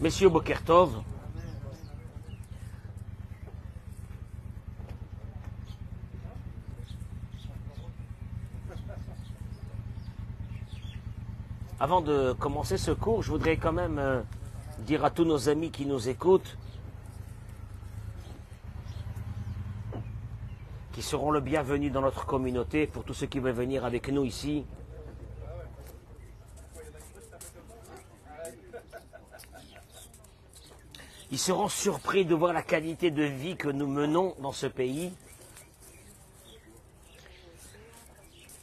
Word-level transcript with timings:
Messieurs 0.00 0.28
Bokertov, 0.28 1.02
avant 11.80 12.00
de 12.00 12.32
commencer 12.38 12.78
ce 12.78 12.92
cours, 12.92 13.24
je 13.24 13.32
voudrais 13.32 13.56
quand 13.56 13.72
même 13.72 13.98
euh, 13.98 14.22
dire 14.86 15.04
à 15.04 15.10
tous 15.10 15.24
nos 15.24 15.48
amis 15.48 15.72
qui 15.72 15.84
nous 15.84 16.08
écoutent 16.08 16.56
qui 20.92 21.02
seront 21.02 21.32
le 21.32 21.40
bienvenu 21.40 21.90
dans 21.90 22.02
notre 22.02 22.24
communauté 22.24 22.86
pour 22.86 23.02
tous 23.02 23.14
ceux 23.14 23.26
qui 23.26 23.40
veulent 23.40 23.52
venir 23.52 23.84
avec 23.84 24.08
nous 24.12 24.24
ici. 24.24 24.64
Ils 31.38 31.42
seront 31.42 31.68
surpris 31.68 32.24
de 32.24 32.34
voir 32.34 32.52
la 32.52 32.64
qualité 32.64 33.12
de 33.12 33.22
vie 33.22 33.56
que 33.56 33.68
nous 33.68 33.86
menons 33.86 34.34
dans 34.40 34.50
ce 34.50 34.66
pays. 34.66 35.12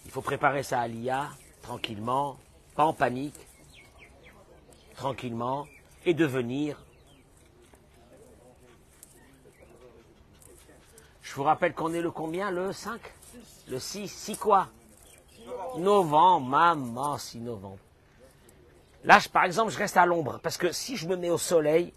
Il 0.04 0.12
faut 0.12 0.20
préparer 0.20 0.62
ça 0.62 0.82
à 0.82 0.88
l'IA, 0.90 1.30
tranquillement, 1.62 2.38
pas 2.76 2.84
en 2.84 2.92
panique, 2.92 3.48
tranquillement, 4.98 5.66
et 6.06 6.14
devenir. 6.14 6.84
Je 11.22 11.34
vous 11.34 11.44
rappelle 11.44 11.74
qu'on 11.74 11.94
est 11.94 12.02
le 12.02 12.12
combien 12.12 12.52
Le 12.52 12.74
5 12.74 13.00
Le 13.70 13.80
6 13.80 14.10
6 14.10 14.36
quoi? 14.36 14.68
Novembre, 15.78 16.46
maman, 16.48 17.18
6 17.18 17.38
novembre. 17.40 17.80
Là, 19.06 19.20
je- 19.20 19.30
par 19.30 19.46
exemple, 19.46 19.72
je 19.72 19.78
reste 19.78 19.96
à 19.96 20.06
l'ombre, 20.06 20.42
parce 20.44 20.58
que 20.58 20.74
si 20.74 20.98
je 20.98 21.08
me 21.08 21.16
mets 21.16 21.30
au 21.30 21.38
soleil, 21.38 21.94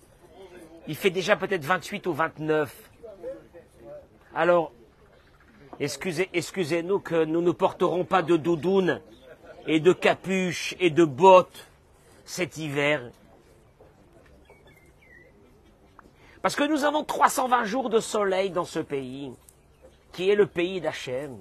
il 0.88 0.96
fait 0.96 1.10
déjà 1.10 1.36
peut-être 1.36 1.64
28 1.64 2.06
ou 2.06 2.14
29. 2.14 2.90
Alors, 4.34 4.72
excusez, 5.78 6.30
excusez-nous 6.32 6.98
que 6.98 7.24
nous 7.24 7.42
ne 7.42 7.50
porterons 7.50 8.04
pas 8.04 8.22
de 8.22 8.36
doudoune 8.36 9.00
et 9.66 9.80
de 9.80 9.92
capuche 9.92 10.74
et 10.80 10.88
de 10.88 11.04
bottes 11.04 11.66
cet 12.24 12.56
hiver. 12.56 13.10
Parce 16.40 16.56
que 16.56 16.64
nous 16.64 16.84
avons 16.84 17.04
320 17.04 17.64
jours 17.64 17.90
de 17.90 18.00
soleil 18.00 18.50
dans 18.50 18.64
ce 18.64 18.78
pays, 18.78 19.32
qui 20.12 20.30
est 20.30 20.36
le 20.36 20.46
pays 20.46 20.80
d'Hachem. 20.80 21.36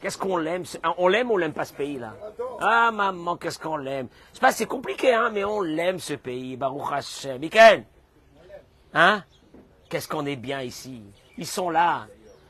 Qu'est-ce 0.00 0.16
qu'on 0.16 0.38
l'aime? 0.38 0.64
On 0.96 1.06
l'aime 1.08 1.30
ou 1.30 1.34
on 1.34 1.36
l'aime 1.36 1.52
pas 1.52 1.66
ce 1.66 1.74
pays-là? 1.74 2.16
Ah 2.60 2.90
maman, 2.92 3.36
qu'est-ce 3.36 3.58
qu'on 3.58 3.76
l'aime? 3.76 4.08
C'est 4.50 4.66
compliqué, 4.66 5.12
hein, 5.12 5.30
mais 5.30 5.44
on 5.44 5.60
l'aime 5.60 5.98
ce 5.98 6.14
pays. 6.14 6.56
Baruch 6.56 6.92
Hashem. 6.92 7.38
Michael 7.38 7.84
Hein? 8.94 9.22
Qu'est-ce 9.88 10.08
qu'on 10.08 10.26
est 10.26 10.36
bien 10.36 10.60
ici? 10.62 11.02
Ils 11.38 11.46
sont 11.46 11.70
là, 11.70 12.06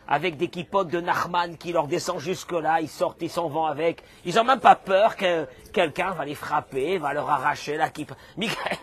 avec 0.08 0.36
des 0.36 0.48
kippotes 0.48 0.88
de 0.88 1.00
Nachman 1.00 1.56
qui 1.56 1.72
leur 1.72 1.86
descend 1.86 2.18
jusque-là, 2.18 2.80
ils 2.80 2.88
sortent, 2.88 3.22
ils 3.22 3.30
s'en 3.30 3.48
vont 3.48 3.64
avec. 3.64 4.02
Ils 4.24 4.38
ont 4.38 4.44
même 4.44 4.60
pas 4.60 4.74
peur 4.74 5.16
que 5.16 5.46
quelqu'un 5.72 6.10
va 6.10 6.24
les 6.24 6.34
frapper, 6.34 6.98
va 6.98 7.12
leur 7.12 7.28
arracher 7.30 7.76
la 7.76 7.88
kippa. 7.88 8.14
Michael, 8.36 8.78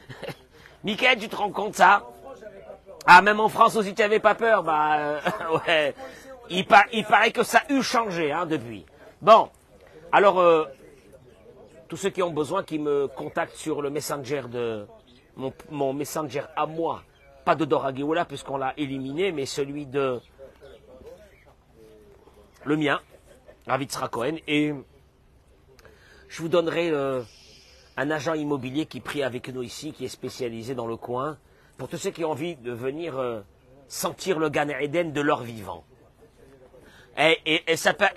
Michael, 0.84 1.18
tu 1.18 1.28
te 1.28 1.36
rends 1.36 1.50
compte 1.50 1.74
ça? 1.74 2.06
Ah, 3.06 3.22
même 3.22 3.40
en 3.40 3.48
France 3.48 3.76
aussi, 3.76 3.94
tu 3.94 4.02
n'avais 4.02 4.20
pas 4.20 4.34
peur? 4.34 4.62
Bah, 4.62 4.98
euh, 4.98 5.20
ouais. 5.66 5.94
Il, 6.50 6.66
par- 6.66 6.86
il 6.92 7.04
paraît 7.04 7.32
que 7.32 7.42
ça 7.42 7.62
a 7.68 7.72
eu 7.72 7.82
changé 7.82 8.32
hein, 8.32 8.46
depuis. 8.46 8.86
Bon, 9.20 9.48
alors, 10.12 10.40
euh, 10.40 10.64
tous 11.88 11.96
ceux 11.96 12.10
qui 12.10 12.22
ont 12.22 12.30
besoin, 12.30 12.62
qui 12.62 12.78
me 12.78 13.08
contactent 13.08 13.56
sur 13.56 13.82
le 13.82 13.90
messenger 13.90 14.42
de 14.48 14.86
mon, 15.36 15.52
mon 15.70 15.92
messenger 15.92 16.42
à 16.56 16.66
moi, 16.66 17.02
pas 17.44 17.54
de 17.54 17.64
Dora 17.64 17.94
Geoula 17.94 18.24
puisqu'on 18.24 18.56
l'a 18.56 18.74
éliminé, 18.76 19.32
mais 19.32 19.46
celui 19.46 19.86
de 19.86 20.20
le 22.64 22.76
mien, 22.76 23.00
Ravitsra 23.66 24.08
Cohen, 24.08 24.36
et 24.48 24.72
je 26.28 26.42
vous 26.42 26.48
donnerai 26.48 26.90
euh, 26.90 27.22
un 27.96 28.10
agent 28.10 28.34
immobilier 28.34 28.86
qui 28.86 29.00
prie 29.00 29.22
avec 29.22 29.48
nous 29.48 29.62
ici, 29.62 29.92
qui 29.92 30.04
est 30.04 30.08
spécialisé 30.08 30.74
dans 30.74 30.86
le 30.86 30.96
coin, 30.96 31.38
pour 31.78 31.88
tous 31.88 31.98
ceux 31.98 32.10
qui 32.10 32.24
ont 32.24 32.32
envie 32.32 32.56
de 32.56 32.72
venir 32.72 33.16
euh, 33.18 33.40
sentir 33.86 34.38
le 34.38 34.48
Gan 34.48 34.68
Eden 34.68 35.12
de 35.12 35.20
leur 35.20 35.42
vivant. 35.42 35.84
Et, 37.18 37.38
et, 37.46 37.72
et 37.72 37.76
ça 37.76 37.94
peut- 37.94 38.06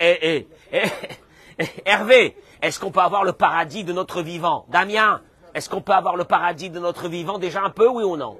Hervé, 1.84 2.36
est-ce 2.62 2.80
qu'on 2.80 2.90
peut 2.90 3.00
avoir 3.00 3.22
le 3.24 3.32
paradis 3.32 3.84
de 3.84 3.92
notre 3.92 4.22
vivant? 4.22 4.66
Damien, 4.68 5.22
est-ce 5.54 5.68
qu'on 5.68 5.80
peut 5.80 5.92
avoir 5.92 6.16
le 6.16 6.24
paradis 6.24 6.70
de 6.70 6.78
notre 6.78 7.08
vivant 7.08 7.38
déjà 7.38 7.62
un 7.62 7.70
peu, 7.70 7.88
oui 7.88 8.04
ou 8.04 8.16
non? 8.16 8.38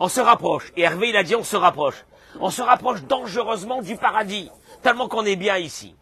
On 0.00 0.08
se 0.08 0.20
rapproche. 0.20 0.72
Et 0.76 0.82
Hervé, 0.82 1.10
il 1.10 1.16
a 1.16 1.22
dit 1.22 1.34
on 1.34 1.44
se 1.44 1.56
rapproche. 1.56 2.04
On 2.40 2.50
se 2.50 2.62
rapproche 2.62 3.02
dangereusement 3.02 3.82
du 3.82 3.96
paradis, 3.96 4.50
tellement 4.82 5.08
qu'on 5.08 5.24
est 5.24 5.36
bien 5.36 5.58
ici. 5.58 5.94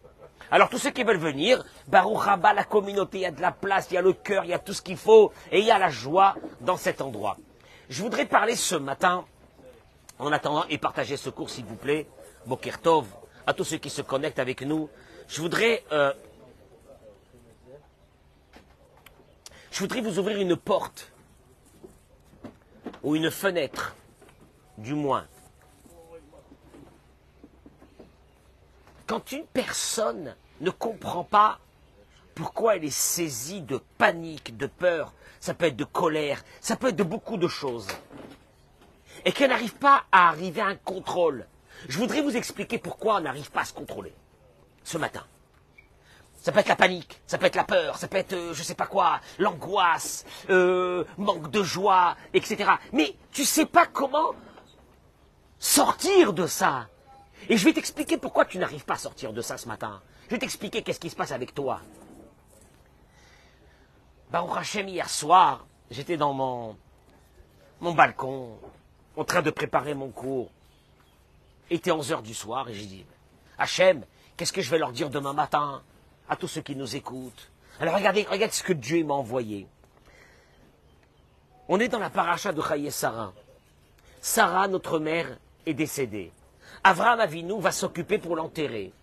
Alors 0.49 0.69
tous 0.69 0.77
ceux 0.77 0.89
qui 0.89 1.03
veulent 1.03 1.17
venir, 1.17 1.63
Baruch 1.87 2.27
Haba, 2.27 2.53
la 2.53 2.63
communauté, 2.63 3.19
il 3.19 3.21
y 3.21 3.25
a 3.25 3.31
de 3.31 3.41
la 3.41 3.51
place, 3.51 3.87
il 3.89 3.95
y 3.95 3.97
a 3.97 4.01
le 4.01 4.13
cœur, 4.13 4.43
il 4.43 4.49
y 4.49 4.53
a 4.53 4.59
tout 4.59 4.73
ce 4.73 4.81
qu'il 4.81 4.97
faut, 4.97 5.31
et 5.51 5.59
il 5.59 5.65
y 5.65 5.71
a 5.71 5.79
la 5.79 5.89
joie 5.89 6.35
dans 6.59 6.77
cet 6.77 7.01
endroit. 7.01 7.37
Je 7.89 8.01
voudrais 8.01 8.25
parler 8.25 8.55
ce 8.55 8.75
matin, 8.75 9.25
en 10.19 10.31
attendant, 10.31 10.65
et 10.69 10.77
partager 10.77 11.15
ce 11.15 11.29
cours 11.29 11.49
s'il 11.49 11.65
vous 11.65 11.75
plaît, 11.75 12.07
Bokertov, 12.45 13.05
à 13.47 13.53
tous 13.53 13.63
ceux 13.63 13.77
qui 13.77 13.89
se 13.89 14.01
connectent 14.01 14.39
avec 14.39 14.61
nous, 14.61 14.89
je 15.27 15.41
voudrais, 15.41 15.83
euh, 15.93 16.11
je 19.71 19.79
voudrais 19.79 20.01
vous 20.01 20.19
ouvrir 20.19 20.37
une 20.37 20.57
porte, 20.57 21.11
ou 23.03 23.15
une 23.15 23.31
fenêtre, 23.31 23.95
du 24.77 24.93
moins. 24.93 25.25
Quand 29.07 29.31
une 29.31 29.45
personne 29.45 30.35
ne 30.59 30.69
comprend 30.69 31.23
pas 31.23 31.59
pourquoi 32.35 32.75
elle 32.75 32.85
est 32.85 32.89
saisie 32.89 33.61
de 33.61 33.81
panique, 33.97 34.55
de 34.57 34.67
peur, 34.67 35.13
ça 35.39 35.53
peut 35.53 35.65
être 35.65 35.75
de 35.75 35.83
colère, 35.83 36.43
ça 36.59 36.75
peut 36.75 36.89
être 36.89 36.95
de 36.95 37.03
beaucoup 37.03 37.37
de 37.37 37.47
choses, 37.47 37.87
et 39.25 39.31
qu'elle 39.31 39.49
n'arrive 39.49 39.75
pas 39.75 40.03
à 40.11 40.29
arriver 40.29 40.61
à 40.61 40.67
un 40.67 40.75
contrôle, 40.75 41.47
je 41.87 41.97
voudrais 41.97 42.21
vous 42.21 42.35
expliquer 42.35 42.77
pourquoi 42.77 43.15
on 43.15 43.21
n'arrive 43.21 43.51
pas 43.51 43.61
à 43.61 43.65
se 43.65 43.73
contrôler 43.73 44.13
ce 44.83 44.97
matin. 44.97 45.25
Ça 46.41 46.51
peut 46.51 46.59
être 46.59 46.69
la 46.69 46.75
panique, 46.75 47.21
ça 47.27 47.37
peut 47.37 47.45
être 47.45 47.55
la 47.55 47.63
peur, 47.63 47.97
ça 47.97 48.07
peut 48.07 48.17
être 48.17 48.33
euh, 48.33 48.53
je 48.53 48.63
sais 48.63 48.73
pas 48.73 48.87
quoi, 48.87 49.21
l'angoisse, 49.37 50.25
euh, 50.49 51.03
manque 51.17 51.51
de 51.51 51.61
joie, 51.61 52.17
etc. 52.33 52.71
Mais 52.93 53.15
tu 53.31 53.45
sais 53.45 53.67
pas 53.67 53.85
comment 53.85 54.33
sortir 55.59 56.33
de 56.33 56.47
ça. 56.47 56.87
Et 57.47 57.57
je 57.57 57.63
vais 57.63 57.73
t'expliquer 57.73 58.17
pourquoi 58.17 58.45
tu 58.45 58.57
n'arrives 58.57 58.85
pas 58.85 58.95
à 58.95 58.97
sortir 58.97 59.33
de 59.33 59.41
ça 59.41 59.59
ce 59.59 59.67
matin. 59.67 60.01
Je 60.25 60.31
vais 60.31 60.39
t'expliquer 60.39 60.81
qu'est-ce 60.81 60.99
qui 60.99 61.11
se 61.11 61.15
passe 61.15 61.31
avec 61.31 61.53
toi. 61.53 61.79
Baruch 64.31 64.57
Hashem, 64.57 64.87
hier 64.87 65.09
soir, 65.09 65.67
j'étais 65.91 66.17
dans 66.17 66.33
mon, 66.33 66.75
mon 67.81 67.93
balcon, 67.93 68.57
en 69.15 69.23
train 69.25 69.43
de 69.43 69.51
préparer 69.51 69.93
mon 69.93 70.09
cours. 70.09 70.49
Il 71.69 71.77
était 71.77 71.91
11 71.91 72.11
heures 72.13 72.23
du 72.23 72.33
soir 72.33 72.67
et 72.67 72.73
j'ai 72.73 72.85
dit, 72.85 73.05
Hachem, 73.59 74.03
qu'est-ce 74.37 74.53
que 74.53 74.61
je 74.61 74.71
vais 74.71 74.79
leur 74.79 74.91
dire 74.91 75.11
demain 75.11 75.33
matin? 75.33 75.83
À 76.31 76.37
tous 76.37 76.47
ceux 76.47 76.61
qui 76.61 76.77
nous 76.77 76.95
écoutent 76.95 77.51
Alors 77.81 77.93
regardez, 77.95 78.25
regardez 78.27 78.55
ce 78.55 78.63
que 78.63 78.71
Dieu 78.71 79.03
m'a 79.03 79.15
envoyé. 79.15 79.67
On 81.67 81.77
est 81.77 81.89
dans 81.89 81.99
la 81.99 82.09
paracha 82.09 82.53
de 82.53 82.61
Chaye 82.61 82.89
Sarah. 82.89 83.33
Sarah, 84.21 84.69
notre 84.69 84.97
mère, 84.97 85.37
est 85.65 85.73
décédée. 85.73 86.31
Avraham 86.85 87.19
Avinu 87.19 87.59
va 87.59 87.73
s'occuper 87.73 88.17
pour 88.17 88.37
l'enterrer. 88.37 88.93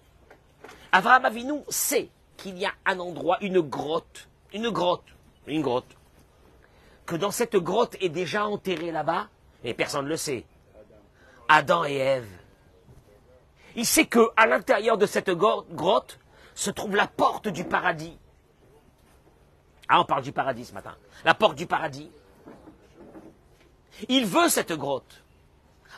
Avraham 0.91 1.27
Avinu 1.27 1.61
sait 1.69 2.09
qu'il 2.39 2.57
y 2.57 2.65
a 2.65 2.73
un 2.87 2.99
endroit, 2.99 3.37
une 3.43 3.61
grotte, 3.61 4.27
une 4.55 4.71
grotte, 4.71 5.05
une 5.47 5.61
grotte, 5.61 5.97
que 7.05 7.17
dans 7.17 7.31
cette 7.31 7.57
grotte 7.57 7.95
est 8.01 8.09
déjà 8.09 8.47
enterré 8.47 8.91
là-bas, 8.91 9.29
et 9.65 9.75
personne 9.75 10.07
ne 10.07 10.11
le 10.11 10.17
sait. 10.17 10.47
Adam 11.47 11.85
et 11.85 11.97
Ève. 11.97 12.31
Il 13.77 13.85
sait 13.85 14.07
que 14.07 14.31
à 14.35 14.47
l'intérieur 14.47 14.97
de 14.97 15.05
cette 15.05 15.31
grotte 15.31 16.19
se 16.59 16.71
trouve 16.71 16.97
la 16.97 17.07
porte 17.07 17.47
du 17.47 17.63
paradis. 17.63 18.19
Ah, 19.89 20.01
on 20.01 20.05
parle 20.05 20.25
du 20.25 20.33
paradis 20.33 20.65
ce 20.65 20.75
matin. 20.75 20.97
La 21.25 21.33
porte 21.33 21.55
du 21.55 21.67
paradis. 21.67 22.11
Il 24.09 24.27
veut 24.27 24.49
cette 24.49 24.73
grotte. 24.73 25.23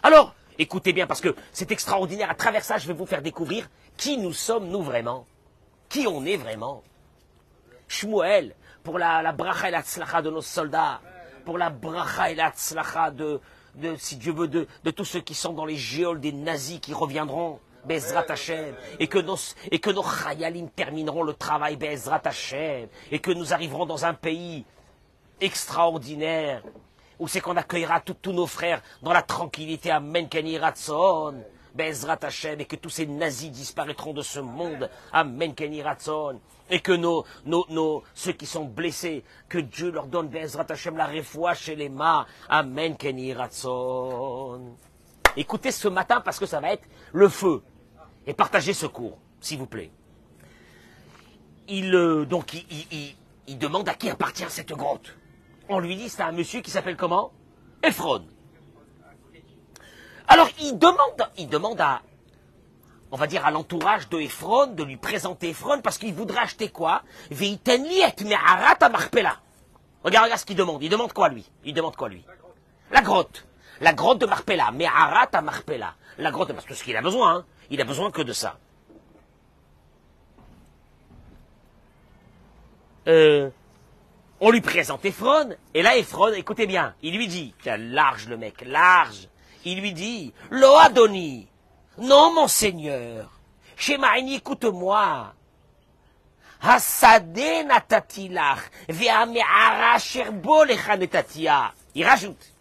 Alors, 0.03 0.35
écoutez 0.59 0.93
bien, 0.93 1.07
parce 1.07 1.23
que 1.23 1.35
c'est 1.51 1.73
extraordinaire. 1.73 2.29
À 2.29 2.35
travers 2.35 2.63
ça, 2.63 2.77
je 2.77 2.87
vais 2.87 2.93
vous 2.93 3.07
faire 3.07 3.23
découvrir 3.23 3.71
qui 3.97 4.19
nous 4.19 4.35
sommes, 4.35 4.69
nous, 4.69 4.83
vraiment? 4.83 5.27
Qui 5.89 6.07
on 6.07 6.27
est 6.27 6.37
vraiment? 6.37 6.83
Shmuel, 7.89 8.55
pour 8.83 8.99
la, 8.99 9.23
la 9.23 9.33
bracha 9.33 9.69
et 9.69 9.73
la 9.73 9.83
tzlacha 9.83 10.21
de 10.21 10.29
nos 10.29 10.43
soldats, 10.43 11.01
pour 11.47 11.57
la 11.57 11.71
bracha 11.71 12.33
et 12.33 12.35
la 12.35 12.51
tzlacha 12.51 13.11
de, 13.11 13.41
si 13.97 14.17
Dieu 14.17 14.35
veut, 14.35 14.49
de, 14.49 14.69
de 14.85 14.91
tous 14.91 15.07
ceux 15.07 15.21
qui 15.21 15.35
sont 15.35 15.55
dans 15.55 15.65
les 15.65 15.77
géoles 15.77 16.21
des 16.21 16.33
nazis 16.33 16.81
qui 16.81 16.93
reviendront, 16.93 17.61
Bezrat 17.85 18.27
Hashem, 18.29 18.75
et 18.99 19.07
que 19.07 19.19
nos, 19.19 19.37
et 19.71 19.79
que 19.79 19.91
nos 19.91 20.03
chayalim 20.03 20.69
termineront 20.71 21.23
le 21.23 21.35
travail, 21.35 21.77
Bezrat 21.77 22.23
Hashem, 22.25 22.89
et 23.11 23.19
que 23.19 23.31
nous 23.31 23.53
arriverons 23.53 23.87
dans 23.87 24.05
un 24.05 24.15
pays 24.15 24.65
extraordinaire, 25.41 26.63
où 27.19 27.29
c'est 27.29 27.41
qu'on 27.41 27.57
accueillera 27.57 28.01
tous 28.01 28.33
nos 28.33 28.47
frères 28.47 28.83
dans 29.03 29.13
la 29.13 29.23
tranquillité, 29.23 29.91
Amen, 29.91 30.29
Bezrat 31.75 32.19
et 32.59 32.65
que 32.65 32.77
tous 32.77 32.91
ces 32.91 33.07
nazis 33.07 33.51
disparaîtront 33.51 34.13
de 34.13 34.23
ce 34.23 34.41
monde, 34.41 34.91
Amen, 35.13 35.55
et 36.73 36.81
que 36.81 36.93
nos, 36.93 37.25
ceux 38.15 38.33
qui 38.33 38.47
sont 38.47 38.65
blessés, 38.65 39.25
que 39.49 39.59
Dieu 39.59 39.91
leur 39.91 40.07
donne 40.07 40.29
Bezrat 40.29 40.67
Hashem 40.69 40.97
la 40.97 41.07
réfoua 41.07 41.55
chez 41.55 41.77
les 41.77 41.89
mains, 41.89 42.27
Amen, 42.49 42.97
Keni. 42.97 43.35
Écoutez 45.37 45.71
ce 45.71 45.89
matin 45.89 46.21
parce 46.21 46.39
que 46.39 46.47
ça 46.47 46.61
va 46.61 46.73
être 46.73 46.85
le 47.13 47.29
feu. 47.29 47.63
Et 48.27 48.35
partagez 48.35 48.75
ce 48.75 48.87
cours, 48.87 49.19
s'il 49.41 49.59
vous 49.59 49.67
plaît. 49.67 49.91
Il, 51.69 51.95
euh, 51.95 52.25
donc, 52.25 52.55
il, 52.55 53.59
demande 53.59 53.89
à 53.89 53.95
qui 53.95 54.11
appartient 54.11 54.45
cette 54.49 54.73
grotte 54.73 55.17
on 55.71 55.79
lui 55.79 55.97
dit 55.97 56.09
c'est 56.09 56.23
un 56.23 56.33
monsieur 56.33 56.61
qui 56.61 56.71
s'appelle 56.71 56.97
comment? 56.97 57.33
Ephron. 57.83 58.27
Alors 60.29 60.49
il 60.61 60.79
demande, 60.79 61.31
il 61.39 61.49
demande 61.49 61.81
à, 61.81 62.03
on 63.11 63.17
va 63.17 63.27
dire 63.27 63.47
à 63.47 63.51
l'entourage 63.51 64.09
de 64.09 64.19
Ephron 64.21 64.67
de 64.69 64.83
lui 64.83 64.97
présenter 64.97 65.51
Ephron 65.51 65.81
parce 65.81 65.99
qu'il 65.99 66.13
voudrait 66.13 66.41
acheter 66.41 66.69
quoi? 66.71 67.03
Regarde, 70.03 70.25
regarde 70.25 70.37
ce 70.37 70.45
qu'il 70.45 70.57
demande. 70.57 70.83
Il 70.83 70.89
demande 70.89 71.13
quoi 71.13 71.29
lui? 71.29 71.49
Il 71.65 71.75
demande 71.75 71.97
quoi 71.97 72.09
lui? 72.09 72.25
La 72.91 73.03
grotte. 73.03 73.47
La 73.81 73.93
grotte 73.93 74.19
de 74.19 74.27
Marpella. 74.27 74.71
Me'arat 74.73 75.29
à 75.33 75.41
Marpella. 75.41 75.95
La 76.19 76.31
grotte, 76.31 76.53
parce 76.53 76.67
que 76.67 76.75
ce 76.75 76.83
qu'il 76.85 76.97
a 76.97 77.03
besoin, 77.03 77.37
hein. 77.37 77.45
Il 77.71 77.81
a 77.81 77.85
besoin 77.85 78.11
que 78.11 78.23
de 78.23 78.33
ça. 78.33 78.59
Euh, 83.09 83.51
on 84.41 84.51
lui 84.51 84.61
présente 84.61 85.05
Ephron, 85.05 85.51
et 85.75 85.83
là 85.83 85.97
Ephron, 85.97 86.33
écoutez 86.33 86.67
bien, 86.67 86.95
il 87.03 87.17
lui 87.17 87.29
dit, 87.29 87.55
large 87.65 88.29
le 88.29 88.37
mec, 88.37 88.63
large, 88.67 89.29
il 89.65 89.81
lui 89.81 89.93
dit, 89.93 90.33
Lo 90.51 90.77
Adoni, 90.77 91.47
non 91.99 92.33
mon 92.35 92.49
seigneur, 92.49 93.31
Shemaini, 93.77 94.37
écoute-moi. 94.37 95.35
Il 101.95 102.05
rajoute, 102.05 102.53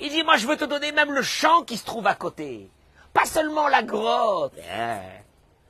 il 0.00 0.10
dit, 0.10 0.22
moi 0.22 0.36
je 0.36 0.46
veux 0.46 0.56
te 0.56 0.64
donner 0.64 0.92
même 0.92 1.12
le 1.12 1.22
champ 1.22 1.62
qui 1.62 1.78
se 1.78 1.84
trouve 1.84 2.06
à 2.06 2.14
côté, 2.14 2.70
pas 3.12 3.24
seulement 3.24 3.68
la 3.68 3.82
grotte. 3.82 4.54
Eh, 4.58 4.98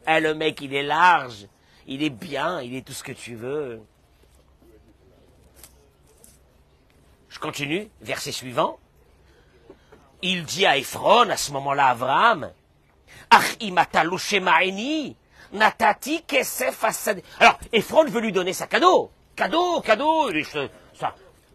eh 0.07 0.21
le 0.21 0.35
mec 0.35 0.61
il 0.61 0.75
est 0.75 0.83
large, 0.83 1.47
il 1.87 2.03
est 2.03 2.11
bien, 2.11 2.61
il 2.61 2.75
est 2.75 2.87
tout 2.87 2.93
ce 2.93 3.03
que 3.03 3.13
tu 3.13 3.35
veux. 3.35 3.81
Je 7.29 7.39
continue, 7.39 7.89
verset 8.01 8.33
suivant. 8.33 8.79
Il 10.23 10.45
dit 10.45 10.67
à 10.67 10.77
Ephron, 10.77 11.31
à 11.31 11.37
ce 11.37 11.53
moment-là, 11.53 11.91
Abraham, 11.91 12.51
natati 15.53 16.25
Alors, 17.39 17.59
Ephron 17.73 18.05
veut 18.07 18.21
lui 18.21 18.33
donner 18.33 18.53
sa 18.53 18.67
cadeau. 18.67 19.11
Cadeau, 19.37 19.81
cadeau. 19.81 20.31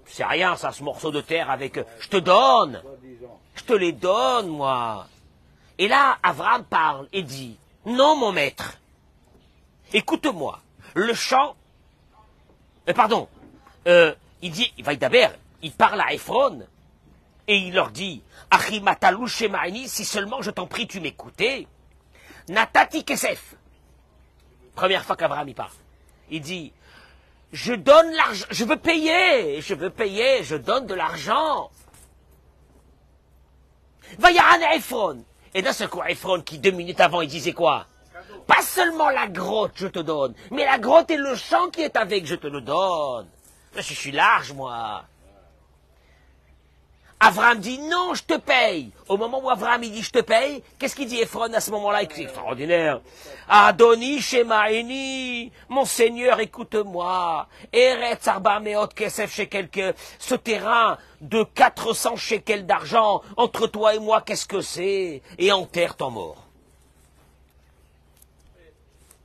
C'est 0.05 0.23
rien, 0.23 0.55
ça, 0.55 0.71
ce 0.71 0.83
morceau 0.83 1.11
de 1.11 1.21
terre 1.21 1.49
avec, 1.49 1.79
je 1.99 2.07
te 2.07 2.17
donne. 2.17 2.81
Je 3.55 3.63
te 3.63 3.73
les 3.73 3.91
donne, 3.91 4.47
moi. 4.47 5.07
Et 5.77 5.87
là, 5.87 6.17
Abraham 6.23 6.63
parle 6.63 7.07
et 7.13 7.23
dit, 7.23 7.57
non, 7.85 8.15
mon 8.15 8.31
maître. 8.31 8.77
Écoute-moi. 9.93 10.59
Le 10.95 11.13
champ, 11.13 11.55
euh, 12.87 12.93
pardon, 12.93 13.27
euh, 13.87 14.13
il 14.41 14.51
dit, 14.51 14.71
il 14.77 14.83
va 14.83 14.95
d'abord, 14.95 15.31
il 15.61 15.71
parle 15.71 16.01
à 16.01 16.13
Ephron 16.13 16.61
et 17.47 17.57
il 17.57 17.73
leur 17.73 17.89
dit 17.89 18.21
si 19.87 20.05
seulement 20.05 20.41
je 20.41 20.51
t'en 20.51 20.67
prie 20.67 20.87
tu 20.87 20.99
m'écoutais, 20.99 21.67
Natati 22.49 23.03
Kesef. 23.03 23.55
Première 24.75 25.03
fois 25.03 25.15
qu'Abraham 25.15 25.47
y 25.49 25.53
parle. 25.53 25.71
Il 26.29 26.41
dit 26.41 26.73
Je 27.51 27.73
donne 27.73 28.11
l'argent, 28.11 28.45
je 28.49 28.65
veux 28.65 28.77
payer, 28.77 29.61
je 29.61 29.73
veux 29.73 29.89
payer, 29.89 30.43
je 30.43 30.55
donne 30.55 30.87
de 30.87 30.93
l'argent. 30.93 31.69
à 34.21 34.75
Ephron. 34.75 35.23
Et 35.55 35.61
d'un 35.61 35.73
seul 35.73 35.87
coup, 35.87 36.01
Ephron, 36.07 36.41
qui 36.41 36.57
deux 36.57 36.71
minutes 36.71 36.99
avant, 36.99 37.21
il 37.21 37.29
disait 37.29 37.53
quoi 37.53 37.85
Pas 38.47 38.61
seulement 38.61 39.09
la 39.09 39.27
grotte, 39.27 39.73
je 39.75 39.87
te 39.87 39.99
donne, 39.99 40.33
mais 40.51 40.65
la 40.65 40.79
grotte 40.79 41.11
et 41.11 41.17
le 41.17 41.35
champ 41.35 41.69
qui 41.69 41.81
est 41.81 41.95
avec, 41.95 42.25
je 42.25 42.35
te 42.35 42.47
le 42.47 42.61
donne. 42.61 43.27
Je 43.75 43.81
suis 43.81 44.11
large, 44.11 44.53
moi. 44.53 45.03
Avram 47.25 47.57
dit 47.57 47.79
non, 47.79 48.13
je 48.13 48.23
te 48.23 48.37
paye. 48.37 48.91
Au 49.07 49.15
moment 49.15 49.39
où 49.41 49.49
Avram 49.49 49.81
il 49.81 49.93
dit 49.93 50.03
je 50.03 50.11
te 50.11 50.19
paye, 50.19 50.61
qu'est-ce 50.77 50.93
qu'il 50.93 51.07
dit 51.07 51.21
Ephron 51.21 51.53
à 51.53 51.61
ce 51.61 51.71
moment-là 51.71 52.01
C'est 52.11 52.23
extraordinaire. 52.23 52.99
Adoni 53.47 54.19
Shemaini, 54.19 55.49
mon 55.69 55.85
Seigneur, 55.85 56.41
écoute-moi. 56.41 57.47
Eretz 57.71 58.27
Arbameot 58.27 58.87
Kesef 58.87 59.33
Shekel, 59.33 59.69
ce 60.19 60.35
terrain 60.35 60.97
de 61.21 61.43
400 61.43 62.17
shekels 62.17 62.65
d'argent 62.65 63.21
entre 63.37 63.67
toi 63.67 63.95
et 63.95 63.99
moi, 63.99 64.19
qu'est-ce 64.19 64.45
que 64.45 64.59
c'est? 64.59 65.21
Et 65.37 65.51
enterre 65.53 65.95
ton 65.95 66.09
mort. 66.09 66.43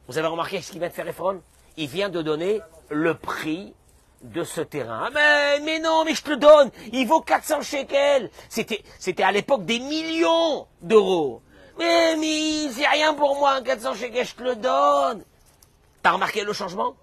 Vous 0.06 0.18
avez 0.18 0.28
remarqué 0.28 0.62
ce 0.62 0.70
qu'il 0.70 0.78
vient 0.78 0.88
de 0.88 0.94
faire 0.94 1.08
Ephron? 1.08 1.42
Il 1.76 1.88
vient 1.88 2.10
de 2.10 2.22
donner 2.22 2.60
le 2.90 3.14
prix 3.14 3.74
de 4.22 4.44
ce 4.44 4.60
terrain. 4.60 5.10
Mais, 5.12 5.60
mais 5.60 5.78
non, 5.78 6.04
mais 6.04 6.14
je 6.14 6.22
te 6.22 6.30
le 6.30 6.36
donne. 6.36 6.70
Il 6.92 7.06
vaut 7.06 7.20
400 7.20 7.62
shekels. 7.62 8.30
C'était, 8.48 8.82
c'était 8.98 9.22
à 9.22 9.32
l'époque 9.32 9.64
des 9.64 9.78
millions 9.78 10.66
d'euros. 10.82 11.42
Mais, 11.78 12.16
mais 12.16 12.70
c'est 12.72 12.86
rien 12.86 13.14
pour 13.14 13.38
moi, 13.38 13.60
400 13.62 13.94
shekels, 13.94 14.26
je 14.26 14.34
te 14.34 14.42
le 14.42 14.56
donne. 14.56 15.24
T'as 16.02 16.10
remarqué 16.10 16.42
le 16.42 16.52
changement? 16.52 16.94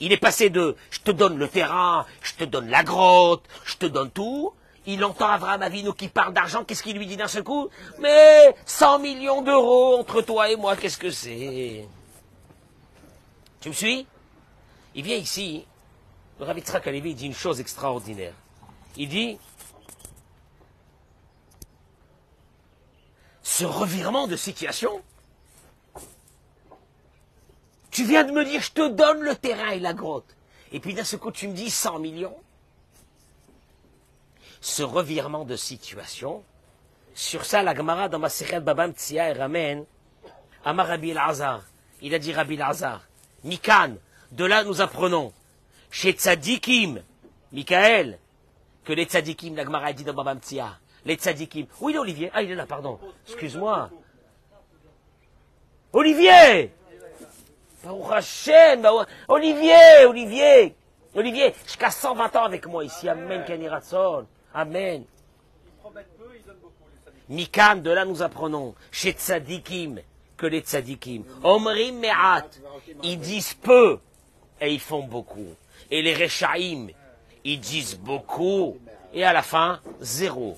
Il 0.00 0.12
est 0.12 0.18
passé 0.18 0.50
de 0.50 0.76
je 0.90 1.00
te 1.00 1.10
donne 1.10 1.36
le 1.36 1.48
terrain, 1.48 2.06
je 2.22 2.34
te 2.34 2.44
donne 2.44 2.68
la 2.68 2.82
grotte, 2.82 3.44
je 3.64 3.76
te 3.76 3.86
donne 3.86 4.10
tout. 4.10 4.52
Il 4.84 5.04
entend 5.04 5.28
Abraham 5.28 5.62
Avino 5.62 5.92
qui 5.92 6.08
parle 6.08 6.32
d'argent, 6.32 6.64
qu'est-ce 6.64 6.82
qu'il 6.82 6.96
lui 6.96 7.06
dit 7.06 7.16
d'un 7.16 7.28
seul 7.28 7.44
coup? 7.44 7.68
Mais 8.00 8.54
100 8.66 8.98
millions 8.98 9.42
d'euros 9.42 9.98
entre 9.98 10.22
toi 10.22 10.50
et 10.50 10.56
moi, 10.56 10.76
qu'est-ce 10.76 10.98
que 10.98 11.10
c'est? 11.10 11.86
Tu 13.60 13.68
me 13.68 13.74
suis? 13.74 14.06
Il 14.94 15.04
vient 15.04 15.16
ici, 15.16 15.66
le 16.38 16.44
Rabbi 16.44 16.60
Tzrak 16.62 16.88
dit 16.88 17.26
une 17.26 17.34
chose 17.34 17.60
extraordinaire. 17.60 18.34
Il 18.96 19.08
dit, 19.08 19.38
ce 23.42 23.64
revirement 23.64 24.26
de 24.26 24.36
situation, 24.36 25.02
tu 27.90 28.04
viens 28.04 28.24
de 28.24 28.32
me 28.32 28.44
dire, 28.44 28.60
je 28.60 28.72
te 28.72 28.88
donne 28.88 29.20
le 29.20 29.36
terrain 29.36 29.70
et 29.70 29.80
la 29.80 29.92
grotte. 29.92 30.36
Et 30.72 30.80
puis 30.80 30.94
d'un 30.94 31.04
seul 31.04 31.20
coup, 31.20 31.30
tu 31.30 31.48
me 31.48 31.54
dis 31.54 31.70
100 31.70 31.98
millions. 31.98 32.36
Ce 34.60 34.82
revirement 34.82 35.44
de 35.44 35.56
situation, 35.56 36.42
sur 37.14 37.44
ça, 37.44 37.62
la 37.62 37.74
Gemara 37.74 38.08
dans 38.08 38.18
ma 38.18 38.28
Babam 38.60 38.92
Tsia 38.92 39.30
et 39.30 39.32
ramène 39.32 39.84
Amar 40.64 40.86
Rabbi 40.86 41.10
El-Azar. 41.10 41.62
Il 42.00 42.14
a 42.14 42.18
dit 42.18 42.32
Rabbi 42.32 42.54
El-Azar, 42.54 43.02
Mikan, 43.44 43.96
de 44.30 44.44
là 44.44 44.64
nous 44.64 44.80
apprenons 44.80 45.32
chez 45.92 46.14
Tzadikim, 46.14 47.02
Michael, 47.52 48.18
que 48.84 48.94
les 48.94 49.04
Tzadikim, 49.04 49.54
la 49.54 49.64
Gemara 49.64 49.92
dit 49.92 50.02
dans 50.02 50.14
Babam 50.14 50.38
Tzia, 50.38 50.78
les 51.04 51.14
Tzadikim. 51.14 51.66
Où 51.80 51.90
il 51.90 51.96
est 51.96 51.98
Olivier 51.98 52.30
Ah, 52.34 52.42
il 52.42 52.50
est 52.50 52.54
là, 52.56 52.66
pardon. 52.66 52.98
Excuse-moi. 53.28 53.90
Olivier 55.92 56.72
Olivier, 59.28 60.06
Olivier 60.06 60.74
Olivier, 61.14 61.54
jusqu'à 61.66 61.90
120 61.90 62.36
ans 62.36 62.44
avec 62.44 62.66
moi 62.66 62.84
ici. 62.84 63.06
Amen, 63.08 63.44
Kaniratson. 63.44 64.26
Amen. 64.54 65.04
Mikan, 67.28 67.76
de 67.76 67.90
là 67.90 68.06
nous 68.06 68.22
apprenons, 68.22 68.74
chez 68.90 69.12
Tzadikim, 69.12 70.00
que 70.38 70.46
les 70.46 70.60
Tzadikim. 70.60 71.24
Omrim 71.42 71.98
Me'at, 71.98 72.48
ils 73.02 73.18
disent 73.18 73.54
peu 73.54 73.98
et 74.58 74.72
ils 74.72 74.80
font 74.80 75.02
beaucoup. 75.02 75.54
Et 75.92 76.00
les 76.00 76.14
Rechaïm, 76.14 76.90
ils 77.44 77.60
disent 77.60 77.98
beaucoup, 77.98 78.78
et 79.12 79.24
à 79.26 79.34
la 79.34 79.42
fin, 79.42 79.78
zéro. 80.00 80.56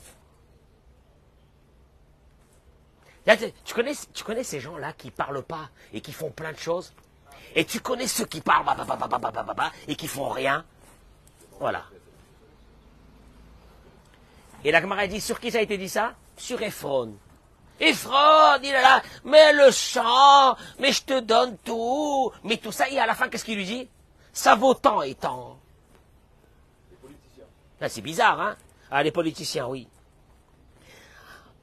tu, 3.65 3.75
connais, 3.75 3.95
tu 4.13 4.23
connais 4.23 4.45
ces 4.45 4.61
gens-là 4.61 4.93
qui 4.93 5.11
parlent 5.11 5.43
pas 5.43 5.71
et 5.93 6.01
qui 6.01 6.13
font 6.13 6.31
plein 6.31 6.53
de 6.53 6.59
choses? 6.59 6.93
Et 7.57 7.65
tu 7.65 7.81
connais 7.81 8.07
ceux 8.07 8.27
qui 8.27 8.41
parlent 8.41 8.65
et 9.89 9.97
qui 9.97 10.07
font 10.07 10.29
rien? 10.29 10.65
Voilà. 11.59 11.83
Et 14.63 14.71
la 14.71 14.81
Gemara 14.81 15.09
dit, 15.09 15.21
sur 15.21 15.41
qui 15.41 15.51
ça 15.51 15.59
a 15.59 15.63
été 15.63 15.77
dit 15.77 15.89
ça? 15.89 16.15
Sur 16.37 16.63
Ephron. 16.63 17.13
Ephron, 17.81 18.61
il 18.63 18.69
est 18.69 18.81
là, 18.81 19.03
mais 19.25 19.53
le 19.53 19.73
chant, 19.73 20.57
mais 20.79 20.93
je 20.93 21.03
te 21.03 21.19
donne 21.19 21.59
tout, 21.65 22.31
mais 22.45 22.57
tout 22.57 22.71
ça, 22.71 22.89
et 22.89 23.01
à 23.01 23.07
la 23.07 23.17
fin, 23.17 23.29
qu'est-ce 23.29 23.45
qu'il 23.45 23.57
lui 23.57 23.65
dit? 23.65 23.89
Ça 24.35 24.57
vaut 24.57 24.75
tant 24.75 25.01
et 25.03 25.15
tant. 25.15 25.59
Ah, 27.81 27.89
c'est 27.89 28.03
bizarre, 28.03 28.41
hein 28.41 28.57
Ah, 28.91 29.03
les 29.03 29.13
politiciens, 29.13 29.67
oui. 29.69 29.89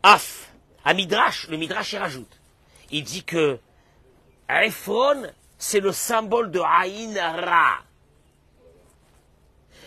Af, 0.02 0.52
à 0.86 0.94
Midrash, 0.94 1.48
le 1.50 1.58
Midrash 1.58 1.94
y 1.94 1.98
rajoute. 1.98 2.40
Il 2.90 3.04
dit 3.04 3.24
que 3.24 3.60
Ephron, 4.50 5.32
c'est 5.58 5.80
le 5.80 5.92
symbole 5.92 6.50
de 6.50 6.60
Aïn 6.60 7.18
Ra. 7.18 7.80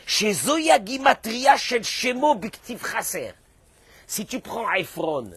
Chez 0.07 0.33
Zoya 0.35 0.85
Gimatria 0.85 1.57
Shel 1.57 1.85
Shemo 1.85 2.39
Chaser. 2.79 3.33
Si 4.07 4.27
tu 4.27 4.41
prends 4.41 4.71
Ephron 4.73 5.31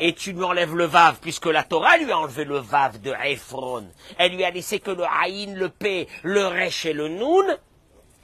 et 0.00 0.14
tu 0.14 0.32
lui 0.32 0.44
enlèves 0.44 0.74
le 0.74 0.84
Vav, 0.84 1.18
puisque 1.20 1.46
la 1.46 1.64
Torah 1.64 1.96
lui 1.98 2.10
a 2.10 2.18
enlevé 2.18 2.44
le 2.44 2.58
Vav 2.58 3.00
de 3.00 3.12
Ephron, 3.24 3.86
elle 4.18 4.32
lui 4.32 4.44
a 4.44 4.50
laissé 4.50 4.80
que 4.80 4.90
le 4.90 5.04
Aïn, 5.04 5.54
le 5.54 5.68
P, 5.68 6.08
le 6.22 6.46
Resh 6.46 6.86
et 6.86 6.92
le 6.92 7.08
Nun, 7.08 7.56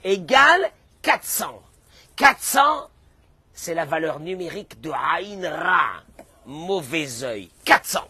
égale 0.03 0.71
400. 1.01 1.61
400, 2.15 2.89
c'est 3.53 3.73
la 3.73 3.85
valeur 3.85 4.19
numérique 4.19 4.81
de 4.81 4.91
Aïn 4.91 5.47
Ra, 5.49 6.03
mauvais 6.45 7.23
œil. 7.23 7.49
400. 7.65 8.07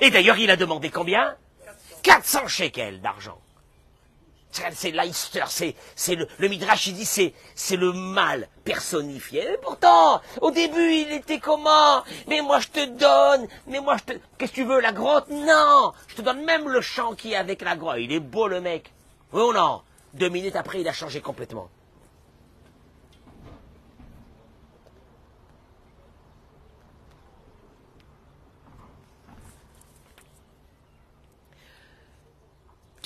Et 0.00 0.10
d'ailleurs, 0.10 0.38
il 0.38 0.50
a 0.50 0.56
demandé 0.56 0.90
combien? 0.90 1.36
400 2.02 2.46
shekels 2.48 3.00
d'argent. 3.00 3.38
C'est 4.50 4.90
Leicester, 4.90 5.44
c'est, 5.94 6.14
le, 6.14 6.26
le 6.38 6.48
Midrash, 6.48 6.86
il 6.88 6.94
dit 6.94 7.04
c'est, 7.04 7.32
c'est 7.54 7.76
le 7.76 7.92
mal 7.92 8.48
personnifié. 8.64 9.42
Et 9.52 9.56
pourtant, 9.62 10.20
au 10.40 10.50
début, 10.50 10.92
il 10.92 11.12
était 11.12 11.38
comment? 11.38 12.02
Mais 12.28 12.40
moi, 12.40 12.58
je 12.58 12.68
te 12.68 12.84
donne, 12.86 13.46
mais 13.66 13.80
moi, 13.80 13.96
je 13.98 14.14
te... 14.14 14.18
Qu'est-ce 14.36 14.50
que 14.52 14.56
tu 14.56 14.64
veux, 14.64 14.80
la 14.80 14.92
grotte? 14.92 15.28
Non 15.28 15.92
Je 16.08 16.16
te 16.16 16.22
donne 16.22 16.44
même 16.44 16.68
le 16.68 16.80
champ 16.80 17.14
qui 17.14 17.32
est 17.32 17.36
avec 17.36 17.62
la 17.62 17.76
grotte. 17.76 17.98
Il 18.00 18.12
est 18.12 18.20
beau, 18.20 18.48
le 18.48 18.60
mec. 18.60 18.92
Oui 19.32 19.42
ou 19.42 19.52
non 19.52 19.82
Deux 20.14 20.28
minutes 20.28 20.56
après, 20.56 20.80
il 20.80 20.88
a 20.88 20.92
changé 20.92 21.20
complètement. 21.20 21.68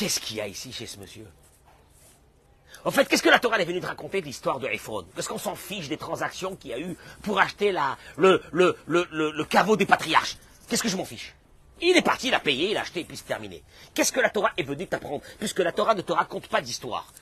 Qu'est-ce 0.02 0.18
qu'il 0.18 0.38
y 0.38 0.40
a 0.40 0.49
ici 0.49 0.73
chez 0.73 0.88
ce 0.88 0.99
monsieur? 0.99 1.28
En 2.85 2.90
fait, 2.90 3.04
qu'est-ce 3.04 3.23
que 3.23 3.28
la 3.28 3.38
Torah 3.38 3.61
est 3.61 3.64
venue 3.64 3.78
de 3.78 3.87
raconter 3.87 4.21
de 4.21 4.26
l'histoire 4.26 4.59
de 4.59 4.66
Ephron? 4.66 5.06
Qu'est-ce 5.14 5.28
qu'on 5.28 5.38
s'en 5.38 5.54
fiche 5.54 5.87
des 5.87 5.97
transactions 5.97 6.56
qu'il 6.56 6.73
y 6.73 6.75
a 6.75 6.80
eu 6.80 6.97
pour 7.23 7.38
acheter 7.38 7.73
le, 8.16 9.44
caveau 9.44 9.76
des 9.76 9.87
patriarches 9.87 10.38
Qu'est-ce 10.66 10.82
que 10.82 10.88
je 10.88 10.97
m'en 10.97 11.04
fiche? 11.04 11.37
Il 11.80 11.97
est 11.97 12.02
parti, 12.02 12.26
il 12.26 12.35
a 12.35 12.40
payé, 12.40 12.73
il 12.73 12.76
a 12.76 12.80
acheté, 12.80 13.02
et 13.02 13.04
puis 13.04 13.16
c'est 13.16 13.28
terminé. 13.28 13.62
Qu'est-ce 13.94 14.11
que 14.11 14.18
la 14.18 14.28
Torah 14.28 14.50
est 14.56 14.64
venue 14.64 14.88
t'apprendre? 14.88 15.23
Puisque 15.38 15.61
la 15.61 15.71
Torah 15.71 15.94
ne 15.94 16.02
te 16.02 16.12
raconte 16.12 16.49
pas 16.49 16.61
d'histoire. 16.61 17.12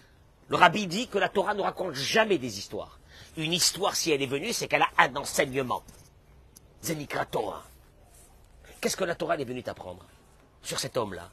Le 0.49 0.57
rabbi 0.57 0.87
dit 0.87 1.07
que 1.09 1.19
la 1.19 1.29
Torah 1.29 1.53
ne 1.53 1.61
raconte 1.61 1.93
jamais 1.93 2.39
des 2.39 2.59
histoires. 2.59 2.99
Une 3.37 3.53
histoire, 3.53 3.95
si 3.95 4.11
elle 4.11 4.23
est 4.23 4.27
venue, 4.27 4.55
c'est 4.55 4.69
qu'elle 4.69 4.81
a 4.81 4.89
un 4.97 5.15
enseignement. 5.17 5.83
Zenikra 6.83 7.27
Torah. 7.27 7.63
Qu'est-ce 8.81 8.97
que 8.97 9.05
la 9.05 9.17
Torah 9.17 9.37
est 9.37 9.45
venue 9.45 9.63
t'apprendre 9.63 10.07
sur 10.63 10.81
cet 10.81 10.97
homme-là? 10.97 11.29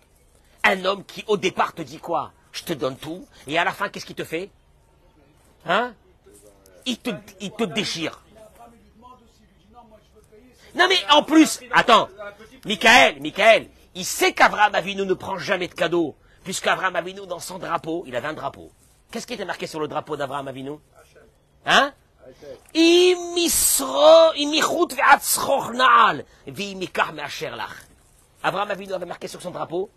Un 0.67 0.85
homme 0.85 1.03
qui, 1.03 1.23
au 1.27 1.37
départ, 1.37 1.73
te 1.73 1.81
dit 1.81 1.99
quoi? 1.99 2.31
Je 2.51 2.63
te 2.63 2.73
donne 2.73 2.97
tout, 2.97 3.27
et 3.47 3.57
à 3.57 3.63
la 3.63 3.71
fin, 3.71 3.89
qu'est-ce 3.89 4.05
qu'il 4.05 4.15
te 4.15 4.23
fait? 4.23 4.49
Hein? 5.65 5.93
Il 6.85 6.97
te, 6.97 7.11
il 7.39 7.51
te 7.51 7.63
déchire. 7.63 8.21
Non 10.75 10.87
mais 10.87 10.97
en 11.09 11.23
plus, 11.23 11.59
attends, 11.71 12.07
Michael, 12.65 13.19
Michael, 13.19 13.67
il 13.95 14.05
sait 14.05 14.33
qu'Abraham 14.33 14.75
Avinu 14.75 15.05
ne 15.05 15.13
prend 15.13 15.37
jamais 15.37 15.67
de 15.67 15.73
cadeaux, 15.73 16.15
puisqu'Abraham 16.43 16.95
Avinu, 16.95 17.25
dans 17.25 17.39
son 17.39 17.57
drapeau, 17.57 18.03
il 18.05 18.15
avait 18.15 18.27
un 18.27 18.33
drapeau. 18.33 18.71
Qu'est-ce 19.11 19.25
qui 19.25 19.33
était 19.33 19.45
marqué 19.45 19.65
sur 19.65 19.79
le 19.79 19.87
drapeau 19.87 20.15
d'Abraham 20.15 20.47
Avinu? 20.47 20.73
Hein? 21.65 21.93
Abraham 28.43 28.71
Avinu 28.71 28.93
avait 28.93 29.05
marqué 29.05 29.27
sur 29.27 29.41
son 29.41 29.51
drapeau 29.51 29.89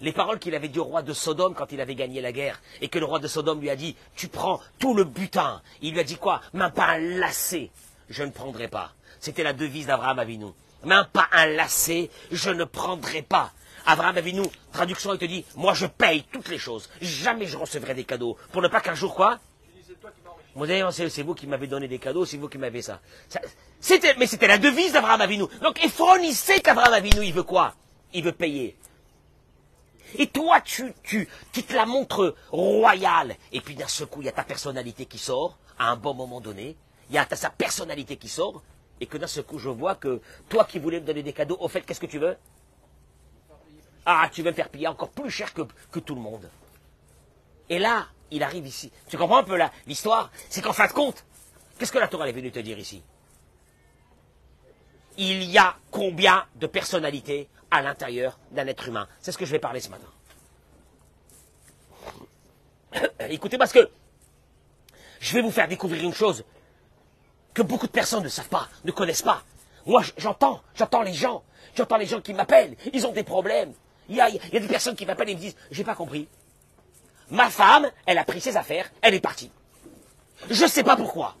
les 0.00 0.12
paroles 0.12 0.38
qu'il 0.38 0.54
avait 0.54 0.68
dit 0.68 0.78
au 0.78 0.84
roi 0.84 1.02
de 1.02 1.12
Sodome 1.12 1.54
quand 1.54 1.72
il 1.72 1.80
avait 1.80 1.94
gagné 1.94 2.20
la 2.20 2.32
guerre, 2.32 2.60
et 2.80 2.88
que 2.88 2.98
le 2.98 3.04
roi 3.04 3.18
de 3.18 3.28
Sodome 3.28 3.60
lui 3.60 3.70
a 3.70 3.76
dit, 3.76 3.96
tu 4.16 4.28
prends 4.28 4.60
tout 4.78 4.94
le 4.94 5.04
butin. 5.04 5.62
Il 5.82 5.92
lui 5.92 6.00
a 6.00 6.04
dit 6.04 6.16
quoi 6.16 6.40
Même 6.54 6.72
pas 6.72 6.86
un 6.86 6.98
lacet, 6.98 7.70
je 8.08 8.22
ne 8.22 8.30
prendrai 8.30 8.68
pas. 8.68 8.92
C'était 9.20 9.42
la 9.42 9.52
devise 9.52 9.86
d'Abraham 9.86 10.18
Avinu. 10.18 10.46
Même 10.84 11.06
pas 11.12 11.28
un 11.32 11.46
lacet, 11.46 12.10
je 12.32 12.50
ne 12.50 12.64
prendrai 12.64 13.22
pas. 13.22 13.52
Abraham 13.86 14.16
Avinu, 14.16 14.42
traduction, 14.72 15.12
il 15.14 15.18
te 15.18 15.24
dit, 15.24 15.44
moi 15.56 15.74
je 15.74 15.86
paye 15.86 16.24
toutes 16.32 16.48
les 16.48 16.58
choses. 16.58 16.88
Jamais 17.00 17.46
je 17.46 17.56
recevrai 17.56 17.94
des 17.94 18.04
cadeaux. 18.04 18.36
Pour 18.52 18.62
ne 18.62 18.68
pas 18.68 18.80
qu'un 18.80 18.94
jour 18.94 19.14
quoi 19.14 19.38
c'est 20.90 21.22
vous 21.22 21.34
qui 21.34 21.46
m'avez 21.46 21.66
donné 21.66 21.88
des 21.88 21.98
cadeaux, 21.98 22.24
c'est 22.24 22.36
vous 22.36 22.48
qui 22.48 22.58
m'avez 22.58 22.82
ça. 22.82 23.00
c'était, 23.80 24.14
mais 24.18 24.26
c'était 24.26 24.48
la 24.48 24.58
devise 24.58 24.92
d'Abraham 24.92 25.20
Avinu. 25.20 25.44
Donc 25.62 25.82
Ephron, 25.84 26.16
il 26.22 26.34
sait 26.34 26.60
qu'Abraham 26.60 26.92
Avinu, 26.94 27.24
il 27.24 27.32
veut 27.32 27.44
quoi? 27.44 27.74
Il 28.12 28.24
veut 28.24 28.32
payer. 28.32 28.76
Et 30.18 30.26
toi, 30.26 30.60
tu, 30.60 30.92
tu, 31.02 31.28
tu 31.52 31.62
te 31.62 31.74
la 31.74 31.86
montres 31.86 32.34
royale. 32.50 33.36
Et 33.52 33.60
puis 33.60 33.74
d'un 33.74 33.88
seul 33.88 34.06
coup, 34.06 34.22
il 34.22 34.26
y 34.26 34.28
a 34.28 34.32
ta 34.32 34.44
personnalité 34.44 35.06
qui 35.06 35.18
sort, 35.18 35.58
à 35.78 35.90
un 35.90 35.96
bon 35.96 36.14
moment 36.14 36.40
donné. 36.40 36.76
Il 37.08 37.14
y 37.14 37.18
a 37.18 37.26
sa 37.34 37.50
personnalité 37.50 38.16
qui 38.16 38.28
sort. 38.28 38.62
Et 39.00 39.06
que 39.06 39.16
d'un 39.16 39.26
seul 39.26 39.44
coup, 39.44 39.58
je 39.58 39.70
vois 39.70 39.94
que 39.94 40.20
toi 40.48 40.64
qui 40.64 40.78
voulais 40.78 41.00
me 41.00 41.06
donner 41.06 41.22
des 41.22 41.32
cadeaux, 41.32 41.56
au 41.60 41.68
fait, 41.68 41.80
qu'est-ce 41.82 42.00
que 42.00 42.06
tu 42.06 42.18
veux? 42.18 42.36
Ah, 44.04 44.28
tu 44.32 44.42
veux 44.42 44.50
me 44.50 44.54
faire 44.54 44.68
payer 44.68 44.88
encore 44.88 45.10
plus 45.10 45.30
cher 45.30 45.54
que, 45.54 45.62
que 45.90 46.00
tout 46.00 46.14
le 46.14 46.20
monde. 46.20 46.50
Et 47.68 47.78
là, 47.78 48.08
il 48.30 48.42
arrive 48.42 48.66
ici. 48.66 48.90
Tu 49.08 49.16
comprends 49.16 49.38
un 49.38 49.44
peu 49.44 49.58
l'histoire? 49.86 50.30
C'est 50.48 50.60
qu'en 50.60 50.72
fin 50.72 50.86
de 50.86 50.92
compte, 50.92 51.24
qu'est-ce 51.78 51.92
que 51.92 51.98
la 51.98 52.08
Torah 52.08 52.28
est 52.28 52.32
venue 52.32 52.50
te 52.50 52.58
dire 52.58 52.78
ici? 52.78 53.02
Il 55.16 55.44
y 55.44 55.58
a 55.58 55.76
combien 55.90 56.46
de 56.56 56.66
personnalités? 56.66 57.48
À 57.70 57.82
l'intérieur 57.82 58.38
d'un 58.50 58.66
être 58.66 58.88
humain. 58.88 59.08
C'est 59.20 59.32
ce 59.32 59.38
que 59.38 59.44
je 59.44 59.52
vais 59.52 59.58
parler 59.58 59.80
ce 59.80 59.90
matin. 59.90 60.06
Écoutez, 63.28 63.58
parce 63.58 63.72
que 63.72 63.90
je 65.20 65.34
vais 65.34 65.42
vous 65.42 65.50
faire 65.50 65.68
découvrir 65.68 66.02
une 66.02 66.14
chose 66.14 66.44
que 67.54 67.62
beaucoup 67.62 67.86
de 67.86 67.92
personnes 67.92 68.24
ne 68.24 68.28
savent 68.28 68.48
pas, 68.48 68.68
ne 68.84 68.92
connaissent 68.92 69.22
pas. 69.22 69.42
Moi, 69.86 70.02
j'entends, 70.16 70.62
j'entends 70.74 71.02
les 71.02 71.14
gens, 71.14 71.42
j'entends 71.76 71.96
les 71.96 72.06
gens 72.06 72.20
qui 72.20 72.32
m'appellent, 72.32 72.76
ils 72.92 73.06
ont 73.06 73.12
des 73.12 73.24
problèmes. 73.24 73.72
Il 74.08 74.16
y 74.16 74.20
a, 74.20 74.30
des 74.30 74.60
personnes 74.60 74.96
qui 74.96 75.06
m'appellent 75.06 75.30
et 75.30 75.34
me 75.34 75.40
disent, 75.40 75.56
j'ai 75.70 75.84
pas 75.84 75.94
compris. 75.94 76.28
Ma 77.30 77.48
femme, 77.48 77.88
elle 78.06 78.18
a 78.18 78.24
pris 78.24 78.40
ses 78.40 78.56
affaires, 78.56 78.90
elle 79.02 79.14
est 79.14 79.20
partie. 79.20 79.52
Je 80.48 80.64
ne 80.64 80.68
sais 80.68 80.82
pas 80.82 80.96
pourquoi. 80.96 81.36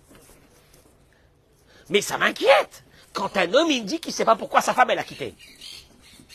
Mais 1.88 2.00
ça 2.00 2.16
m'inquiète 2.16 2.84
quand 3.12 3.36
un 3.36 3.52
homme 3.54 3.70
il 3.70 3.82
me 3.82 3.88
dit 3.88 3.98
qu'il 3.98 4.12
ne 4.12 4.14
sait 4.14 4.24
pas 4.24 4.36
pourquoi 4.36 4.60
sa 4.60 4.72
femme 4.72 4.90
elle 4.90 4.98
a 5.00 5.04
quitté. 5.04 5.34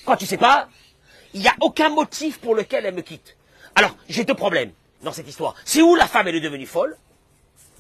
Quand 0.06 0.16
tu 0.16 0.26
sais 0.26 0.38
pas, 0.38 0.70
il 1.34 1.42
n'y 1.42 1.48
a 1.48 1.56
aucun 1.62 1.90
motif 1.90 2.40
pour 2.40 2.56
lequel 2.56 2.86
elle 2.86 2.96
me 2.96 3.02
quitte. 3.02 3.36
Alors, 3.76 3.96
j'ai 4.08 4.24
deux 4.24 4.36
problèmes 4.36 4.72
dans 5.02 5.12
cette 5.12 5.28
histoire. 5.28 5.56
C'est 5.66 5.82
où 5.82 5.96
la 5.96 6.08
femme 6.08 6.28
elle 6.28 6.36
est 6.36 6.42
devenue 6.42 6.66
folle, 6.66 6.98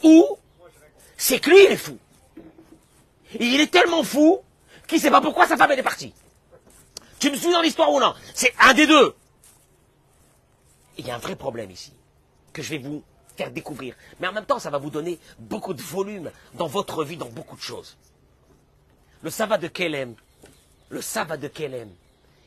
ou 0.03 0.37
c'est 1.17 1.39
que 1.39 1.49
lui 1.49 1.63
il 1.63 1.71
est 1.71 1.77
fou. 1.77 1.97
Et 3.39 3.45
il 3.45 3.61
est 3.61 3.71
tellement 3.71 4.03
fou 4.03 4.41
qu'il 4.87 4.97
ne 4.97 5.01
sait 5.03 5.11
pas 5.11 5.21
pourquoi 5.21 5.47
sa 5.47 5.55
femme 5.55 5.71
elle 5.71 5.79
est 5.79 5.83
partie. 5.83 6.13
Tu 7.19 7.31
me 7.31 7.35
suis 7.37 7.51
dans 7.51 7.61
l'histoire 7.61 7.91
ou 7.91 7.99
non? 7.99 8.13
C'est 8.33 8.53
un 8.59 8.73
des 8.73 8.87
deux. 8.87 9.15
Il 10.97 11.07
y 11.07 11.11
a 11.11 11.15
un 11.15 11.19
vrai 11.19 11.35
problème 11.35 11.71
ici, 11.71 11.93
que 12.53 12.61
je 12.61 12.69
vais 12.69 12.77
vous 12.77 13.03
faire 13.35 13.51
découvrir. 13.51 13.95
Mais 14.19 14.27
en 14.27 14.33
même 14.33 14.45
temps, 14.45 14.59
ça 14.59 14.69
va 14.69 14.77
vous 14.77 14.89
donner 14.89 15.19
beaucoup 15.39 15.73
de 15.73 15.81
volume 15.81 16.31
dans 16.53 16.67
votre 16.67 17.03
vie, 17.03 17.17
dans 17.17 17.29
beaucoup 17.29 17.55
de 17.55 17.61
choses. 17.61 17.97
Le 19.21 19.29
sabbat 19.29 19.57
de 19.57 19.67
Kelem, 19.67 20.15
le 20.89 21.01
sabbat 21.01 21.37
de 21.37 21.47
Kelem, 21.47 21.89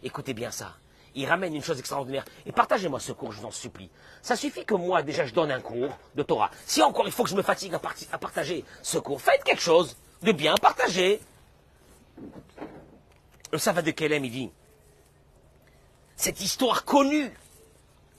Écoutez 0.03 0.35
bien 0.35 0.51
ça. 0.51 0.77
Il 1.15 1.27
ramène 1.27 1.55
une 1.55 1.63
chose 1.63 1.79
extraordinaire. 1.79 2.25
Et 2.47 2.53
partagez-moi 2.53 3.01
ce 3.01 3.13
cours, 3.13 3.33
je 3.33 3.41
vous 3.41 3.47
en 3.47 3.51
supplie. 3.51 3.91
Ça 4.23 4.37
suffit 4.37 4.65
que 4.65 4.75
moi, 4.75 5.03
déjà, 5.03 5.27
je 5.27 5.35
donne 5.35 5.51
un 5.51 5.61
cours 5.61 5.97
de 6.15 6.23
Torah. 6.23 6.51
Si 6.67 6.83
encore 6.83 7.07
il 7.07 7.13
faut 7.13 7.25
que 7.25 7.31
je 7.31 7.35
me 7.35 7.43
fatigue 7.43 7.75
à, 7.75 8.19
partager 8.19 8.65
ce 8.83 8.99
cours, 8.99 9.21
faites 9.21 9.43
quelque 9.43 9.63
chose 9.63 9.97
de 10.23 10.33
bien, 10.33 10.55
partagez. 10.57 11.21
Le 13.51 13.59
Savat 13.59 13.83
de 13.83 13.91
Kelem, 13.91 14.25
il 14.25 14.31
dit, 14.31 14.51
cette 16.17 16.41
histoire 16.41 16.85
connue 16.85 17.33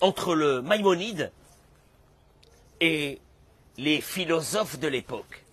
entre 0.02 0.34
le 0.34 0.62
Maïmonide 0.62 1.32
et 2.82 3.20
les 3.78 4.02
philosophes 4.02 4.80
de 4.80 4.88
l'époque. 4.88 5.46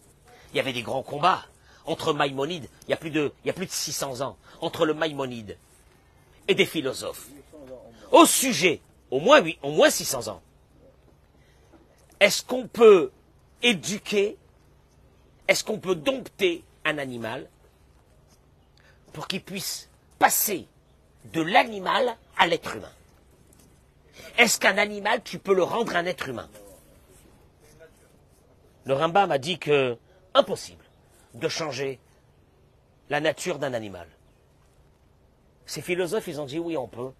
Il 0.52 0.56
y 0.56 0.60
avait 0.60 0.72
des 0.72 0.82
grands 0.82 1.02
combats 1.02 1.44
entre 1.84 2.12
Maïmonide, 2.12 2.68
il 2.86 2.90
y 2.90 2.94
a 2.94 2.96
plus 2.96 3.10
de, 3.10 3.32
il 3.44 3.46
y 3.46 3.50
a 3.50 3.52
plus 3.52 3.66
de 3.66 3.70
600 3.70 4.20
ans, 4.20 4.36
entre 4.60 4.86
le 4.86 4.94
Maïmonide 4.94 5.56
et 6.48 6.54
des 6.54 6.66
philosophes. 6.66 7.28
Au 8.12 8.26
sujet, 8.26 8.80
au 9.10 9.20
moins, 9.20 9.40
oui, 9.40 9.58
au 9.62 9.70
moins 9.70 9.90
600 9.90 10.28
ans. 10.28 10.42
Est-ce 12.20 12.42
qu'on 12.44 12.66
peut 12.66 13.10
éduquer, 13.62 14.36
est-ce 15.48 15.64
qu'on 15.64 15.78
peut 15.78 15.94
dompter 15.94 16.64
un 16.84 16.98
animal 16.98 17.48
pour 19.12 19.28
qu'il 19.28 19.42
puisse 19.42 19.88
passer 20.18 20.66
de 21.32 21.42
l'animal 21.42 22.16
à 22.38 22.46
l'être 22.46 22.76
humain? 22.76 22.92
Est-ce 24.38 24.58
qu'un 24.58 24.78
animal, 24.78 25.22
tu 25.22 25.38
peux 25.38 25.54
le 25.54 25.62
rendre 25.62 25.94
un 25.96 26.06
être 26.06 26.28
humain? 26.28 26.48
Le 28.84 28.94
Rambam 28.94 29.30
a 29.30 29.38
dit 29.38 29.58
que 29.58 29.98
impossible 30.34 30.84
de 31.34 31.48
changer 31.48 31.98
la 33.10 33.20
nature 33.20 33.58
d'un 33.58 33.74
animal. 33.74 34.06
Ces 35.66 35.82
philosophes, 35.82 36.28
ils 36.28 36.40
ont 36.40 36.46
dit 36.46 36.58
oui, 36.58 36.76
on 36.76 36.86
peut. 36.86 37.10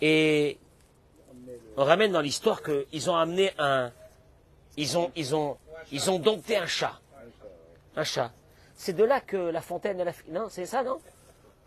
Et 0.00 0.58
on 1.76 1.84
ramène 1.84 2.12
dans 2.12 2.20
l'histoire 2.20 2.62
qu'ils 2.62 3.10
ont 3.10 3.16
amené 3.16 3.52
un, 3.58 3.92
ils 4.76 4.96
ont, 4.96 5.10
ils 5.16 5.34
ont, 5.34 5.58
ils 5.92 6.10
ont 6.10 6.18
dompté 6.18 6.56
un 6.56 6.66
chat, 6.66 7.00
un 7.96 8.04
chat. 8.04 8.32
C'est 8.76 8.92
de 8.92 9.04
là 9.04 9.20
que 9.20 9.36
la 9.36 9.60
fontaine, 9.60 10.04
non, 10.28 10.48
c'est 10.48 10.66
ça, 10.66 10.82
non? 10.82 10.98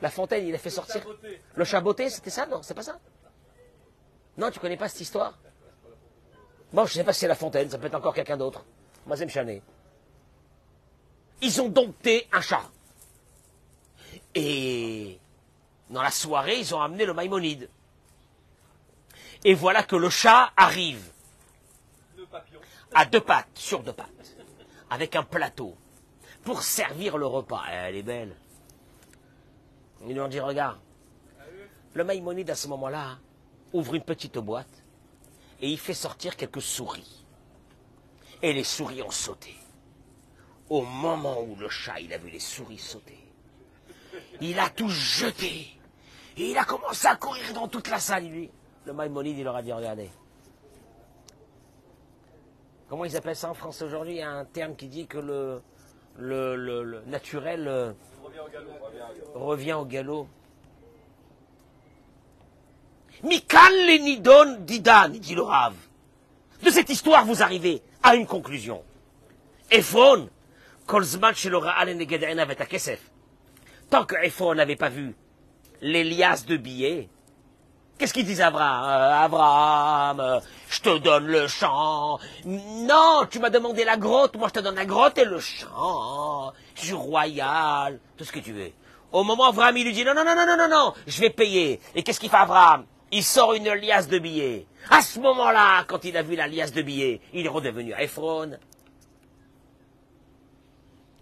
La 0.02 0.10
fontaine, 0.10 0.48
il 0.48 0.54
a 0.56 0.58
fait 0.58 0.70
sortir 0.70 1.02
le 1.56 1.64
chat 1.64 1.82
beauté, 1.82 2.10
c'était 2.10 2.30
ça, 2.30 2.46
non? 2.46 2.62
C'est 2.62 2.74
pas 2.74 2.84
ça? 2.84 3.00
Non, 4.38 4.52
tu 4.52 4.60
connais 4.60 4.78
pas 4.78 4.88
cette 4.88 5.02
histoire? 5.02 5.38
Bon, 6.72 6.86
je 6.86 6.94
sais 6.94 7.04
pas 7.04 7.14
si 7.14 7.22
c'est 7.22 7.28
la 7.28 7.36
fontaine, 7.36 7.70
ça 7.70 7.78
peut 7.78 7.88
être 7.88 7.96
encore 7.96 8.14
quelqu'un 8.14 8.38
d'autre. 8.38 8.64
Mazem 9.06 9.30
Chané. 9.30 9.62
Ils 11.42 11.62
ont 11.62 11.70
dompté 11.70 12.28
un 12.32 12.42
chat. 12.42 12.64
Et 14.36 15.20
dans 15.90 16.02
la 16.02 16.12
soirée, 16.12 16.60
ils 16.60 16.76
ont 16.76 16.82
amené 16.82 17.06
le 17.06 17.14
Maïmonide. 17.14 17.70
Et 19.44 19.54
voilà 19.54 19.84
que 19.84 19.96
le 19.96 20.10
chat 20.10 20.52
arrive 20.58 21.04
à 22.94 23.06
deux 23.06 23.22
pattes, 23.22 23.50
sur 23.56 23.84
deux 23.84 23.94
pattes, 23.94 24.38
avec 24.90 25.16
un 25.16 25.24
plateau, 25.24 25.76
pour 26.44 26.64
servir 26.64 27.18
le 27.18 27.26
repas. 27.26 27.64
Elle 27.70 27.96
est 27.96 28.04
belle. 28.04 28.36
Ils 30.06 30.14
lui 30.14 30.20
ont 30.20 30.28
dit, 30.28 30.40
regarde, 30.40 30.80
le 31.94 32.04
Maïmonide 32.04 32.50
à 32.50 32.56
ce 32.56 32.68
moment-là 32.68 33.18
ouvre 33.74 33.96
une 33.96 34.04
petite 34.04 34.38
boîte 34.38 34.84
et 35.62 35.70
il 35.70 35.80
fait 35.80 35.94
sortir 35.94 36.36
quelques 36.36 36.62
souris. 36.62 37.26
Et 38.42 38.54
les 38.54 38.64
souris 38.64 39.02
ont 39.02 39.12
sauté. 39.12 39.56
Au 40.70 40.84
moment 40.84 41.42
où 41.42 41.56
le 41.56 41.70
chat, 41.70 42.00
il 42.00 42.14
a 42.14 42.18
vu 42.18 42.30
les 42.30 42.40
souris 42.40 42.78
sauter, 42.78 43.18
il 44.42 44.60
a 44.60 44.70
tout 44.70 44.90
jeté. 44.90 45.77
Et 46.38 46.52
il 46.52 46.58
a 46.58 46.66
commencé 46.66 47.08
à 47.08 47.16
courir 47.16 47.52
dans 47.54 47.68
toute 47.68 47.90
la 47.90 48.00
salle, 48.00 48.28
lui. 48.28 48.50
Le 48.86 48.94
Maïmonide, 48.94 49.40
il 49.40 49.44
leur 49.44 49.56
a 49.56 49.62
dit, 49.64 49.74
regardez. 49.74 50.10
Comment 52.88 53.06
ils 53.06 53.18
appellent 53.18 53.36
ça 53.36 53.50
en 53.50 53.56
France 53.56 53.82
aujourd'hui? 53.82 54.14
Il 54.14 54.20
y 54.20 54.22
a 54.22 54.30
un 54.30 54.46
terme 54.46 54.76
qui 54.76 54.88
dit 54.88 55.08
que 55.08 55.18
le, 55.18 55.62
le, 56.18 56.56
le, 56.56 57.02
naturel 57.08 57.68
euh, 57.68 57.92
revient 59.34 59.74
au 59.74 59.86
galop. 59.86 60.28
Mikan 63.24 63.70
Lenidon 63.88 64.60
Didan, 64.60 65.10
dit 65.10 65.34
le 65.34 65.42
Rav. 65.42 65.74
De 66.64 66.70
cette 66.70 66.90
histoire, 66.90 67.26
vous 67.26 67.42
arrivez 67.42 67.82
à 68.04 68.16
une 68.16 68.28
conclusion. 68.28 68.84
Ephron, 69.72 70.30
Kolzman 70.86 71.34
Kesef. 71.34 73.12
Tant 73.90 74.06
que 74.06 74.16
Ephron 74.24 74.56
n'avait 74.56 74.76
pas 74.76 74.90
vu 74.90 75.16
l'Elias 75.82 76.46
de 76.48 76.58
billets, 76.58 77.10
qu'est-ce 77.98 78.14
qu'il 78.14 78.26
disait 78.26 78.44
Abraham 78.44 78.84
euh, 78.86 79.26
Abraham, 79.26 80.20
euh, 80.20 80.40
je 80.70 80.82
te 80.82 80.98
donne 80.98 81.28
le 81.28 81.48
champ. 81.48 82.20
Non, 82.46 83.28
tu 83.30 83.40
m'as 83.40 83.50
demandé 83.50 83.84
la 83.84 83.98
grotte, 83.98 84.36
moi 84.36 84.50
je 84.50 84.54
te 84.54 84.60
donne 84.60 84.76
la 84.76 84.86
grotte 84.86 85.18
et 85.18 85.26
le 85.26 85.40
champ. 85.40 86.54
Je 86.76 86.86
suis 86.86 86.94
royal, 86.94 88.00
tout 88.18 88.24
ce 88.24 88.32
que 88.32 88.40
tu 88.40 88.54
veux. 88.54 88.72
Au 89.12 89.24
moment 89.24 89.44
où 89.44 89.50
Abraham 89.50 89.78
il 89.78 89.86
lui 89.86 89.94
dit 89.94 90.04
non, 90.04 90.14
non, 90.14 90.24
non, 90.26 90.36
non, 90.36 90.46
non, 90.46 90.58
non, 90.58 90.70
non, 90.70 90.94
je 91.06 91.20
vais 91.22 91.30
payer. 91.30 91.80
Et 91.96 92.04
qu'est-ce 92.04 92.20
qu'il 92.20 92.30
fait 92.30 92.38
Abraham 92.38 92.86
il 93.12 93.24
sort 93.24 93.54
une 93.54 93.70
liasse 93.70 94.08
de 94.08 94.20
billets. 94.20 94.66
À 94.90 95.02
ce 95.02 95.20
moment-là, 95.20 95.86
quand 95.86 96.04
il 96.04 96.18
a 96.18 96.22
vu 96.22 96.36
la 96.36 96.48
liasse 96.48 96.74
de 96.74 96.82
billets, 96.82 97.22
il 97.34 97.46
est 97.46 97.50
redevenu 97.50 97.94
Ephron. 97.98 98.58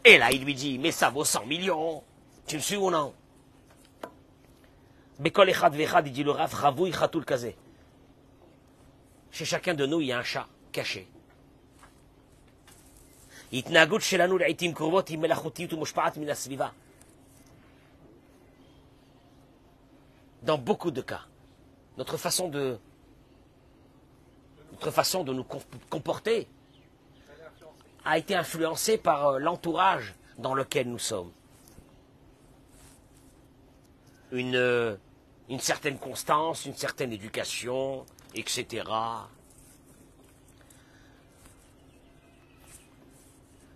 Et 0.03 0.17
là, 0.17 0.31
il 0.31 0.43
lui 0.43 0.53
dit, 0.53 0.77
mais 0.77 0.91
ça 0.91 1.09
vaut 1.09 1.25
100 1.25 1.45
millions. 1.45 2.03
Tu 2.47 2.57
me 2.57 2.61
suis 2.61 2.75
ou 2.75 2.91
non? 2.91 3.13
Bekol 5.18 5.48
echad 5.50 5.74
vechad, 5.74 6.06
il 6.06 6.12
dit 6.12 6.24
le 6.24 6.30
Rav, 6.30 6.54
Ravouy 6.54 6.90
Khatoul 6.90 7.24
Kazé. 7.24 7.56
Chez 9.30 9.44
chacun 9.44 9.74
de 9.74 9.86
nous, 9.86 10.00
il 10.00 10.08
y 10.08 10.12
a 10.12 10.18
un 10.18 10.24
chat 10.24 10.46
caché. 10.72 11.06
התנהגות 13.52 14.02
שלנו 14.02 14.38
לעיתים 14.38 14.74
קרובות 14.74 15.08
היא 15.08 15.18
מלאכותיות 15.18 15.72
ומושפעת 15.72 16.16
מן 16.16 16.28
הסביבה. 16.28 16.68
Dans 20.42 20.56
beaucoup 20.56 20.90
de 20.90 21.02
cas 21.02 21.20
notre 21.98 22.16
façon 22.16 22.48
de, 22.48 22.78
notre 24.72 24.90
façon 24.90 25.22
de 25.24 25.32
nous 25.34 25.44
comporter 25.90 26.48
a 28.04 28.16
été 28.16 28.34
influencée 28.34 28.96
par 28.96 29.26
euh, 29.26 29.38
l'entourage 29.38 30.14
dans 30.38 30.54
lequel 30.54 30.88
nous 30.88 30.98
sommes. 30.98 31.30
Une, 34.32 34.56
euh, 34.56 34.96
une 35.49 35.59
certaine 35.59 35.97
constance, 35.97 36.65
une 36.65 36.75
certaine 36.75 37.13
éducation, 37.13 38.05
etc. 38.33 38.83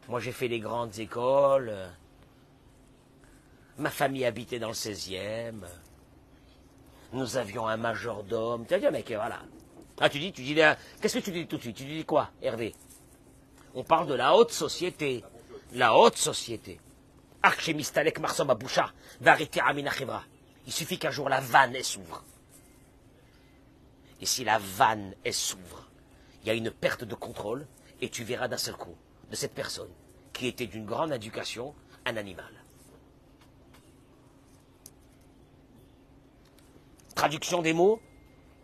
Moi, 0.08 0.20
j'ai 0.20 0.32
fait 0.32 0.48
les 0.48 0.60
grandes 0.60 0.98
écoles. 1.00 1.74
Ma 3.78 3.90
famille 3.90 4.26
habitait 4.26 4.60
dans 4.60 4.70
le 4.70 4.74
16e 4.74 5.66
nous 7.14 7.38
avions 7.38 7.68
un 7.68 7.78
majordome. 7.78 8.66
Tu 8.66 8.74
as 8.74 8.80
dit, 8.80 8.88
mec, 8.92 9.12
voilà. 9.12 9.42
Ah, 10.00 10.10
tu 10.10 10.20
dis, 10.20 10.32
tu 10.32 10.42
dis, 10.42 10.56
qu'est-ce 11.02 11.20
que 11.20 11.24
tu 11.24 11.32
dis 11.32 11.48
tout 11.48 11.58
de 11.58 11.62
suite? 11.62 11.76
Tu 11.76 11.86
dis 11.86 12.06
quoi, 12.06 12.32
Hervé? 12.42 12.74
On 13.76 13.84
parle 13.84 14.08
de 14.08 14.14
la 14.14 14.36
haute 14.36 14.52
société. 14.52 15.24
La 15.74 15.96
haute 15.96 16.18
société. 16.18 16.80
Il 20.70 20.72
suffit 20.72 21.00
qu'un 21.00 21.10
jour 21.10 21.30
la 21.30 21.40
vanne 21.40 21.82
s'ouvre. 21.82 22.24
Et 24.22 24.28
si 24.28 24.44
la 24.44 24.60
vanne 24.60 25.16
s'ouvre, 25.32 25.90
il 26.44 26.48
y 26.48 26.52
a 26.52 26.54
une 26.54 26.70
perte 26.70 27.04
de 27.04 27.16
contrôle 27.16 27.66
et 28.02 28.10
tu 28.12 28.24
verras 28.24 28.48
d'un 28.48 28.60
seul 28.60 28.76
coup 28.76 28.96
de 29.32 29.36
cette 29.36 29.56
personne 29.56 29.90
qui 30.32 30.46
était 30.46 30.68
d'une 30.68 30.86
grande 30.86 31.12
éducation 31.12 31.74
un 32.06 32.18
animal. 32.18 32.54
Traduction 37.16 37.64
des 37.64 37.74
mots, 37.74 38.00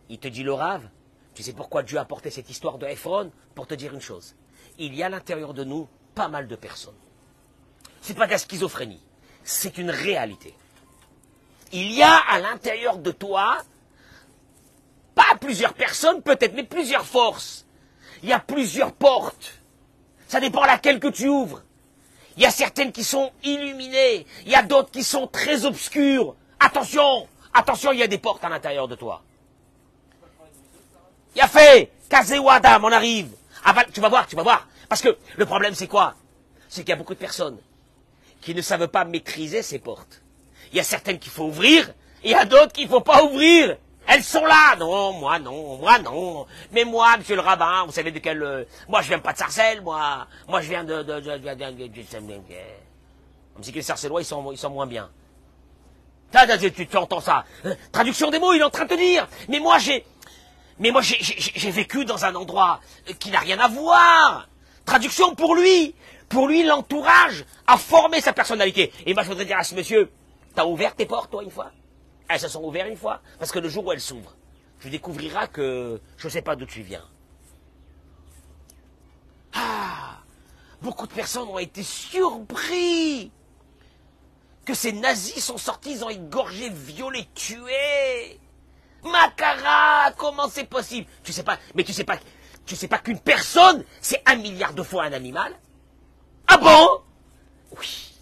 il 0.07 0.19
te 0.19 0.27
dit 0.27 0.43
le 0.43 0.53
rave. 0.53 0.87
Tu 1.33 1.41
sais 1.41 1.53
pourquoi 1.53 1.81
Dieu 1.81 1.97
a 1.97 2.01
apporté 2.01 2.29
cette 2.29 2.51
histoire 2.51 2.77
de 2.77 2.85
Ephron? 2.85 3.31
Pour 3.55 3.65
te 3.65 3.73
dire 3.73 3.95
une 3.95 3.99
chose. 3.99 4.35
Il 4.77 4.93
y 4.93 5.01
a 5.01 5.07
à 5.07 5.09
l'intérieur 5.09 5.55
de 5.55 5.63
nous 5.63 5.89
pas 6.13 6.27
mal 6.27 6.47
de 6.47 6.55
personnes. 6.55 6.93
Ce 8.03 8.09
n'est 8.09 8.19
pas 8.19 8.27
de 8.27 8.31
la 8.31 8.37
schizophrénie, 8.37 9.01
c'est 9.43 9.79
une 9.79 9.89
réalité. 9.89 10.53
Il 11.75 11.91
y 11.91 12.01
a 12.01 12.15
à 12.15 12.39
l'intérieur 12.39 12.97
de 12.97 13.11
toi, 13.11 13.57
pas 15.13 15.35
plusieurs 15.41 15.73
personnes 15.73 16.21
peut-être, 16.21 16.53
mais 16.53 16.63
plusieurs 16.63 17.05
forces. 17.05 17.65
Il 18.23 18.29
y 18.29 18.33
a 18.33 18.39
plusieurs 18.39 18.93
portes. 18.93 19.59
Ça 20.29 20.39
dépend 20.39 20.63
laquelle 20.63 21.01
que 21.01 21.09
tu 21.09 21.27
ouvres. 21.27 21.63
Il 22.37 22.43
y 22.43 22.45
a 22.45 22.51
certaines 22.51 22.93
qui 22.93 23.03
sont 23.03 23.29
illuminées, 23.43 24.25
il 24.45 24.51
y 24.51 24.55
a 24.55 24.63
d'autres 24.63 24.89
qui 24.89 25.03
sont 25.03 25.27
très 25.27 25.65
obscures. 25.65 26.35
Attention, 26.61 27.27
Attention, 27.53 27.91
il 27.91 27.99
y 27.99 28.03
a 28.03 28.07
des 28.07 28.17
portes 28.17 28.43
à 28.45 28.49
l'intérieur 28.49 28.87
de 28.87 28.95
toi. 28.95 29.21
Il 31.35 31.41
a 31.41 31.47
fait 31.49 31.91
on 32.11 32.91
arrive. 32.91 33.29
Ah, 33.65 33.73
bah, 33.73 33.83
tu 33.91 33.99
vas 33.99 34.07
voir, 34.07 34.27
tu 34.27 34.37
vas 34.37 34.43
voir. 34.43 34.67
Parce 34.87 35.01
que 35.01 35.17
le 35.35 35.45
problème, 35.45 35.73
c'est 35.73 35.87
quoi? 35.87 36.15
C'est 36.69 36.81
qu'il 36.81 36.89
y 36.91 36.93
a 36.93 36.95
beaucoup 36.95 37.13
de 37.13 37.19
personnes 37.19 37.57
qui 38.39 38.55
ne 38.55 38.61
savent 38.61 38.87
pas 38.87 39.03
maîtriser 39.03 39.61
ces 39.61 39.79
portes. 39.79 40.21
Il 40.71 40.77
y 40.77 40.79
a 40.79 40.83
certaines 40.83 41.19
qu'il 41.19 41.31
faut 41.31 41.45
ouvrir, 41.45 41.91
il 42.23 42.31
y 42.31 42.35
a 42.35 42.45
d'autres 42.45 42.73
qu'il 42.73 42.85
ne 42.85 42.89
faut 42.89 43.01
pas 43.01 43.23
ouvrir. 43.23 43.77
Elles 44.07 44.23
sont 44.23 44.45
là. 44.45 44.75
Non, 44.77 45.13
moi 45.13 45.39
non, 45.39 45.77
moi 45.77 45.97
non. 45.99 46.45
Mais 46.71 46.83
moi, 46.83 47.17
monsieur 47.17 47.35
le 47.35 47.41
rabbin, 47.41 47.85
vous 47.85 47.91
savez 47.91 48.11
de 48.11 48.19
quel... 48.19 48.41
Euh, 48.43 48.63
moi, 48.87 49.01
je 49.01 49.07
viens 49.07 49.19
pas 49.19 49.33
de 49.33 49.37
Sarcelles, 49.37 49.81
moi. 49.81 50.27
Moi, 50.47 50.61
je 50.61 50.69
viens 50.69 50.83
de... 50.83 51.01
de, 51.01 51.19
de, 51.19 51.37
de, 51.37 51.87
de, 51.87 52.01
Comme 53.53 53.63
si 53.63 53.71
les 53.71 53.81
Sarcellois, 53.81 54.21
ils 54.21 54.25
sont, 54.25 54.51
ils 54.51 54.57
sont 54.57 54.69
moins 54.69 54.85
bien. 54.85 55.09
Tu, 56.31 56.97
entends 56.97 57.21
ça 57.21 57.45
hein? 57.63 57.75
Traduction 57.91 58.29
des 58.29 58.39
mots, 58.39 58.53
il 58.53 58.59
est 58.59 58.63
en 58.63 58.69
train 58.69 58.85
de 58.85 58.89
te 58.89 58.95
dire. 58.95 59.27
Mais 59.47 59.59
moi, 59.59 59.79
j'ai, 59.79 60.05
mais 60.79 60.91
moi, 60.91 61.01
j'ai 61.01 61.71
vécu 61.71 62.05
dans 62.05 62.25
un 62.25 62.35
endroit 62.35 62.81
qui 63.19 63.31
n'a 63.31 63.39
rien 63.39 63.59
à 63.59 63.67
voir. 63.67 64.49
Traduction 64.85 65.33
pour 65.35 65.55
lui. 65.55 65.95
Pour 66.29 66.47
lui, 66.47 66.63
l'entourage 66.63 67.45
a 67.67 67.77
formé 67.77 68.19
sa 68.19 68.33
personnalité. 68.33 68.91
Et 69.05 69.13
moi, 69.13 69.23
je 69.23 69.29
voudrais 69.29 69.45
dire 69.45 69.57
à 69.57 69.63
ce 69.63 69.75
monsieur, 69.75 70.11
t'as 70.55 70.65
ouvert 70.65 70.95
tes 70.95 71.05
portes, 71.05 71.29
toi, 71.29 71.43
une 71.43 71.51
fois? 71.51 71.71
Elles 72.27 72.39
se 72.39 72.47
sont 72.47 72.63
ouvertes 72.63 72.89
une 72.89 72.97
fois 72.97 73.21
Parce 73.37 73.51
que 73.51 73.59
le 73.59 73.69
jour 73.69 73.85
où 73.85 73.91
elles 73.91 74.01
s'ouvrent, 74.01 74.35
tu 74.79 74.89
découvriras 74.89 75.47
que 75.47 76.01
je 76.17 76.27
ne 76.27 76.31
sais 76.31 76.41
pas 76.41 76.55
d'où 76.55 76.65
tu 76.65 76.81
viens. 76.81 77.05
Ah 79.53 80.19
Beaucoup 80.81 81.07
de 81.07 81.13
personnes 81.13 81.47
ont 81.47 81.59
été 81.59 81.83
surpris 81.83 83.31
que 84.65 84.73
ces 84.73 84.91
nazis 84.91 85.43
sont 85.43 85.57
sortis, 85.57 85.91
ils 85.91 86.03
ont 86.03 86.09
égorgé, 86.09 86.69
violé, 86.69 87.27
tué. 87.35 88.39
Macara, 89.03 90.11
comment 90.17 90.49
c'est 90.49 90.65
possible? 90.65 91.07
Tu 91.23 91.31
sais 91.31 91.43
pas, 91.43 91.59
mais 91.75 91.83
tu 91.83 91.93
sais 91.93 92.03
pas, 92.03 92.17
Tu 92.65 92.75
sais 92.75 92.87
pas 92.87 92.97
qu'une 92.97 93.19
personne, 93.19 93.85
c'est 94.01 94.21
un 94.25 94.35
milliard 94.35 94.73
de 94.73 94.81
fois 94.81 95.03
un 95.03 95.13
animal? 95.13 95.53
Ah 96.47 96.57
bon? 96.57 97.01
Oui. 97.79 98.15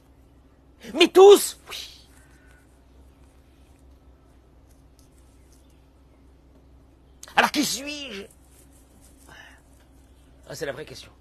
Mais 0.93 1.08
tous? 1.08 1.58
Oui. 1.69 1.92
Alors 7.36 7.52
qui 7.52 7.65
suis-je? 7.65 8.24
Ah, 10.50 10.56
C'est 10.56 10.65
la 10.65 10.72
vraie 10.74 10.86
question. 10.86 11.12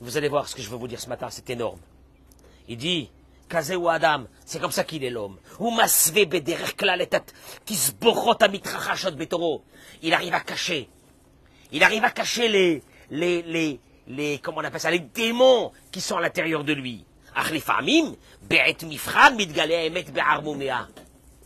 Vous 0.00 0.16
allez 0.16 0.28
voir 0.28 0.48
ce 0.48 0.54
que 0.54 0.62
je 0.62 0.68
veux 0.68 0.76
vous 0.76 0.88
dire 0.88 1.00
ce 1.00 1.08
matin, 1.08 1.28
c'est 1.30 1.48
énorme. 1.50 1.78
Il 2.68 2.76
dit, 2.76 3.10
ou 3.76 3.88
Adam, 3.88 4.24
c'est 4.44 4.58
comme 4.58 4.72
ça 4.72 4.82
qu'il 4.84 5.04
est 5.04 5.10
l'homme. 5.10 5.38
Il 10.02 10.14
arrive 10.14 10.34
à 10.34 10.40
cacher. 10.40 10.88
Il 11.70 11.82
arrive 11.84 12.04
à 12.04 12.10
cacher 12.10 12.48
les, 12.48 12.82
les, 13.10 13.42
les, 13.42 13.80
les, 14.08 14.38
comment 14.38 14.58
on 14.58 14.64
appelle 14.64 14.80
ça, 14.80 14.90
les 14.90 14.98
démons 15.00 15.70
qui 15.90 16.00
sont 16.00 16.16
à 16.16 16.20
l'intérieur 16.20 16.64
de 16.64 16.72
lui. 16.72 17.04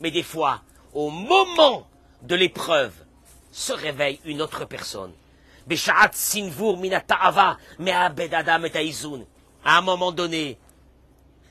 Mais 0.01 0.11
des 0.11 0.23
fois, 0.23 0.63
au 0.95 1.11
moment 1.11 1.87
de 2.27 2.35
l'épreuve, 2.35 2.93
se 3.53 3.73
réveille 3.73 4.21
une 4.25 4.43
autre 4.43 4.65
personne. 4.65 5.13
À 9.65 9.79
un 9.79 9.81
moment 9.81 10.13
donné, 10.13 10.59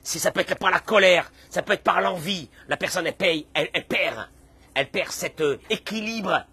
si 0.03 0.19
ça 0.19 0.31
peut 0.31 0.41
être 0.41 0.57
par 0.57 0.71
la 0.71 0.79
colère, 0.79 1.31
ça 1.49 1.61
peut 1.61 1.73
être 1.73 1.83
par 1.83 2.01
l'envie, 2.01 2.49
la 2.67 2.77
personne 2.77 3.07
elle 3.07 3.15
paye, 3.15 3.47
elle, 3.53 3.69
perd, 3.88 4.29
elle 4.73 4.89
perd 4.89 5.11
cet 5.11 5.41
euh, 5.41 5.59
équilibre 5.69 6.45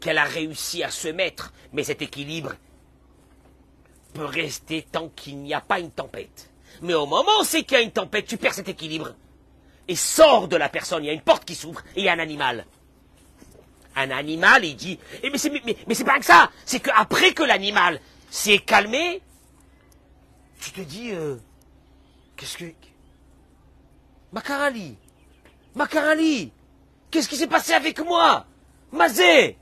qu'elle 0.00 0.18
a 0.18 0.24
réussi 0.24 0.84
à 0.84 0.90
se 0.90 1.08
mettre, 1.08 1.52
mais 1.72 1.82
cet 1.82 2.02
équilibre 2.02 2.52
peut 4.14 4.24
rester 4.24 4.86
tant 4.90 5.08
qu'il 5.08 5.38
n'y 5.38 5.52
a 5.52 5.60
pas 5.60 5.80
une 5.80 5.90
tempête. 5.90 6.50
Mais 6.82 6.94
au 6.94 7.06
moment 7.06 7.40
où 7.40 7.44
c'est 7.44 7.64
qu'il 7.64 7.78
y 7.78 7.80
a 7.80 7.84
une 7.84 7.90
tempête, 7.90 8.26
tu 8.26 8.36
perds 8.36 8.54
cet 8.54 8.68
équilibre 8.68 9.14
et 9.88 9.96
sors 9.96 10.48
de 10.48 10.56
la 10.56 10.68
personne. 10.68 11.04
Il 11.04 11.06
y 11.06 11.10
a 11.10 11.12
une 11.12 11.20
porte 11.20 11.44
qui 11.44 11.54
s'ouvre 11.54 11.80
et 11.94 12.00
il 12.00 12.04
y 12.04 12.08
a 12.08 12.12
un 12.12 12.18
animal. 12.18 12.66
Un 13.94 14.10
animal, 14.10 14.64
il 14.64 14.76
dit, 14.76 14.98
eh, 15.22 15.30
mais 15.30 15.38
c'est 15.38 15.50
mais, 15.50 15.94
c'est 15.94 16.04
pas 16.04 16.18
que 16.18 16.24
ça, 16.24 16.50
c'est 16.64 16.80
qu'après 16.80 17.32
que 17.32 17.42
l'animal 17.42 18.00
s'est 18.30 18.58
calmé, 18.58 19.22
tu 20.60 20.70
te 20.72 20.80
dis, 20.80 21.12
euh, 21.12 21.36
qu'est-ce 22.36 22.58
que... 22.58 22.64
Macarali, 24.32 24.96
Macarali, 25.74 26.52
qu'est-ce 27.10 27.28
qui 27.28 27.36
s'est 27.36 27.46
passé 27.46 27.72
avec 27.72 27.98
moi? 28.00 28.44
Mazé! 28.92 29.56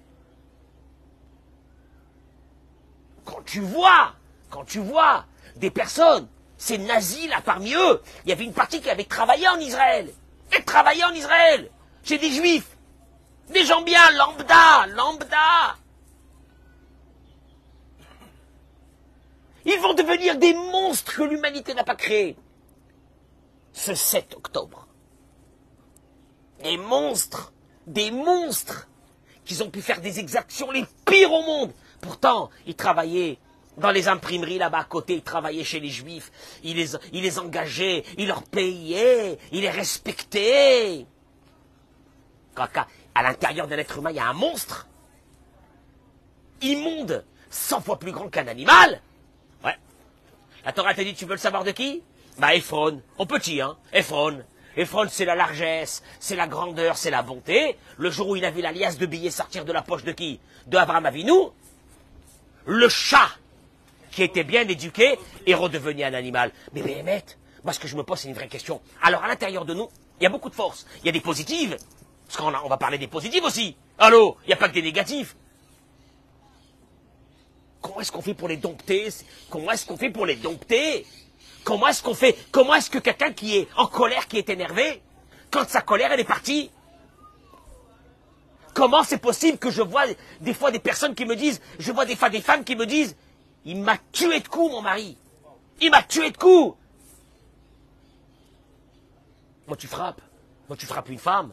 Quand 3.25 3.43
tu 3.45 3.61
vois, 3.61 4.15
quand 4.51 4.65
tu 4.65 4.81
vois 4.81 5.27
des 5.57 5.71
personnes, 5.71 6.27
ces 6.65 6.79
nazis 6.79 7.29
là 7.29 7.43
parmi 7.45 7.75
eux, 7.75 8.01
il 8.25 8.31
y 8.31 8.33
avait 8.33 8.45
une 8.45 8.55
partie 8.55 8.81
qui 8.81 8.89
avait 8.89 9.05
travaillé 9.05 9.47
en 9.49 9.59
Israël. 9.59 10.11
Et 10.57 10.63
travaillé 10.65 11.05
en 11.05 11.13
Israël. 11.13 11.71
Chez 12.03 12.17
des 12.17 12.31
juifs. 12.31 12.71
Des 13.51 13.67
gens 13.67 13.83
bien, 13.83 14.11
lambda, 14.13 14.87
lambda. 14.87 15.77
Ils 19.67 19.79
vont 19.81 19.93
devenir 19.93 20.39
des 20.39 20.55
monstres 20.55 21.15
que 21.15 21.23
l'humanité 21.25 21.75
n'a 21.75 21.85
pas 21.85 21.97
créés. 21.97 22.35
Ce 23.75 23.95
7 23.95 24.35
octobre. 24.35 24.89
Des 26.63 26.79
monstres, 26.79 27.53
des 27.87 28.11
monstres, 28.11 28.89
qu'ils 29.45 29.63
ont 29.63 29.71
pu 29.71 29.83
faire 29.83 30.01
des 30.01 30.19
exactions 30.19 30.71
les 30.71 30.87
pires 31.05 31.33
au 31.33 31.43
monde. 31.43 31.73
Pourtant, 32.01 32.49
ils 32.65 32.75
travaillaient 32.75 33.39
dans 33.77 33.91
les 33.91 34.09
imprimeries 34.09 34.59
là-bas 34.59 34.79
à 34.79 34.85
côté, 34.85 35.15
ils 35.15 35.23
travaillaient 35.23 35.65
chez 35.65 35.81
les 35.81 35.89
juifs, 35.89 36.31
ils 36.63 36.77
les, 36.77 36.91
ils 37.13 37.23
les 37.23 37.39
engageaient, 37.39 38.05
ils 38.19 38.29
leur 38.29 38.43
payaient, 38.43 39.39
ils 39.53 39.63
les 39.63 39.71
respectaient 39.71 41.07
à 43.15 43.23
l'intérieur 43.23 43.67
d'un 43.67 43.79
être 43.79 43.99
humain, 43.99 44.11
il 44.11 44.17
y 44.17 44.21
a 44.21 44.29
un 44.29 44.33
monstre 44.33 44.87
immonde, 46.63 47.25
100 47.51 47.81
fois 47.81 47.99
plus 47.99 48.13
grand 48.13 48.29
qu'un 48.29 48.49
animal. 48.49 49.01
Ouais. 49.65 49.77
La 50.65 50.73
Torah 50.73 50.95
t'a 50.95 51.05
dit, 51.05 51.15
tu 51.15 51.25
veux 51.25 51.33
le 51.33 51.39
savoir 51.39 51.65
de 51.65 51.71
qui? 51.73 52.03
Bah, 52.39 52.55
Ephron. 52.55 53.03
En 53.19 53.27
petit, 53.27 53.61
hein. 53.61 53.77
Ephron. 53.93 54.43
Ephron, 54.77 55.07
c'est 55.09 55.25
la 55.25 55.37
largesse, 55.37 56.03
c'est 56.19 56.35
la 56.35 56.49
grandeur, 56.49 56.97
c'est 56.97 57.11
la 57.11 57.23
bonté. 57.23 57.77
Le 57.97 58.11
jour 58.11 58.31
où 58.31 58.37
il 58.37 58.45
a 58.45 58.51
vu 58.51 58.61
la 58.61 58.73
liasse 58.73 58.99
de 58.99 59.07
billets 59.07 59.31
sortir 59.31 59.65
de 59.65 59.73
la 59.73 59.83
poche 59.83 60.03
de 60.03 60.13
qui? 60.13 60.41
De 60.67 60.77
Abraham 60.77 61.07
Avinu. 61.07 61.51
Le 62.67 62.89
chat, 62.89 63.29
qui 64.15 64.23
était 64.23 64.45
bien 64.45 64.67
éduqué, 64.67 65.19
est 65.47 65.55
redevenu 65.55 66.05
un 66.05 66.15
animal. 66.15 66.53
Mais 66.73 66.83
Béhémet, 66.83 67.25
moi 67.65 67.73
ce 67.73 67.81
que 67.81 67.89
je 67.89 67.97
me 67.97 68.05
pose, 68.05 68.21
c'est 68.21 68.29
une 68.29 68.35
vraie 68.35 68.49
question. 68.49 68.81
Alors 69.03 69.25
à 69.25 69.29
l'intérieur 69.29 69.65
de 69.65 69.75
nous, 69.75 69.89
il 70.21 70.25
y 70.25 70.27
a 70.27 70.31
beaucoup 70.31 70.51
de 70.51 70.55
force. 70.55 70.87
Il 71.01 71.07
y 71.07 71.09
a 71.09 71.13
des 71.13 71.21
positives, 71.21 71.77
parce 72.27 72.39
qu'on 72.39 72.55
on 72.65 72.69
va 72.69 72.77
parler 72.77 72.99
des 72.99 73.09
positifs 73.09 73.45
aussi. 73.45 73.77
Allô, 73.99 74.37
il 74.45 74.49
n'y 74.49 74.53
a 74.53 74.57
pas 74.57 74.69
que 74.69 74.75
des 74.75 74.83
négatifs. 74.83 75.37
Comment 77.81 78.01
est-ce 78.01 78.13
qu'on 78.13 78.23
fait 78.23 78.35
pour 78.35 78.49
les 78.49 78.57
dompter? 78.57 79.09
Comment 79.51 79.73
est-ce 79.73 79.85
qu'on 79.85 79.97
fait 79.97 80.11
pour 80.11 80.25
les 80.27 80.37
dompter? 80.37 81.05
Comment 81.65 81.89
est-ce 81.89 82.03
qu'on 82.03 82.15
fait 82.15 82.37
Comment 82.51 82.75
est-ce 82.75 82.91
que 82.91 82.99
quelqu'un 82.99 83.33
qui 83.33 83.57
est 83.57 83.69
en 83.77 83.87
colère, 83.87 84.29
qui 84.29 84.39
est 84.39 84.49
énervé, 84.49 85.03
quand 85.51 85.69
sa 85.69 85.81
colère 85.81 86.13
elle 86.13 86.21
est 86.21 86.25
partie, 86.25 86.71
comment 88.75 89.03
c'est 89.03 89.19
possible 89.19 89.59
que 89.59 89.71
je 89.71 89.83
vois 89.83 90.05
des 90.41 90.55
fois 90.55 90.71
des 90.71 90.79
personnes 90.79 91.15
qui 91.15 91.25
me 91.27 91.37
disent, 91.37 91.61
je 91.79 91.93
vois 91.93 92.07
des 92.07 92.17
fois 92.17 92.31
des 92.31 92.41
femmes 92.41 92.65
qui 92.65 92.77
me 92.77 92.87
disent, 92.87 93.17
il 93.65 93.81
m'a 93.81 93.99
tué 94.13 94.41
de 94.41 94.49
coups 94.49 94.73
mon 94.73 94.83
mari, 94.83 95.17
il 95.81 95.91
m'a 95.91 96.03
tué 96.03 96.31
de 96.31 96.37
coups. 96.37 96.77
Moi 99.67 99.77
tu 99.77 99.87
frappes, 99.87 100.21
moi 100.69 100.77
tu 100.77 100.87
frappes 100.87 101.09
une 101.09 101.19
femme, 101.19 101.53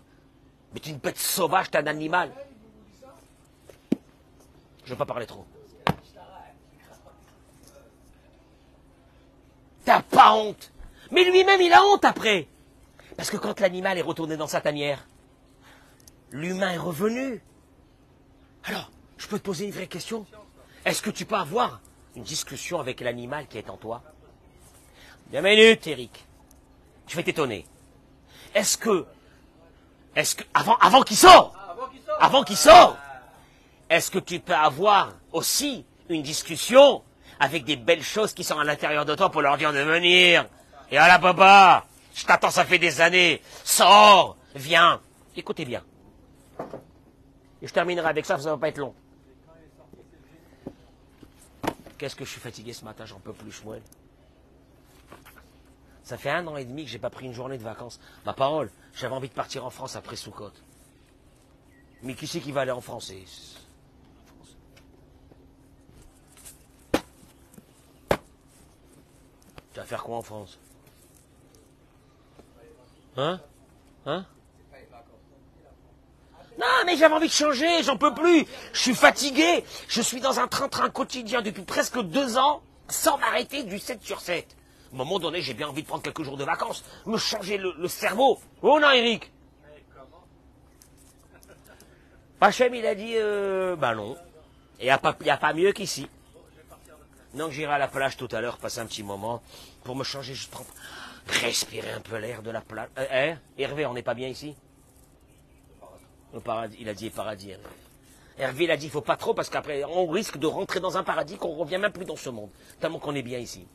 mais 0.74 0.80
tu 0.80 0.90
es 0.90 0.92
une 0.92 1.00
bête 1.00 1.18
sauvage, 1.18 1.72
tu 1.72 1.78
es 1.78 1.82
un 1.82 1.88
animal. 1.88 2.32
Je 4.84 4.88
ne 4.88 4.90
veux 4.90 4.98
pas 4.98 5.06
parler 5.06 5.26
trop. 5.26 5.46
T'as 9.86 10.02
pas 10.02 10.34
honte. 10.34 10.72
Mais 11.12 11.24
lui-même, 11.24 11.62
il 11.62 11.74
a 11.74 11.84
honte 11.84 12.06
après. 12.06 12.48
Parce 13.18 13.30
que 13.30 13.38
quand 13.38 13.60
l'animal 13.60 13.98
est 13.98 14.02
retourné 14.02 14.38
dans 14.38 14.48
sa 14.48 14.62
tanière, 14.62 15.06
l'humain 16.32 16.72
est 16.72 16.78
revenu. 16.78 17.42
Alors, 18.64 18.90
je 19.18 19.28
peux 19.28 19.38
te 19.38 19.44
poser 19.44 19.66
une 19.66 19.72
vraie 19.72 19.88
question. 19.88 20.26
Est-ce 20.86 21.02
que 21.02 21.10
tu 21.10 21.26
peux 21.26 21.36
avoir 21.36 21.82
une 22.16 22.24
discussion 22.24 22.80
avec 22.80 23.02
l'animal 23.02 23.48
qui 23.48 23.58
est 23.58 23.70
en 23.70 23.78
toi 23.78 24.02
Deux 25.32 25.42
minutes, 25.42 25.88
Eric. 25.88 26.26
Je 27.08 27.16
vais 27.16 27.24
t'étonner. 27.24 27.66
Est-ce 28.54 28.78
que 28.78 29.06
est-ce 30.16 30.36
que 30.36 30.44
avant 30.54 30.76
avant 30.76 31.02
qu'il 31.04 31.18
sorte, 31.18 31.56
avant 32.20 32.44
qu'il 32.44 32.58
sorte, 32.58 32.98
est-ce 33.90 34.12
que 34.12 34.20
tu 34.20 34.40
peux 34.40 34.54
avoir 34.54 35.14
aussi 35.32 35.86
une 36.10 36.22
discussion 36.22 37.02
avec 37.40 37.64
des 37.64 37.78
belles 37.78 38.04
choses 38.04 38.34
qui 38.34 38.44
sont 38.44 38.60
à 38.60 38.64
l'intérieur 38.64 39.06
de 39.06 39.16
toi 39.16 39.30
pour 39.30 39.42
leur 39.42 39.58
dire 39.58 39.72
de 39.72 39.80
venir? 39.80 40.46
Et 40.92 40.98
à 40.98 41.08
la 41.08 41.18
baba, 41.18 41.86
je 42.14 42.26
t'attends, 42.26 42.52
ça 42.52 42.66
fait 42.66 42.80
des 42.80 43.00
années. 43.00 43.42
Sors, 43.64 44.36
viens. 44.56 45.00
Écoutez 45.36 45.64
bien. 45.64 45.82
Et 47.62 47.68
je 47.68 47.74
terminerai 47.74 48.10
avec 48.10 48.26
ça, 48.26 48.38
ça 48.38 48.50
va 48.50 48.58
pas 48.58 48.68
être 48.68 48.78
long. 48.78 48.94
Qu'est-ce 52.02 52.16
que 52.16 52.26
je 52.26 52.32
suis 52.32 52.42
fatigué 52.42 52.74
ce 52.74 52.84
matin, 52.84 53.06
j'en 53.06 53.20
peux 53.20 53.32
plus, 53.32 53.52
Shmuel. 53.52 53.84
Ça 56.02 56.18
fait 56.18 56.32
un 56.32 56.48
an 56.48 56.58
et 56.58 56.66
demi 56.66 56.84
que 56.84 56.90
j'ai 56.90 56.98
pas 56.98 57.12
pris 57.12 57.28
une 57.28 57.32
journée 57.32 57.60
de 57.60 57.64
vacances. 57.64 58.00
Ma 58.26 58.34
parole, 58.34 58.72
j'avais 58.96 59.14
envie 59.14 59.30
de 59.30 59.36
partir 59.36 59.66
en 59.66 59.70
France 59.70 59.96
après 59.96 60.16
Soukot. 60.16 60.50
Mais 62.02 62.16
qui 62.16 62.26
c'est 62.26 62.40
qui 62.40 62.52
va 62.52 62.62
aller 62.62 62.72
en 62.72 62.82
France? 62.82 63.14
Tu 66.92 67.00
vas 69.76 69.86
faire 69.86 70.02
quoi 70.02 70.18
en 70.18 70.24
France? 70.24 70.58
Hein? 73.16 73.40
Hein? 74.08 74.26
Non, 76.60 76.68
mais 76.86 76.98
j'avais 76.98 77.14
envie 77.14 77.28
de 77.28 77.34
changer, 77.34 77.84
j'en 77.84 77.98
peux 77.98 78.14
plus. 78.14 78.46
Je 78.74 78.80
suis 78.80 78.94
fatigué. 78.94 79.64
Je 79.88 80.02
suis 80.02 80.20
dans 80.20 80.40
un 80.40 80.48
train-train 80.48 80.90
quotidien 80.90 81.42
depuis 81.42 81.64
presque 81.64 82.00
deux 82.02 82.38
ans, 82.38 82.62
sans 82.88 83.18
m'arrêter 83.18 83.64
du 83.64 83.80
7 83.80 84.04
sur 84.04 84.20
7. 84.20 84.46
À 84.92 84.94
un 84.94 84.98
moment 84.98 85.20
donné, 85.20 85.42
j'ai 85.42 85.54
bien 85.54 85.70
envie 85.70 85.84
de 85.84 85.88
prendre 85.88 86.04
quelques 86.04 86.24
jours 86.24 86.38
de 86.38 86.44
vacances, 86.44 86.84
me 87.06 87.18
changer 87.18 87.58
le, 87.58 87.88
cerveau. 87.88 88.40
Oh 88.62 88.80
non, 88.80 88.92
Eric 88.92 89.32
Hachem, 92.42 92.74
il 92.74 92.86
a 92.86 92.96
dit, 92.96 93.14
euh, 93.16 93.76
bah 93.76 93.96
non. 93.96 94.18
Il 94.80 94.86
n'y 94.86 94.90
a 94.90 95.38
pas 95.38 95.54
mieux 95.54 95.72
qu'ici. 95.74 96.10
Donc 97.34 97.52
j'irai 97.52 97.74
à 97.74 97.78
la 97.78 97.88
plage 97.88 98.18
tout 98.18 98.28
à 98.32 98.42
l'heure, 98.42 98.58
passer 98.58 98.80
un 98.80 98.86
petit 98.86 99.04
moment, 99.04 99.42
pour 99.84 99.96
me 99.96 100.04
changer, 100.04 100.34
juste 100.34 100.52
prendre, 100.52 100.70
respirer 101.28 101.92
un 101.92 102.02
peu 102.02 102.18
l'air 102.18 102.42
de 102.42 102.52
la 102.52 102.62
plage. 102.62 102.90
Euh, 102.98 103.06
hein 103.12 103.38
Hervé, 103.58 103.86
on 103.86 103.94
n'est 103.94 104.02
pas 104.02 104.16
bien 104.16 104.28
ici? 104.28 104.56
Il 106.80 106.90
a 106.90 106.94
dit 106.94 107.10
paradis, 107.10 107.52
Hervé. 107.52 107.64
Hervé 108.38 108.68
l'a 108.68 108.78
dit, 108.78 108.86
il 108.86 108.92
faut 108.92 109.02
pas 109.02 109.18
trop 109.18 109.34
parce 109.34 109.50
qu'après, 109.50 109.84
on 109.84 110.08
risque 110.08 110.38
de 110.38 110.48
rentrer 110.48 110.80
dans 110.80 110.98
un 110.98 111.04
paradis 111.04 111.38
qu'on 111.38 111.56
revient 111.56 111.78
même 111.78 111.92
plus 111.92 112.06
dans 112.06 112.16
ce 112.16 112.30
monde. 112.30 112.50
Tellement 112.80 113.00
qu'on 113.00 113.14
est 113.16 113.22
bien 113.22 113.40
ici. 113.40 113.68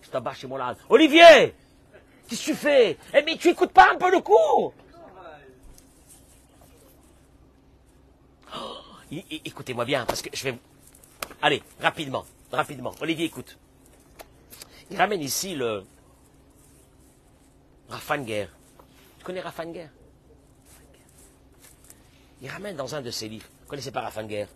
Je 0.00 0.08
t'abats 0.10 0.34
chez 0.34 0.46
moi. 0.46 0.76
Olivier 0.88 1.54
Qu'est-ce 2.28 2.40
que 2.40 2.52
tu 2.52 2.54
fais? 2.54 2.98
Eh 3.12 3.22
mais 3.22 3.36
tu 3.36 3.48
écoutes 3.48 3.72
pas 3.72 3.92
un 3.92 3.96
peu 3.96 4.10
le 4.10 4.20
cours? 4.20 4.72
Oh, 8.56 8.76
Écoutez-moi 9.44 9.84
bien, 9.84 10.06
parce 10.06 10.22
que 10.22 10.34
je 10.34 10.44
vais... 10.44 10.58
Allez, 11.42 11.62
rapidement, 11.80 12.24
rapidement. 12.50 12.94
Olivier, 13.00 13.26
écoute. 13.26 13.58
Il 14.90 14.96
ramène 14.96 15.20
ici 15.20 15.54
le... 15.54 15.84
Guerre. 18.24 18.48
Tu 19.18 19.24
connais 19.24 19.42
Guerre 19.42 19.90
il 22.42 22.48
ramène 22.48 22.76
dans 22.76 22.94
un 22.94 23.00
de 23.00 23.10
ses 23.10 23.28
livres. 23.28 23.46
Vous 23.62 23.68
connaissez 23.68 23.92
pas 23.92 24.10
Guerre? 24.24 24.48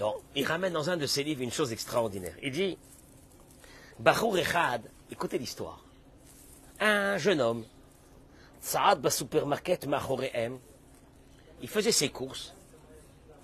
Non, 0.00 0.14
il 0.34 0.46
ramène 0.46 0.72
dans 0.72 0.88
un 0.88 0.96
de 0.96 1.06
ses 1.06 1.22
livres 1.22 1.42
une 1.42 1.52
chose 1.52 1.72
extraordinaire. 1.72 2.34
Il 2.42 2.52
dit, 2.52 2.78
Bachour 3.98 4.38
Echad, 4.38 4.90
écoutez 5.10 5.38
l'histoire. 5.38 5.84
Un 6.80 7.18
jeune 7.18 7.40
homme, 7.40 7.66
Saad 8.60 9.02
ba 9.02 9.10
supermarket 9.10 9.86
Machorehem, 9.86 10.58
il 11.60 11.68
faisait 11.68 11.92
ses 11.92 12.08
courses, 12.08 12.54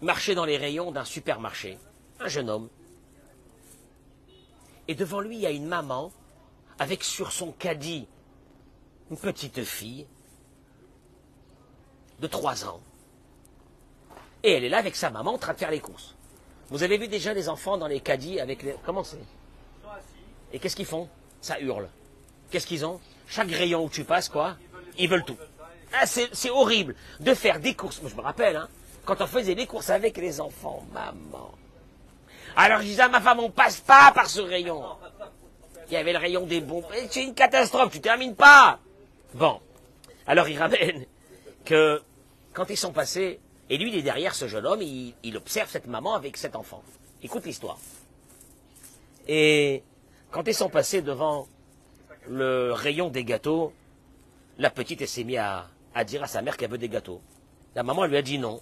marchait 0.00 0.34
dans 0.34 0.44
les 0.46 0.56
rayons 0.56 0.92
d'un 0.92 1.04
supermarché. 1.04 1.78
Un 2.20 2.28
jeune 2.28 2.48
homme. 2.48 2.70
Et 4.88 4.94
devant 4.94 5.20
lui, 5.20 5.36
il 5.36 5.40
y 5.42 5.46
a 5.46 5.50
une 5.50 5.66
maman 5.66 6.10
avec 6.78 7.04
sur 7.04 7.32
son 7.32 7.52
caddie 7.52 8.06
une 9.10 9.18
petite 9.18 9.62
fille 9.64 10.06
de 12.24 12.28
3 12.28 12.64
ans. 12.64 12.80
Et 14.42 14.52
elle 14.52 14.64
est 14.64 14.70
là 14.70 14.78
avec 14.78 14.96
sa 14.96 15.10
maman 15.10 15.34
en 15.34 15.38
train 15.38 15.52
de 15.52 15.58
faire 15.58 15.70
les 15.70 15.80
courses. 15.80 16.14
Vous 16.70 16.82
avez 16.82 16.96
vu 16.96 17.06
déjà 17.06 17.34
les 17.34 17.50
enfants 17.50 17.76
dans 17.76 17.86
les 17.86 18.00
caddies 18.00 18.40
avec 18.40 18.62
les... 18.62 18.74
Comment 18.86 19.04
c'est 19.04 19.18
Et 20.52 20.58
qu'est-ce 20.58 20.74
qu'ils 20.74 20.86
font 20.86 21.08
Ça 21.42 21.60
hurle. 21.60 21.88
Qu'est-ce 22.50 22.66
qu'ils 22.66 22.86
ont 22.86 22.98
Chaque 23.28 23.50
rayon 23.50 23.84
où 23.84 23.90
tu 23.90 24.04
passes, 24.04 24.30
quoi 24.30 24.56
Ils 24.98 25.08
veulent 25.08 25.24
tout. 25.24 25.36
Ah, 25.92 26.06
c'est 26.06 26.50
horrible 26.50 26.94
de 27.20 27.34
faire 27.34 27.60
des 27.60 27.74
courses. 27.74 28.00
Moi, 28.00 28.10
je 28.10 28.16
me 28.16 28.22
rappelle, 28.22 28.56
hein, 28.56 28.68
quand 29.04 29.20
on 29.20 29.26
faisait 29.26 29.54
des 29.54 29.66
courses 29.66 29.90
avec 29.90 30.16
les 30.16 30.40
enfants, 30.40 30.82
maman. 30.92 31.52
Alors 32.56 32.78
je 32.78 32.84
disais 32.84 33.02
à 33.02 33.08
ma 33.08 33.20
femme, 33.20 33.40
on 33.40 33.50
passe 33.50 33.80
pas 33.80 34.12
par 34.12 34.30
ce 34.30 34.40
rayon. 34.40 34.82
Il 35.88 35.92
y 35.92 35.96
avait 35.96 36.12
le 36.12 36.18
rayon 36.18 36.46
des 36.46 36.62
bombes. 36.62 36.86
C'est 37.10 37.22
une 37.22 37.34
catastrophe, 37.34 37.92
tu 37.92 38.00
termines 38.00 38.34
pas. 38.34 38.78
Bon. 39.34 39.60
Alors 40.26 40.48
il 40.48 40.58
ramène 40.58 41.04
que 41.64 42.00
quand 42.54 42.70
ils 42.70 42.76
sont 42.76 42.92
passés, 42.92 43.40
et 43.68 43.76
lui 43.76 43.90
il 43.90 43.98
est 43.98 44.02
derrière 44.02 44.34
ce 44.34 44.48
jeune 44.48 44.64
homme, 44.64 44.80
il, 44.80 45.36
observe 45.36 45.68
cette 45.68 45.86
maman 45.86 46.14
avec 46.14 46.36
cet 46.36 46.56
enfant. 46.56 46.82
Écoute 47.22 47.44
l'histoire. 47.44 47.78
Et 49.26 49.82
quand 50.30 50.46
ils 50.46 50.54
sont 50.54 50.70
passés 50.70 51.02
devant 51.02 51.48
le 52.28 52.72
rayon 52.72 53.08
des 53.10 53.24
gâteaux, 53.24 53.72
la 54.58 54.70
petite 54.70 55.04
s'est 55.06 55.24
mise 55.24 55.38
à, 55.38 55.68
dire 56.04 56.22
à 56.22 56.26
sa 56.26 56.42
mère 56.42 56.56
qu'elle 56.56 56.70
veut 56.70 56.78
des 56.78 56.88
gâteaux. 56.88 57.20
La 57.74 57.82
maman 57.82 58.06
lui 58.06 58.16
a 58.16 58.22
dit 58.22 58.38
non. 58.38 58.60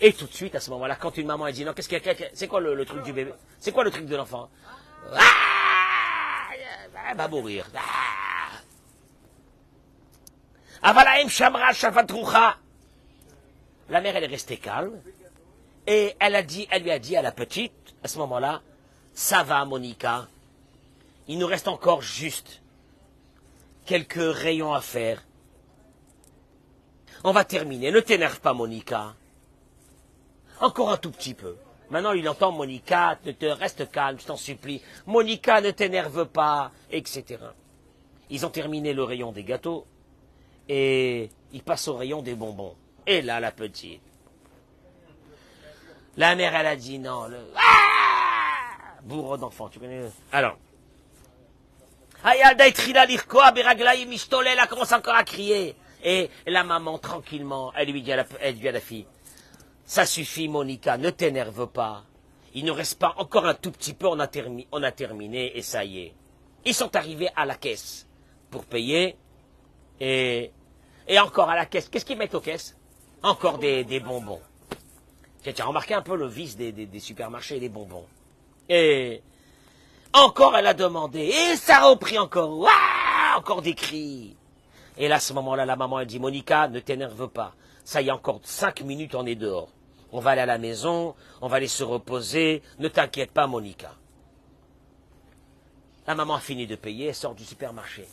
Et 0.00 0.12
tout 0.12 0.26
de 0.26 0.32
suite, 0.32 0.54
à 0.54 0.60
ce 0.60 0.70
moment-là, 0.70 0.96
quand 0.96 1.16
une 1.16 1.26
maman 1.26 1.44
a 1.44 1.52
dit 1.52 1.64
non, 1.64 1.72
qu'est-ce 1.72 1.88
c'est 2.34 2.48
quoi 2.48 2.60
le, 2.60 2.84
truc 2.84 3.02
du 3.02 3.12
bébé? 3.12 3.32
C'est 3.60 3.72
quoi 3.72 3.84
le 3.84 3.90
truc 3.90 4.06
de 4.06 4.16
l'enfant? 4.16 4.50
Ah 5.14 6.48
Elle 7.10 7.16
va 7.16 7.28
mourir. 7.28 7.66
Ah 7.74 7.82
la 13.88 14.00
mère, 14.00 14.16
elle 14.16 14.24
est 14.24 14.28
restée 14.28 14.56
calme. 14.56 15.00
Et 15.86 16.14
elle, 16.18 16.32
lui 16.82 16.90
a 16.90 16.98
dit 16.98 17.16
à 17.16 17.22
la 17.22 17.32
petite, 17.32 17.94
à 18.02 18.08
ce 18.08 18.18
moment-là, 18.18 18.62
ça 19.14 19.42
va, 19.44 19.64
Monica. 19.64 20.26
Il 21.28 21.38
nous 21.38 21.46
reste 21.46 21.68
encore 21.68 22.02
juste 22.02 22.60
quelques 23.84 24.14
rayons 24.14 24.72
à 24.72 24.80
faire. 24.80 25.24
On 27.24 27.32
va 27.32 27.44
terminer. 27.44 27.90
Ne 27.90 28.00
t'énerve 28.00 28.40
pas, 28.40 28.52
Monica. 28.52 29.14
Encore 30.60 30.90
un 30.90 30.96
tout 30.96 31.10
petit 31.10 31.34
peu. 31.34 31.56
Maintenant, 31.90 32.12
il 32.12 32.28
entend 32.28 32.50
Monica, 32.50 33.18
ne 33.24 33.30
te 33.30 33.46
reste 33.46 33.90
calme, 33.92 34.18
je 34.18 34.26
t'en 34.26 34.36
supplie. 34.36 34.82
Monica, 35.06 35.60
ne 35.60 35.70
t'énerve 35.70 36.26
pas, 36.26 36.72
etc. 36.90 37.38
Ils 38.28 38.44
ont 38.44 38.50
terminé 38.50 38.92
le 38.92 39.04
rayon 39.04 39.30
des 39.30 39.44
gâteaux 39.44 39.86
et 40.68 41.30
il 41.52 41.62
passe 41.62 41.86
au 41.86 41.96
rayon 41.96 42.22
des 42.22 42.34
bonbons. 42.34 42.74
Et 43.06 43.22
là, 43.22 43.40
la 43.40 43.52
petite. 43.52 44.00
La 46.16 46.34
mère, 46.34 46.54
elle 46.54 46.66
a 46.66 46.76
dit 46.76 46.98
non. 46.98 47.26
Le... 47.26 47.38
Ah 47.54 49.00
Bourreau 49.02 49.36
d'enfant, 49.36 49.68
tu 49.68 49.78
connais 49.78 50.02
Alors. 50.32 50.56
Elle 52.24 52.40
a 54.58 54.66
commencé 54.66 54.94
encore 54.94 55.14
à 55.14 55.22
crier. 55.22 55.76
Et 56.02 56.30
la 56.46 56.64
maman, 56.64 56.98
tranquillement, 56.98 57.72
elle 57.76 57.90
lui 57.90 58.02
dit 58.02 58.12
à 58.12 58.16
la, 58.16 58.26
elle 58.40 58.58
dit 58.58 58.68
à 58.68 58.72
la 58.72 58.80
fille, 58.80 59.06
ça 59.84 60.04
suffit, 60.06 60.48
Monica, 60.48 60.98
ne 60.98 61.10
t'énerve 61.10 61.68
pas. 61.68 62.04
Il 62.54 62.64
ne 62.64 62.72
reste 62.72 62.98
pas 62.98 63.14
encore 63.18 63.46
un 63.46 63.54
tout 63.54 63.70
petit 63.70 63.94
peu, 63.94 64.06
on 64.06 64.18
a, 64.18 64.28
on 64.72 64.82
a 64.82 64.92
terminé 64.92 65.56
et 65.56 65.62
ça 65.62 65.84
y 65.84 66.00
est. 66.00 66.14
Ils 66.64 66.74
sont 66.74 66.96
arrivés 66.96 67.28
à 67.36 67.44
la 67.46 67.54
caisse 67.54 68.06
pour 68.50 68.64
payer 68.64 69.16
et 70.00 70.50
et 71.08 71.18
encore 71.20 71.50
à 71.50 71.54
la 71.54 71.66
caisse. 71.66 71.88
Qu'est-ce 71.88 72.04
qu'ils 72.04 72.18
mettent 72.18 72.34
aux 72.34 72.40
caisses? 72.40 72.75
Encore 73.26 73.58
des, 73.58 73.98
bonbons. 73.98 74.40
Tu 75.42 75.52
as 75.60 75.64
remarqué 75.64 75.94
un 75.94 76.02
peu 76.02 76.14
le 76.14 76.28
vice 76.28 76.56
des, 76.56 77.00
supermarchés 77.00 77.56
et 77.56 77.60
des 77.60 77.68
bonbons. 77.68 78.06
Et 78.68 79.20
encore 80.12 80.56
elle 80.56 80.68
a 80.68 80.74
demandé. 80.74 81.32
Et 81.34 81.56
ça 81.56 81.78
a 81.78 81.88
repris 81.88 82.18
encore. 82.18 82.68
encore 83.36 83.62
des 83.62 83.74
cris. 83.74 84.36
Et 84.96 85.08
là, 85.08 85.16
à 85.16 85.20
ce 85.20 85.32
moment-là, 85.32 85.66
la 85.66 85.74
maman, 85.74 85.98
elle 85.98 86.06
dit, 86.06 86.20
Monica, 86.20 86.68
ne 86.68 86.78
t'énerve 86.78 87.26
pas. 87.26 87.56
Ça 87.82 88.00
y 88.00 88.06
est, 88.06 88.12
encore 88.12 88.38
cinq 88.44 88.82
minutes, 88.82 89.16
on 89.16 89.26
est 89.26 89.34
dehors. 89.34 89.70
On 90.12 90.20
va 90.20 90.30
aller 90.30 90.42
à 90.42 90.46
la 90.46 90.58
maison, 90.58 91.16
on 91.40 91.48
va 91.48 91.56
aller 91.56 91.66
se 91.66 91.82
reposer. 91.82 92.62
Ne 92.78 92.86
t'inquiète 92.86 93.32
pas, 93.32 93.48
Monica. 93.48 93.92
La 96.06 96.14
maman 96.14 96.36
a 96.36 96.40
fini 96.40 96.68
de 96.68 96.76
payer, 96.76 97.06
elle 97.06 97.14
sort 97.16 97.34
du 97.34 97.44
supermarché. 97.44 98.06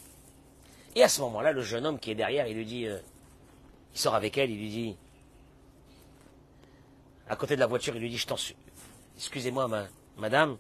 Et 0.96 1.04
à 1.04 1.08
ce 1.08 1.22
moment-là, 1.22 1.52
le 1.52 1.62
jeune 1.62 1.86
homme 1.86 2.00
qui 2.00 2.10
est 2.10 2.16
derrière, 2.16 2.48
il 2.48 2.58
lui 2.58 2.66
dit, 2.66 2.88
euh, 2.88 2.98
il 3.94 4.00
sort 4.00 4.16
avec 4.16 4.40
elle, 4.40 4.50
il 4.50 4.58
lui 4.58 4.70
dit, 4.70 4.98
à 7.34 7.36
côté 7.36 7.56
de 7.56 7.60
la 7.60 7.68
voiture, 7.68 7.96
il 7.96 8.02
lui 8.02 8.12
dit, 8.12 8.18
je 8.18 8.28
t'en 8.28 8.38
suis, 8.38 8.56
excusez-moi, 9.18 9.68
ma, 9.68 9.88
madame, 10.18 10.58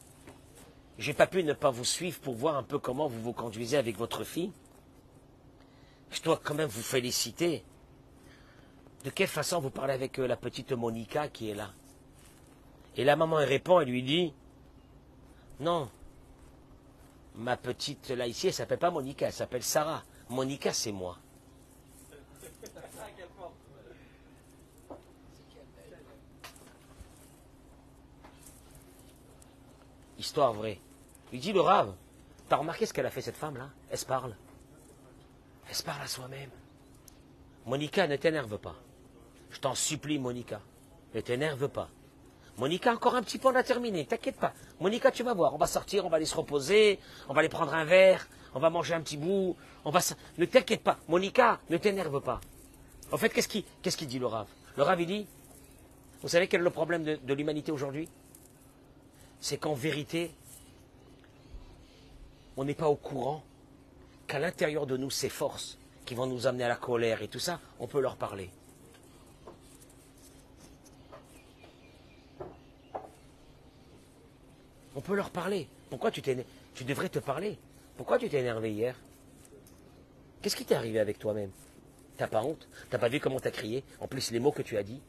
j'ai 0.97 1.13
pas 1.13 1.27
pu 1.27 1.43
ne 1.43 1.53
pas 1.53 1.69
vous 1.69 1.85
suivre 1.85 2.19
pour 2.19 2.33
voir 2.33 2.57
un 2.57 2.63
peu 2.63 2.79
comment 2.79 3.07
vous 3.07 3.21
vous 3.21 3.31
conduisez 3.33 3.77
avec 3.77 3.95
votre 3.95 4.23
fille. 4.23 4.51
Je 6.09 6.21
dois 6.23 6.39
quand 6.43 6.55
même 6.55 6.69
vous 6.69 6.81
féliciter. 6.81 7.63
De 9.03 9.11
quelle 9.11 9.27
façon 9.27 9.59
vous 9.59 9.69
parlez 9.69 9.93
avec 9.93 10.19
euh, 10.19 10.25
la 10.25 10.35
petite 10.35 10.71
Monica 10.71 11.27
qui 11.27 11.51
est 11.51 11.55
là? 11.55 11.71
Et 12.95 13.03
la 13.03 13.15
maman 13.15 13.39
elle 13.39 13.49
répond, 13.49 13.79
elle 13.79 13.89
lui 13.89 14.01
dit, 14.01 14.33
non, 15.59 15.89
ma 17.35 17.55
petite 17.55 18.09
là 18.09 18.25
ici, 18.25 18.47
elle 18.47 18.53
s'appelle 18.53 18.79
pas 18.79 18.91
Monica, 18.91 19.27
elle 19.27 19.33
s'appelle 19.33 19.63
Sarah. 19.63 20.03
Monica, 20.29 20.73
c'est 20.73 20.91
moi. 20.91 21.19
Histoire 30.23 30.53
vraie. 30.53 30.79
Il 31.33 31.41
dit 31.41 31.51
le 31.51 31.59
rave, 31.59 31.93
t'as 32.47 32.55
remarqué 32.55 32.85
ce 32.85 32.93
qu'elle 32.93 33.05
a 33.05 33.09
fait 33.09 33.19
cette 33.19 33.35
femme-là? 33.35 33.67
Elle 33.91 33.97
se 33.97 34.05
parle. 34.05 34.33
Elle 35.67 35.75
se 35.75 35.83
parle 35.83 36.01
à 36.01 36.07
soi-même. 36.07 36.49
Monica, 37.65 38.07
ne 38.07 38.15
t'énerve 38.15 38.57
pas. 38.57 38.75
Je 39.49 39.59
t'en 39.59 39.75
supplie, 39.75 40.19
Monica. 40.19 40.61
Ne 41.13 41.19
t'énerve 41.19 41.67
pas. 41.67 41.89
Monica, 42.57 42.93
encore 42.93 43.15
un 43.15 43.21
petit 43.21 43.37
peu, 43.37 43.49
on 43.49 43.55
a 43.55 43.63
terminé. 43.63 44.05
T'inquiète 44.05 44.37
pas. 44.37 44.53
Monica, 44.79 45.11
tu 45.11 45.23
vas 45.23 45.33
voir. 45.33 45.53
On 45.55 45.57
va 45.57 45.67
sortir, 45.67 46.05
on 46.05 46.09
va 46.09 46.15
aller 46.15 46.25
se 46.25 46.37
reposer, 46.37 47.01
on 47.27 47.33
va 47.33 47.41
aller 47.41 47.49
prendre 47.49 47.73
un 47.73 47.83
verre, 47.83 48.25
on 48.53 48.59
va 48.61 48.69
manger 48.69 48.93
un 48.93 49.01
petit 49.01 49.17
bout, 49.17 49.57
on 49.83 49.91
va... 49.91 49.99
Ne 50.37 50.45
t'inquiète 50.45 50.83
pas, 50.83 50.99
Monica, 51.09 51.59
ne 51.69 51.75
t'énerve 51.75 52.21
pas. 52.21 52.39
En 53.11 53.17
fait, 53.17 53.27
qu'est-ce 53.27 53.49
qu'il 53.97 54.07
dit 54.07 54.19
le 54.19 54.27
Rav 54.27 54.47
Le 54.77 54.83
Rav, 54.83 55.01
il 55.01 55.07
dit, 55.07 55.27
vous 56.21 56.29
savez 56.29 56.47
quel 56.47 56.61
est 56.61 56.63
le 56.63 56.69
problème 56.69 57.03
de 57.03 57.33
l'humanité 57.33 57.73
aujourd'hui? 57.73 58.07
C'est 59.43 59.57
qu'en 59.57 59.73
vérité, 59.73 60.31
on 62.55 62.63
n'est 62.63 62.73
pas 62.73 62.87
au 62.87 62.95
courant 62.95 63.43
qu'à 64.25 64.39
l'intérieur 64.39 64.87
de 64.87 64.95
nous, 64.95 65.09
ces 65.09 65.27
forces 65.27 65.77
qui 66.05 66.15
vont 66.15 66.25
nous 66.25 66.47
amener 66.47 66.63
à 66.63 66.69
la 66.69 66.77
colère 66.77 67.21
et 67.21 67.27
tout 67.27 67.39
ça, 67.39 67.59
on 67.81 67.85
peut 67.85 67.99
leur 67.99 68.15
parler. 68.15 68.49
On 74.95 75.01
peut 75.01 75.13
leur 75.13 75.29
parler. 75.29 75.67
Pourquoi 75.89 76.09
tu 76.09 76.21
t'es... 76.21 76.45
Tu 76.73 76.85
devrais 76.85 77.09
te 77.09 77.19
parler? 77.19 77.57
Pourquoi 77.97 78.19
tu 78.19 78.29
t'es 78.29 78.39
énervé 78.39 78.71
hier? 78.71 78.95
Qu'est-ce 80.41 80.55
qui 80.55 80.63
t'est 80.63 80.75
arrivé 80.75 80.99
avec 80.99 81.19
toi-même? 81.19 81.51
T'as 82.15 82.27
pas 82.27 82.43
honte? 82.43 82.65
T'as 82.89 82.97
pas 82.97 83.09
vu 83.09 83.19
comment 83.19 83.41
t'as 83.41 83.51
crié? 83.51 83.83
En 83.99 84.07
plus, 84.07 84.31
les 84.31 84.39
mots 84.39 84.53
que 84.53 84.61
tu 84.61 84.77
as 84.77 84.83
dit? 84.83 85.01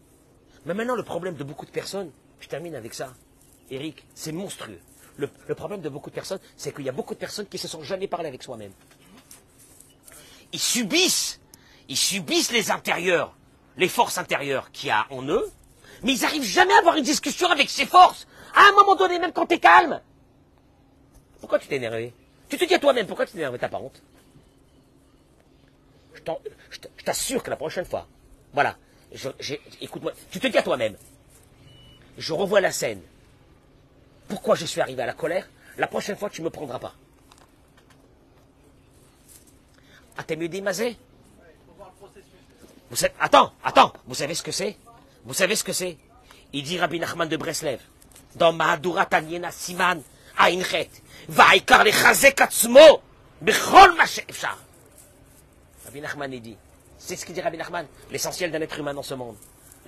Mais 0.66 0.74
maintenant, 0.74 0.96
le 0.96 1.04
problème 1.04 1.36
de 1.36 1.44
beaucoup 1.44 1.66
de 1.66 1.70
personnes, 1.70 2.10
je 2.40 2.48
termine 2.48 2.74
avec 2.74 2.94
ça. 2.94 3.14
Eric, 3.70 4.04
c'est 4.14 4.32
monstrueux. 4.32 4.80
Le, 5.16 5.28
problème 5.54 5.80
de 5.80 5.88
beaucoup 5.88 6.10
de 6.10 6.14
personnes, 6.14 6.40
c'est 6.56 6.74
qu'il 6.74 6.84
y 6.84 6.88
a 6.88 6.92
beaucoup 6.92 7.14
de 7.14 7.18
personnes 7.18 7.46
qui 7.46 7.58
se 7.58 7.68
sont 7.68 7.82
jamais 7.82 8.08
parlé 8.08 8.28
avec 8.28 8.42
soi-même. 8.42 8.72
Ils 10.52 10.60
subissent, 10.60 11.40
ils 11.88 11.96
subissent 11.96 12.52
les 12.52 12.70
intérieurs, 12.70 13.36
les 13.76 13.88
forces 13.88 14.18
intérieures 14.18 14.70
qu'il 14.72 14.88
y 14.88 14.92
a 14.92 15.06
en 15.10 15.22
eux, 15.24 15.50
mais 16.02 16.14
ils 16.14 16.22
n'arrivent 16.22 16.42
jamais 16.42 16.74
à 16.74 16.78
avoir 16.78 16.96
une 16.96 17.04
discussion 17.04 17.48
avec 17.48 17.70
ces 17.70 17.86
forces. 17.86 18.26
À 18.54 18.68
un 18.68 18.72
moment 18.72 18.96
donné, 18.96 19.18
même 19.18 19.32
quand 19.32 19.46
t'es 19.46 19.58
calme. 19.58 20.00
Pourquoi 21.40 21.58
tu 21.58 21.68
t'es 21.68 21.76
énervé? 21.76 22.12
Tu 22.48 22.56
te 22.58 22.64
dis 22.64 22.74
à 22.74 22.78
toi-même, 22.78 23.06
pourquoi 23.06 23.26
tu 23.26 23.32
t'es 23.32 23.38
énervé? 23.38 23.58
T'as 23.58 23.68
pas 23.68 23.80
Je 26.70 26.80
t'assure 27.04 27.42
que 27.42 27.50
la 27.50 27.56
prochaine 27.56 27.84
fois, 27.84 28.06
voilà, 28.52 28.76
écoute-moi, 29.80 30.12
tu 30.30 30.40
te 30.40 30.46
dis 30.46 30.58
à 30.58 30.62
toi-même, 30.62 30.96
je 32.18 32.32
revois 32.32 32.60
la 32.60 32.72
scène. 32.72 33.00
Pourquoi 34.28 34.54
je 34.54 34.64
suis 34.66 34.80
arrivé 34.80 35.02
à 35.02 35.06
la 35.06 35.12
colère? 35.12 35.48
La 35.76 35.86
prochaine 35.86 36.16
fois, 36.16 36.30
tu 36.30 36.40
ne 36.40 36.46
me 36.46 36.50
prendras 36.50 36.78
pas. 36.78 36.94
Ah, 40.16 40.22
dit, 40.22 40.62
Mazé 40.62 40.96
Attends, 43.18 43.52
attends, 43.64 43.92
vous 44.06 44.14
savez 44.14 44.34
ce 44.34 44.42
que 44.42 44.52
c'est? 44.52 44.76
Vous 45.24 45.34
savez 45.34 45.56
ce 45.56 45.64
que 45.64 45.72
c'est? 45.72 45.96
Il 46.52 46.62
dit 46.62 46.78
Rabbi 46.78 47.00
Nachman 47.00 47.28
de 47.28 47.36
Breslev, 47.36 47.80
dans 48.36 48.52
Mahadura 48.52 49.06
Tanyena 49.06 49.50
Siman, 49.50 50.00
Ainchet, 50.38 50.90
Vaikar 51.28 51.82
le 51.82 51.90
Chazek 51.90 52.40
Atzmo, 52.40 53.02
Bechol 53.40 53.96
ma 53.96 54.06
she'efshar. 54.06 54.56
Rabbi 55.86 56.00
Nachman, 56.00 56.30
dit, 56.30 56.56
c'est 56.98 57.16
ce 57.16 57.26
qu'il 57.26 57.34
dit 57.34 57.40
Rabbi 57.40 57.56
Nachman, 57.56 57.86
l'essentiel 58.12 58.52
d'un 58.52 58.60
être 58.60 58.78
humain 58.78 58.94
dans 58.94 59.02
ce 59.02 59.14
monde, 59.14 59.36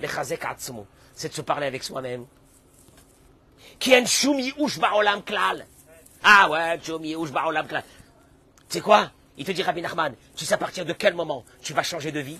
le 0.01 0.07
Chazek 0.07 0.43
Atzmo, 0.43 0.85
c'est 1.15 1.29
de 1.29 1.33
se 1.33 1.41
parler 1.41 1.67
avec 1.67 1.83
soi-même. 1.83 2.25
Qui 3.79 3.95
en 3.95 4.03
yi'ush 4.03 4.79
ba'olam 4.79 5.23
klal. 5.23 5.65
Ah 6.23 6.49
ouais, 6.49 6.79
shum 6.83 7.03
yi'ush 7.05 7.31
ba'olam 7.31 7.67
klal. 7.67 7.83
Tu 8.69 8.73
sais 8.73 8.81
quoi? 8.81 9.11
Il 9.37 9.45
te 9.45 9.51
dit 9.51 9.61
Rabbi 9.61 9.81
Nachman, 9.81 10.15
tu 10.35 10.45
sais 10.45 10.55
à 10.55 10.57
partir 10.57 10.83
de 10.83 10.93
quel 10.93 11.13
moment 11.13 11.45
tu 11.61 11.73
vas 11.73 11.83
changer 11.83 12.11
de 12.11 12.19
vie? 12.19 12.39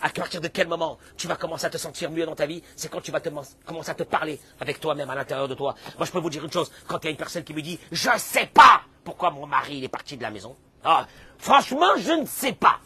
À 0.00 0.08
partir 0.08 0.40
de 0.40 0.48
quel 0.48 0.68
moment 0.68 0.98
tu 1.16 1.26
vas 1.26 1.36
commencer 1.36 1.66
à 1.66 1.70
te 1.70 1.76
sentir 1.76 2.10
mieux 2.10 2.24
dans 2.24 2.34
ta 2.34 2.46
vie? 2.46 2.62
C'est 2.76 2.88
quand 2.88 3.00
tu 3.00 3.10
vas 3.10 3.20
commencer 3.20 3.90
à 3.90 3.94
te 3.94 4.04
parler 4.04 4.40
avec 4.60 4.80
toi-même 4.80 5.10
à 5.10 5.14
l'intérieur 5.14 5.48
de 5.48 5.54
toi. 5.54 5.74
Moi, 5.98 6.06
je 6.06 6.12
peux 6.12 6.20
vous 6.20 6.30
dire 6.30 6.44
une 6.44 6.52
chose. 6.52 6.70
Quand 6.86 6.98
il 7.02 7.04
y 7.04 7.08
a 7.08 7.10
une 7.10 7.16
personne 7.16 7.44
qui 7.44 7.52
me 7.52 7.60
dit, 7.60 7.78
je 7.90 8.08
ne 8.08 8.18
sais 8.18 8.46
pas 8.46 8.82
pourquoi 9.04 9.30
mon 9.30 9.46
mari 9.46 9.78
il 9.78 9.84
est 9.84 9.88
parti 9.88 10.16
de 10.16 10.22
la 10.22 10.30
maison. 10.30 10.56
Ah, 10.84 11.06
franchement, 11.38 11.96
je 11.98 12.12
ne 12.12 12.26
sais 12.26 12.52
pas. 12.52 12.78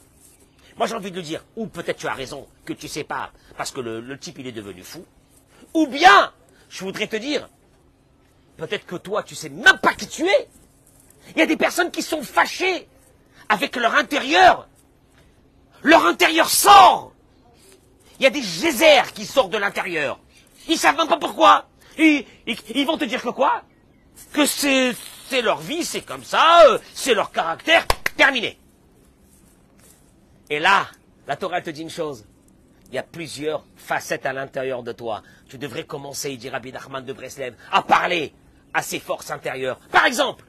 Moi, 0.77 0.87
j'ai 0.87 0.95
envie 0.95 1.11
de 1.11 1.17
lui 1.17 1.23
dire, 1.23 1.45
ou 1.55 1.67
peut-être 1.67 1.99
tu 1.99 2.09
as 2.09 2.15
raison, 2.15 2.49
que 2.65 2.73
tu 2.73 2.89
sais 2.89 3.05
pas, 3.05 3.31
parce 3.57 3.71
que 3.71 3.81
le, 3.81 4.01
le 4.01 4.19
type, 4.19 4.39
il 4.39 4.47
est 4.47 4.53
devenu 4.53 4.83
fou. 4.83 5.05
Ou 5.75 5.87
bien, 5.87 6.33
je 6.71 6.83
voudrais 6.83 7.07
te 7.07 7.17
dire, 7.17 7.49
peut-être 8.67 8.87
que 8.87 8.95
toi, 8.95 9.25
tu 9.25 9.35
sais 9.35 9.49
même 9.49 9.79
pas 9.79 9.93
qui 9.95 10.07
tu 10.07 10.25
es. 10.25 10.49
Il 11.31 11.39
y 11.39 11.43
a 11.43 11.47
des 11.47 11.57
personnes 11.57 11.91
qui 11.91 12.01
sont 12.01 12.23
fâchées 12.23 12.87
avec 13.49 13.75
leur 13.75 13.95
intérieur. 13.97 14.69
Leur 15.83 16.07
intérieur 16.07 16.49
sort. 16.49 17.13
Il 18.21 18.23
y 18.23 18.27
a 18.27 18.31
des 18.31 18.41
geysers 18.41 19.13
qui 19.15 19.27
sortent 19.27 19.51
de 19.51 19.59
l'intérieur. 19.59 20.21
Ils 20.69 20.79
savent 20.79 20.97
même 20.97 21.09
pas 21.09 21.17
pourquoi. 21.17 21.67
Ils, 21.99 22.25
vont 22.87 22.97
te 22.97 23.05
dire 23.05 23.21
que 23.21 23.31
quoi? 23.31 23.65
Que 24.33 24.47
c'est 24.47 24.95
leur 25.43 25.59
vie, 25.59 25.85
c'est 25.85 26.03
comme 26.03 26.23
ça, 26.23 26.67
euh, 26.67 26.79
c'est 26.95 27.15
leur 27.15 27.33
caractère. 27.33 27.85
Terminé. 28.17 28.59
Et 30.51 30.61
là, 30.61 30.87
la 31.27 31.35
Torah 31.37 31.61
te 31.63 31.71
dit 31.71 31.83
une 31.83 31.91
chose. 31.91 32.25
Il 32.91 32.95
y 32.95 32.99
a 32.99 33.03
plusieurs 33.03 33.65
facettes 33.75 34.27
à 34.27 34.33
l'intérieur 34.33 34.83
de 34.85 34.93
toi. 34.93 35.23
Tu 35.49 35.59
devrais 35.59 35.85
commencer, 35.85 36.37
dit 36.37 36.49
Rabbi 36.49 36.71
Nachman 36.71 37.05
de 37.05 37.13
Breslev, 37.13 37.55
à 37.73 37.83
parler 37.83 38.33
à 38.75 38.83
ces 38.83 38.99
forces 38.99 39.31
intérieures. 39.31 39.79
Par 39.91 40.07
exemple, 40.07 40.45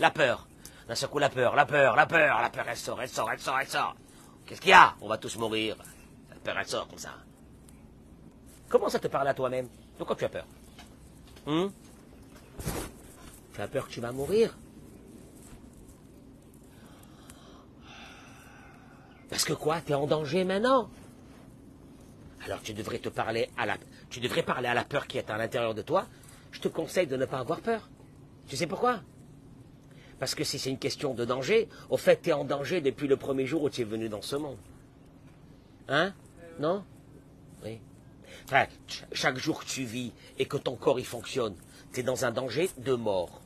la 0.00 0.10
peur. 0.10 0.46
D'un 0.88 0.94
seul 0.94 1.08
coup, 1.08 1.18
la 1.18 1.30
peur, 1.30 1.54
la 1.54 1.64
peur, 1.64 1.96
la 1.96 2.06
peur, 2.06 2.40
la 2.40 2.50
peur, 2.50 2.64
elle 2.68 2.76
sort, 2.76 3.00
elle 3.00 3.08
sort, 3.08 3.30
elle 3.30 3.38
sort, 3.38 3.58
elle 3.60 3.68
sort. 3.68 3.96
Qu'est-ce 4.46 4.60
qu'il 4.60 4.70
y 4.70 4.74
a? 4.74 4.94
On 5.00 5.08
va 5.08 5.16
tous 5.16 5.36
mourir. 5.36 5.76
La 6.28 6.36
peur, 6.36 6.58
elle 6.58 6.66
sort 6.66 6.86
comme 6.88 6.98
ça. 6.98 7.14
Commence 8.68 8.94
à 8.94 8.98
te 8.98 9.08
parler 9.08 9.30
à 9.30 9.34
toi-même? 9.34 9.68
De 9.98 10.04
quoi 10.04 10.16
tu 10.16 10.24
as 10.24 10.28
peur? 10.28 10.46
Hum 11.46 11.72
Tu 13.54 13.60
as 13.60 13.68
peur 13.68 13.86
que 13.86 13.92
tu 13.92 14.00
vas 14.00 14.12
mourir? 14.12 14.56
Parce 19.30 19.44
que 19.44 19.52
quoi? 19.52 19.80
Tu 19.80 19.92
es 19.92 19.94
en 19.94 20.06
danger 20.06 20.44
maintenant? 20.44 20.90
Alors 22.44 22.60
tu 22.62 22.74
devrais 22.74 22.98
te 22.98 23.08
parler 23.08 23.48
à 23.56 23.64
la 23.64 23.76
tu 24.10 24.20
devrais 24.20 24.42
parler 24.42 24.68
à 24.68 24.74
la 24.74 24.84
peur 24.84 25.06
qui 25.06 25.18
est 25.18 25.30
à 25.30 25.38
l'intérieur 25.38 25.74
de 25.74 25.82
toi. 25.82 26.06
Je 26.54 26.60
te 26.60 26.68
conseille 26.68 27.08
de 27.08 27.16
ne 27.16 27.24
pas 27.24 27.40
avoir 27.40 27.60
peur. 27.60 27.90
Tu 28.46 28.56
sais 28.56 28.68
pourquoi? 28.68 29.00
Parce 30.20 30.36
que 30.36 30.44
si 30.44 30.60
c'est 30.60 30.70
une 30.70 30.78
question 30.78 31.12
de 31.12 31.24
danger, 31.24 31.68
au 31.90 31.96
fait 31.96 32.22
tu 32.22 32.30
es 32.30 32.32
en 32.32 32.44
danger 32.44 32.80
depuis 32.80 33.08
le 33.08 33.16
premier 33.16 33.44
jour 33.44 33.64
où 33.64 33.70
tu 33.70 33.80
es 33.80 33.84
venu 33.84 34.08
dans 34.08 34.22
ce 34.22 34.36
monde. 34.36 34.58
Hein? 35.88 36.14
Non? 36.60 36.84
Oui. 37.64 37.80
Enfin, 38.44 38.66
ch- 38.86 39.04
chaque 39.12 39.36
jour 39.36 39.58
que 39.60 39.66
tu 39.66 39.82
vis 39.82 40.12
et 40.38 40.46
que 40.46 40.56
ton 40.56 40.76
corps 40.76 41.00
y 41.00 41.04
fonctionne, 41.04 41.56
tu 41.92 42.00
es 42.00 42.02
dans 42.04 42.24
un 42.24 42.30
danger 42.30 42.70
de 42.78 42.94
mort. 42.94 43.40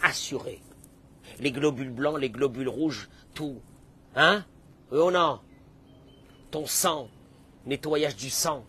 Assuré. 0.00 0.60
Les 1.40 1.50
globules 1.50 1.90
blancs, 1.90 2.20
les 2.20 2.30
globules 2.30 2.68
rouges, 2.68 3.08
tout. 3.34 3.60
Hein? 4.14 4.44
Oui 4.92 4.98
ou 5.00 5.10
non? 5.10 5.40
Ton 6.52 6.66
sang, 6.66 7.08
nettoyage 7.66 8.14
du 8.14 8.30
sang, 8.30 8.64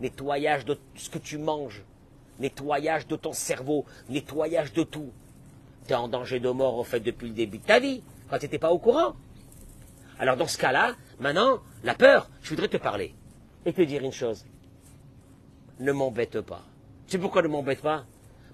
nettoyage 0.00 0.64
de 0.64 0.78
ce 0.94 1.10
que 1.10 1.18
tu 1.18 1.36
manges, 1.38 1.82
nettoyage 2.42 3.06
de 3.06 3.16
ton 3.16 3.32
cerveau, 3.32 3.86
nettoyage 4.10 4.72
de 4.74 4.82
tout. 4.82 5.10
Tu 5.86 5.92
es 5.92 5.96
en 5.96 6.08
danger 6.08 6.40
de 6.40 6.50
mort, 6.50 6.76
au 6.76 6.84
fait, 6.84 7.00
depuis 7.00 7.28
le 7.28 7.34
début 7.34 7.58
de 7.58 7.64
ta 7.64 7.78
vie, 7.80 8.02
quand 8.28 8.38
tu 8.38 8.44
n'étais 8.44 8.58
pas 8.58 8.70
au 8.70 8.78
courant. 8.78 9.14
Alors 10.18 10.36
dans 10.36 10.46
ce 10.46 10.58
cas-là, 10.58 10.94
maintenant, 11.18 11.60
la 11.82 11.94
peur, 11.94 12.28
je 12.42 12.50
voudrais 12.50 12.68
te 12.68 12.76
parler 12.76 13.14
et 13.64 13.72
te 13.72 13.82
dire 13.82 14.04
une 14.04 14.12
chose. 14.12 14.44
Ne 15.80 15.92
m'embête 15.92 16.40
pas. 16.42 16.62
Tu 17.06 17.12
sais 17.12 17.18
pourquoi 17.18 17.42
ne 17.42 17.48
m'embête 17.48 17.80
pas? 17.80 18.04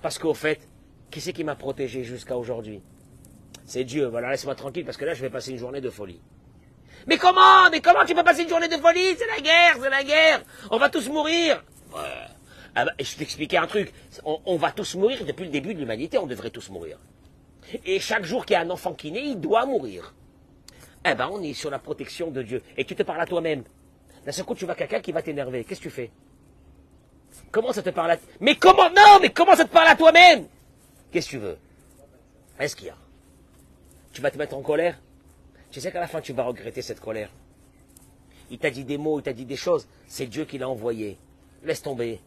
Parce 0.01 0.18
qu'au 0.18 0.35
fait, 0.35 0.61
qui 1.11 1.20
c'est 1.20 1.33
qui 1.33 1.44
m'a 1.44 1.57
protégé 1.57 2.05
jusqu'à 2.05 2.37
aujourd'hui? 2.37 2.81
C'est 3.66 3.85
Dieu. 3.85 4.07
Voilà, 4.07 4.31
laisse-moi 4.31 4.55
tranquille 4.55 4.85
parce 4.85 4.96
que 4.96 5.05
là, 5.05 5.14
je 5.14 5.20
vais 5.20 5.31
passer 5.31 5.51
une 5.51 5.59
journée 5.59 5.81
de 5.81 5.90
folie. 5.90 6.20
Mais 7.07 7.18
comment? 7.18 7.68
Mais 7.70 7.81
comment 7.81 8.05
tu 8.07 8.14
peux 8.14 8.24
passer 8.24 8.42
une 8.42 8.48
journée 8.48 8.68
de 8.68 8.77
folie? 8.77 9.14
C'est 9.16 9.27
la 9.27 9.40
guerre, 9.40 9.77
c'est 9.81 9.90
la 9.90 10.05
guerre. 10.05 10.42
On 10.70 10.79
va 10.79 10.88
tous 10.88 11.09
mourir. 11.09 11.62
Ah 12.81 12.85
bah, 12.85 12.93
je 13.01 13.17
t'expliquais 13.17 13.57
un 13.57 13.67
truc. 13.67 13.93
On, 14.25 14.57
va 14.57 14.71
tous 14.71 14.95
mourir 14.95 15.25
depuis 15.25 15.47
le 15.47 15.51
début 15.51 15.75
de 15.75 15.81
l'humanité. 15.81 16.17
On 16.17 16.29
devrait 16.29 16.51
tous 16.51 16.71
mourir. 16.71 16.97
Et 17.85 17.99
chaque 17.99 18.25
jour 18.25 18.47
qu'il 18.47 18.55
y 18.55 18.57
a 18.57 18.61
un 18.61 18.71
enfant 18.71 18.95
qui 18.95 19.11
naît, 19.11 19.31
il 19.31 19.41
doit 19.41 19.67
mourir. 19.67 20.14
Eh 21.05 21.12
ben, 21.17 21.29
on 21.33 21.43
est 21.43 21.55
sur 21.55 21.71
la 21.71 21.81
protection 21.81 22.31
de 22.31 22.41
Dieu. 22.41 22.62
Et 22.77 22.85
tu 22.85 22.95
te 22.95 23.03
parles 23.03 23.21
à 23.21 23.27
toi-même. 23.27 23.64
D'un 24.25 24.31
seul 24.31 24.45
coup, 24.45 24.55
tu 24.55 24.64
vois 24.64 24.77
quelqu'un 24.77 25.01
qui 25.01 25.11
va 25.11 25.23
t'énerver. 25.23 25.64
Qu'est-ce 25.64 25.81
que 25.81 25.88
tu 25.88 25.91
fais? 25.91 26.12
Comment 27.51 27.73
ça 27.73 27.83
te 27.83 27.91
parle 27.91 28.12
à... 28.12 28.19
Mais 28.38 28.55
comment? 28.55 28.88
Non, 28.91 29.19
mais 29.21 29.31
comment 29.31 29.57
ça 29.57 29.64
te 29.64 29.73
parle 29.73 29.88
à 29.88 29.97
toi-même? 29.97 30.47
Qu'est-ce 31.11 31.27
que 31.27 31.31
tu 31.33 31.38
veux? 31.38 31.59
Est-ce 32.61 32.77
qu'il 32.77 32.87
y 32.87 32.91
a? 32.91 32.97
Tu 34.12 34.21
vas 34.21 34.31
te 34.31 34.38
mettre 34.38 34.57
en 34.57 34.62
colère? 34.62 35.01
Tu 35.73 35.81
sais 35.81 35.91
qu'à 35.91 35.99
la 35.99 36.07
fin, 36.07 36.21
tu 36.21 36.33
vas 36.33 36.45
regretter 36.45 36.83
cette 36.83 37.01
colère. 37.01 37.31
Il 38.53 38.59
t'a 38.59 38.71
dit 38.71 38.85
des 38.85 38.99
mots, 38.99 39.19
il 39.19 39.25
t'a 39.25 39.33
dit 39.33 39.47
des 39.47 39.57
choses. 39.57 39.88
C'est 40.07 40.27
Dieu 40.27 40.45
qui 40.45 40.59
l'a 40.59 40.69
envoyé. 40.69 41.19
Laisse 41.64 41.83
tomber. 41.83 42.21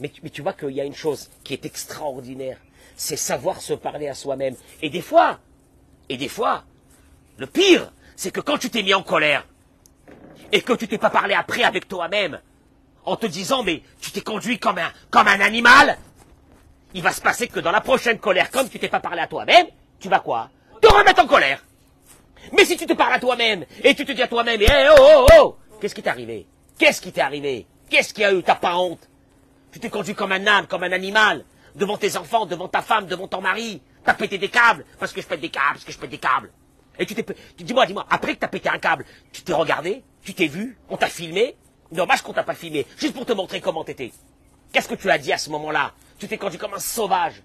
Mais, 0.00 0.10
tu- 0.10 0.42
vois 0.42 0.52
qu'il 0.52 0.70
y 0.70 0.80
a 0.80 0.84
une 0.84 0.94
chose 0.94 1.30
qui 1.42 1.54
est 1.54 1.64
extraordinaire. 1.64 2.58
C'est 2.96 3.16
savoir 3.16 3.60
se 3.60 3.72
parler 3.74 4.08
à 4.08 4.14
soi-même. 4.14 4.54
Et 4.82 4.90
des 4.90 5.00
fois, 5.00 5.38
et 6.08 6.16
des 6.16 6.28
fois, 6.28 6.64
le 7.38 7.46
pire, 7.46 7.92
c'est 8.14 8.30
que 8.30 8.40
quand 8.40 8.58
tu 8.58 8.70
t'es 8.70 8.82
mis 8.82 8.94
en 8.94 9.02
colère, 9.02 9.46
et 10.52 10.60
que 10.62 10.72
tu 10.74 10.86
t'es 10.88 10.98
pas 10.98 11.10
parlé 11.10 11.34
après 11.34 11.64
avec 11.64 11.88
toi-même, 11.88 12.40
en 13.04 13.16
te 13.16 13.26
disant, 13.26 13.62
mais 13.62 13.82
tu 14.00 14.10
t'es 14.10 14.20
conduit 14.20 14.58
comme 14.58 14.78
un, 14.78 14.92
comme 15.10 15.28
un 15.28 15.40
animal, 15.40 15.98
il 16.94 17.02
va 17.02 17.12
se 17.12 17.20
passer 17.20 17.48
que 17.48 17.60
dans 17.60 17.70
la 17.72 17.80
prochaine 17.80 18.18
colère, 18.18 18.50
comme 18.50 18.68
tu 18.68 18.78
t'es 18.78 18.88
pas 18.88 19.00
parlé 19.00 19.20
à 19.20 19.26
toi-même, 19.26 19.66
tu 19.98 20.08
vas 20.08 20.20
quoi? 20.20 20.50
Te 20.80 20.88
remettre 20.88 21.22
en 21.22 21.26
colère. 21.26 21.62
Mais 22.52 22.64
si 22.64 22.76
tu 22.76 22.86
te 22.86 22.92
parles 22.92 23.14
à 23.14 23.18
toi-même, 23.18 23.64
et 23.82 23.94
tu 23.94 24.04
te 24.04 24.12
dis 24.12 24.22
à 24.22 24.28
toi-même, 24.28 24.60
eh 24.62 24.88
oh 24.90 24.94
oh 24.98 25.26
oh, 25.38 25.56
qu'est-ce 25.80 25.94
qui 25.94 26.02
t'est 26.02 26.10
arrivé? 26.10 26.46
Qu'est-ce 26.78 27.00
qui 27.00 27.12
t'est 27.12 27.20
arrivé? 27.20 27.66
Qu'est-ce 27.90 28.12
qu'il 28.14 28.22
y 28.22 28.26
a 28.26 28.32
eu 28.32 28.42
T'as 28.42 28.54
pas 28.54 28.76
honte 28.76 29.08
Tu 29.76 29.80
t'es 29.80 29.90
conduit 29.90 30.14
comme 30.14 30.32
un 30.32 30.46
âne, 30.46 30.66
comme 30.66 30.84
un 30.84 30.92
animal, 30.92 31.44
devant 31.74 31.98
tes 31.98 32.16
enfants, 32.16 32.46
devant 32.46 32.66
ta 32.66 32.80
femme, 32.80 33.06
devant 33.06 33.28
ton 33.28 33.42
mari. 33.42 33.82
T'as 34.06 34.14
pété 34.14 34.38
des 34.38 34.48
câbles, 34.48 34.86
parce 34.98 35.12
que 35.12 35.20
je 35.20 35.26
pète 35.26 35.42
des 35.42 35.50
câbles, 35.50 35.72
parce 35.72 35.84
que 35.84 35.92
je 35.92 35.98
pète 35.98 36.08
des 36.08 36.16
câbles. 36.16 36.50
Et 36.98 37.04
tu 37.04 37.14
t'es, 37.14 37.26
dis-moi, 37.58 37.84
dis-moi, 37.84 38.06
après 38.08 38.36
que 38.36 38.40
t'as 38.40 38.48
pété 38.48 38.70
un 38.70 38.78
câble, 38.78 39.04
tu 39.32 39.42
t'es 39.42 39.52
regardé, 39.52 40.02
tu 40.22 40.32
t'es 40.32 40.46
vu, 40.46 40.78
on 40.88 40.96
t'a 40.96 41.08
filmé. 41.08 41.56
Dommage 41.92 42.22
qu'on 42.22 42.32
t'a 42.32 42.42
pas 42.42 42.54
filmé, 42.54 42.86
juste 42.96 43.12
pour 43.12 43.26
te 43.26 43.34
montrer 43.34 43.60
comment 43.60 43.84
t'étais. 43.84 44.12
Qu'est-ce 44.72 44.88
que 44.88 44.94
tu 44.94 45.10
as 45.10 45.18
dit 45.18 45.30
à 45.30 45.36
ce 45.36 45.50
moment-là? 45.50 45.92
Tu 46.18 46.26
t'es 46.26 46.38
conduit 46.38 46.58
comme 46.58 46.72
un 46.72 46.78
sauvage. 46.78 47.42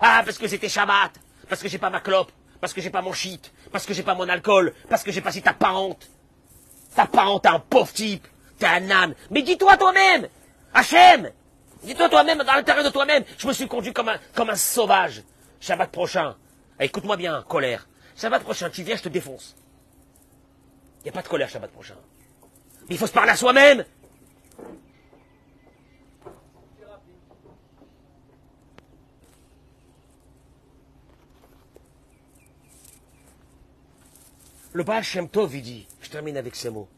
Ah, 0.00 0.22
parce 0.24 0.38
que 0.38 0.48
c'était 0.48 0.70
Shabbat, 0.70 1.12
parce 1.50 1.60
que 1.60 1.68
j'ai 1.68 1.76
pas 1.76 1.90
ma 1.90 2.00
clope, 2.00 2.32
parce 2.62 2.72
que 2.72 2.80
j'ai 2.80 2.88
pas 2.88 3.02
mon 3.02 3.12
shit, 3.12 3.52
parce 3.70 3.84
que 3.84 3.92
j'ai 3.92 4.02
pas 4.02 4.14
mon 4.14 4.30
alcool, 4.30 4.72
parce 4.88 5.02
que 5.02 5.12
j'ai 5.12 5.20
pas 5.20 5.32
si 5.32 5.42
t'as 5.42 5.52
pas 5.52 5.74
honte. 5.74 6.08
T'as 6.96 7.08
pas 7.08 7.26
honte, 7.26 7.42
t'es 7.42 7.50
un 7.50 7.60
pauvre 7.60 7.92
type. 7.92 8.26
T'es 8.58 8.68
un 8.68 8.90
âne. 8.90 9.14
Mais 9.30 9.42
dis-toi 9.42 9.76
toi-même. 9.76 10.28
Hachem. 10.72 11.30
Dis-toi 11.84 12.08
toi-même, 12.08 12.38
dans 12.38 12.54
l'intérieur 12.54 12.84
de 12.84 12.90
toi-même, 12.90 13.24
je 13.36 13.46
me 13.46 13.52
suis 13.52 13.68
conduit 13.68 13.92
comme 13.92 14.08
un, 14.08 14.56
sauvage. 14.56 15.22
Shabbat 15.60 15.90
prochain. 15.90 16.36
Écoute-moi 16.80 17.16
bien, 17.16 17.42
colère. 17.46 17.86
Shabbat 18.16 18.42
prochain, 18.42 18.70
tu 18.70 18.82
viens, 18.82 18.96
je 18.96 19.02
te 19.02 19.08
défonce. 19.08 19.54
Il 21.00 21.04
n'y 21.04 21.10
a 21.10 21.12
pas 21.12 21.22
de 21.22 21.28
colère 21.28 21.48
Shabbat 21.48 21.70
prochain. 21.70 21.96
Mais 22.88 22.94
il 22.94 22.98
faut 22.98 23.06
se 23.06 23.12
parler 23.12 23.32
à 23.32 23.36
soi-même. 23.36 23.84
Le 34.72 34.82
Baal 34.82 35.04
Shem 35.04 35.28
Tov, 35.28 35.52
dit, 35.60 35.86
je 36.00 36.10
termine 36.10 36.36
avec 36.36 36.56
ces 36.56 36.68
mots. 36.68 36.88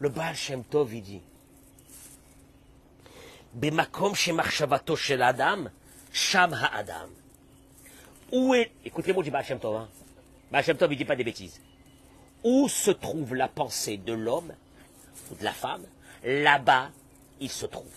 Le 0.00 0.08
Baal 0.10 0.34
Shem 0.34 0.64
Tov, 0.64 0.90
dit, 1.00 1.22
Bemakom 3.54 4.14
shemachshavato 4.14 4.96
shel 4.96 5.22
Adam, 5.22 5.68
sham 6.12 6.52
ha'adam. 6.52 7.10
Où 8.32 8.54
est, 8.54 8.72
écoutez 8.84 9.08
les 9.08 9.12
mots 9.12 9.22
du 9.22 9.30
Baal 9.30 9.44
Shem 9.44 9.58
Tov, 9.58 9.76
hein. 9.76 9.88
Baal 10.50 10.64
Shem 10.64 10.76
Tov, 10.76 10.90
il 10.92 10.96
dit 10.96 11.04
pas 11.04 11.16
des 11.16 11.24
bêtises. 11.24 11.60
Où 12.42 12.68
se 12.68 12.90
trouve 12.90 13.34
la 13.34 13.48
pensée 13.48 13.98
de 13.98 14.14
l'homme 14.14 14.54
ou 15.30 15.34
de 15.34 15.44
la 15.44 15.52
femme, 15.52 15.82
là-bas, 16.24 16.90
il 17.40 17.50
se 17.50 17.66
trouve. 17.66 17.92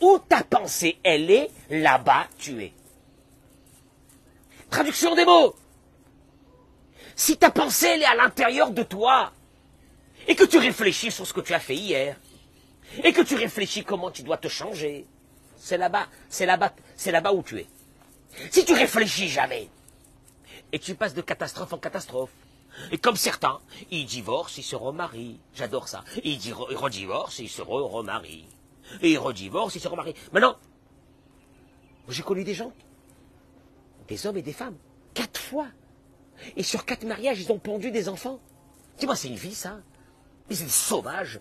Où 0.00 0.18
ta 0.18 0.42
pensée, 0.42 0.98
elle 1.04 1.30
est, 1.30 1.50
là-bas, 1.70 2.26
tu 2.38 2.62
es. 2.64 2.72
Traduction 4.70 5.14
des 5.14 5.24
mots. 5.24 5.54
Si 7.14 7.36
ta 7.36 7.50
pensée, 7.50 7.88
elle 7.94 8.02
est 8.02 8.06
à 8.06 8.16
l'intérieur 8.16 8.70
de 8.70 8.82
toi, 8.82 9.32
et 10.26 10.34
que 10.34 10.44
tu 10.44 10.58
réfléchis 10.58 11.10
sur 11.10 11.26
ce 11.26 11.32
que 11.32 11.40
tu 11.40 11.54
as 11.54 11.60
fait 11.60 11.76
hier, 11.76 12.16
et 13.04 13.12
que 13.12 13.22
tu 13.22 13.36
réfléchis 13.36 13.84
comment 13.84 14.10
tu 14.10 14.22
dois 14.22 14.38
te 14.38 14.48
changer, 14.48 15.06
c'est 15.56 15.78
là-bas, 15.78 16.06
c'est 16.28 16.46
là-bas, 16.46 16.72
c'est 16.96 17.12
là-bas 17.12 17.32
où 17.32 17.42
tu 17.42 17.58
es. 17.58 17.66
Si 18.50 18.64
tu 18.64 18.72
réfléchis 18.72 19.28
jamais, 19.28 19.68
et 20.72 20.78
tu 20.78 20.94
passes 20.94 21.14
de 21.14 21.22
catastrophe 21.22 21.72
en 21.72 21.78
catastrophe, 21.78 22.30
et 22.92 22.98
comme 22.98 23.16
certains, 23.16 23.60
ils 23.90 24.06
divorcent, 24.06 24.58
ils 24.58 24.64
se 24.64 24.76
remarient. 24.76 25.38
J'adore 25.54 25.88
ça. 25.88 26.04
Ils, 26.24 26.38
redivorcent, 26.52 27.40
ils 27.40 27.48
se 27.48 27.62
remarient. 27.62 28.46
Et 29.02 29.12
ils 29.12 29.18
redivorcent, 29.18 29.74
ils 29.74 29.80
se 29.80 29.88
remarient. 29.88 30.14
Maintenant, 30.32 30.56
j'ai 32.08 32.22
connu 32.22 32.44
des 32.44 32.54
gens, 32.54 32.72
des 34.08 34.26
hommes 34.26 34.36
et 34.36 34.42
des 34.42 34.52
femmes, 34.52 34.76
quatre 35.14 35.40
fois. 35.40 35.66
Et 36.56 36.62
sur 36.62 36.84
quatre 36.84 37.04
mariages, 37.04 37.40
ils 37.40 37.52
ont 37.52 37.58
pondu 37.58 37.90
des 37.90 38.08
enfants. 38.08 38.40
Dis-moi, 38.98 39.16
c'est 39.16 39.28
une 39.28 39.36
vie, 39.36 39.54
ça? 39.54 39.80
Mais 40.48 40.54
c'est 40.54 40.68
sauvage. 40.68 41.40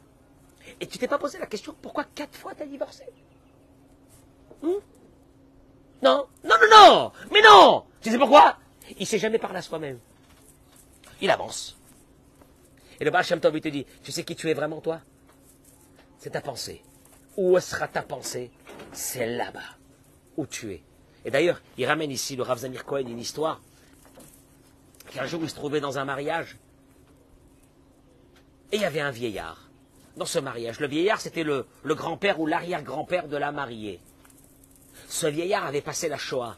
Et 0.79 0.87
tu 0.87 0.97
t'es 0.97 1.07
pas 1.07 1.17
posé 1.17 1.37
la 1.37 1.45
question, 1.45 1.75
pourquoi 1.81 2.05
quatre 2.15 2.37
fois 2.37 2.53
t'as 2.55 2.65
divorcé 2.65 3.03
hmm 4.61 4.79
Non, 6.01 6.27
non, 6.43 6.55
non, 6.61 6.69
non 6.71 7.11
Mais 7.31 7.41
non 7.41 7.85
Tu 8.01 8.11
sais 8.11 8.17
pourquoi 8.17 8.57
Il 8.97 9.05
s'est 9.05 9.19
jamais 9.19 9.39
parlé 9.39 9.57
à 9.57 9.61
soi-même. 9.61 9.99
Il 11.21 11.29
avance. 11.29 11.77
Et 12.99 13.05
le 13.05 13.11
Baal 13.11 13.23
Shem 13.23 13.39
il 13.53 13.61
te 13.61 13.67
dit, 13.69 13.85
tu 14.03 14.11
sais 14.11 14.23
qui 14.23 14.35
tu 14.35 14.49
es 14.49 14.53
vraiment, 14.53 14.81
toi 14.81 15.01
C'est 16.17 16.31
ta 16.31 16.41
pensée. 16.41 16.81
Où 17.37 17.59
sera 17.59 17.87
ta 17.87 18.01
pensée 18.01 18.51
C'est 18.91 19.25
là-bas, 19.25 19.77
où 20.37 20.45
tu 20.45 20.73
es. 20.73 20.83
Et 21.25 21.31
d'ailleurs, 21.31 21.61
il 21.77 21.85
ramène 21.85 22.11
ici, 22.11 22.35
le 22.35 22.43
Rav 22.43 22.59
Zamir 22.59 22.85
Cohen, 22.85 23.07
une 23.07 23.19
histoire 23.19 23.61
qu'un 25.11 25.25
jour 25.25 25.41
il 25.43 25.49
se 25.49 25.55
trouvait 25.55 25.81
dans 25.81 25.97
un 25.97 26.05
mariage, 26.05 26.57
et 28.71 28.75
il 28.75 28.81
y 28.81 28.85
avait 28.85 28.99
un 28.99 29.11
vieillard 29.11 29.68
dans 30.19 30.25
ce 30.25 30.37
mariage. 30.37 30.79
Le 30.79 30.87
vieillard, 30.87 31.19
c'était 31.19 31.43
le, 31.43 31.65
grand-père 31.85 32.39
ou 32.39 32.45
l'arrière-grand-père 32.45 33.27
de 33.27 33.37
la 33.37 33.51
mariée. 33.51 33.99
Ce 35.07 35.25
vieillard 35.25 35.65
avait 35.65 35.81
passé 35.81 36.07
la 36.09 36.17
Shoah. 36.17 36.55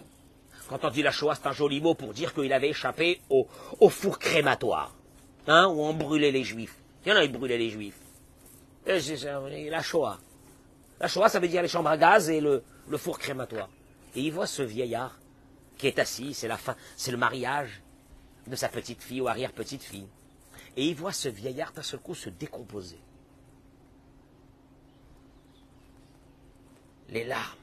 Quand 0.67 0.83
on 0.83 0.89
dit 0.89 1.03
la 1.03 1.11
Shoah, 1.11 1.35
c'est 1.35 1.47
un 1.47 1.53
joli 1.53 1.79
mot 1.79 1.93
pour 1.93 2.13
dire 2.13 2.33
qu'il 2.33 2.51
avait 2.51 2.69
échappé 2.69 3.21
au, 3.29 3.47
four 3.89 4.19
crématoire, 4.19 4.93
hein, 5.47 5.67
où 5.67 5.81
on 5.81 5.93
brûlait 5.93 6.31
les 6.31 6.43
juifs. 6.43 6.75
Il 7.05 7.09
y 7.09 7.11
en 7.13 7.17
a, 7.17 7.23
ils 7.23 7.31
brûlaient 7.31 7.57
les 7.57 7.69
juifs. 7.69 7.99
la 8.85 9.81
Shoah. 9.81 10.17
La 10.99 11.07
Shoah, 11.07 11.29
ça 11.29 11.39
veut 11.39 11.47
dire 11.47 11.61
les 11.61 11.67
chambres 11.67 11.89
à 11.89 11.97
gaz 11.97 12.29
et 12.29 12.41
le, 12.41 12.63
le 12.89 12.97
four 12.97 13.19
crématoire. 13.19 13.69
Et 14.15 14.21
il 14.21 14.31
voit 14.31 14.47
ce 14.47 14.63
vieillard 14.63 15.17
qui 15.77 15.87
est 15.87 15.99
assis, 15.99 16.33
c'est 16.33 16.47
la 16.47 16.57
fin, 16.57 16.75
c'est 16.97 17.11
le 17.11 17.17
mariage 17.17 17.81
de 18.47 18.55
sa 18.55 18.69
petite 18.69 19.01
fille 19.01 19.21
ou 19.21 19.27
arrière-petite 19.27 19.83
fille. 19.83 20.07
Et 20.77 20.85
il 20.85 20.95
voit 20.95 21.11
ce 21.11 21.29
vieillard 21.29 21.73
d'un 21.73 21.81
seul 21.81 21.99
coup 21.99 22.15
se 22.15 22.29
décomposer. 22.29 22.99
Les 27.11 27.23
larmes. 27.25 27.57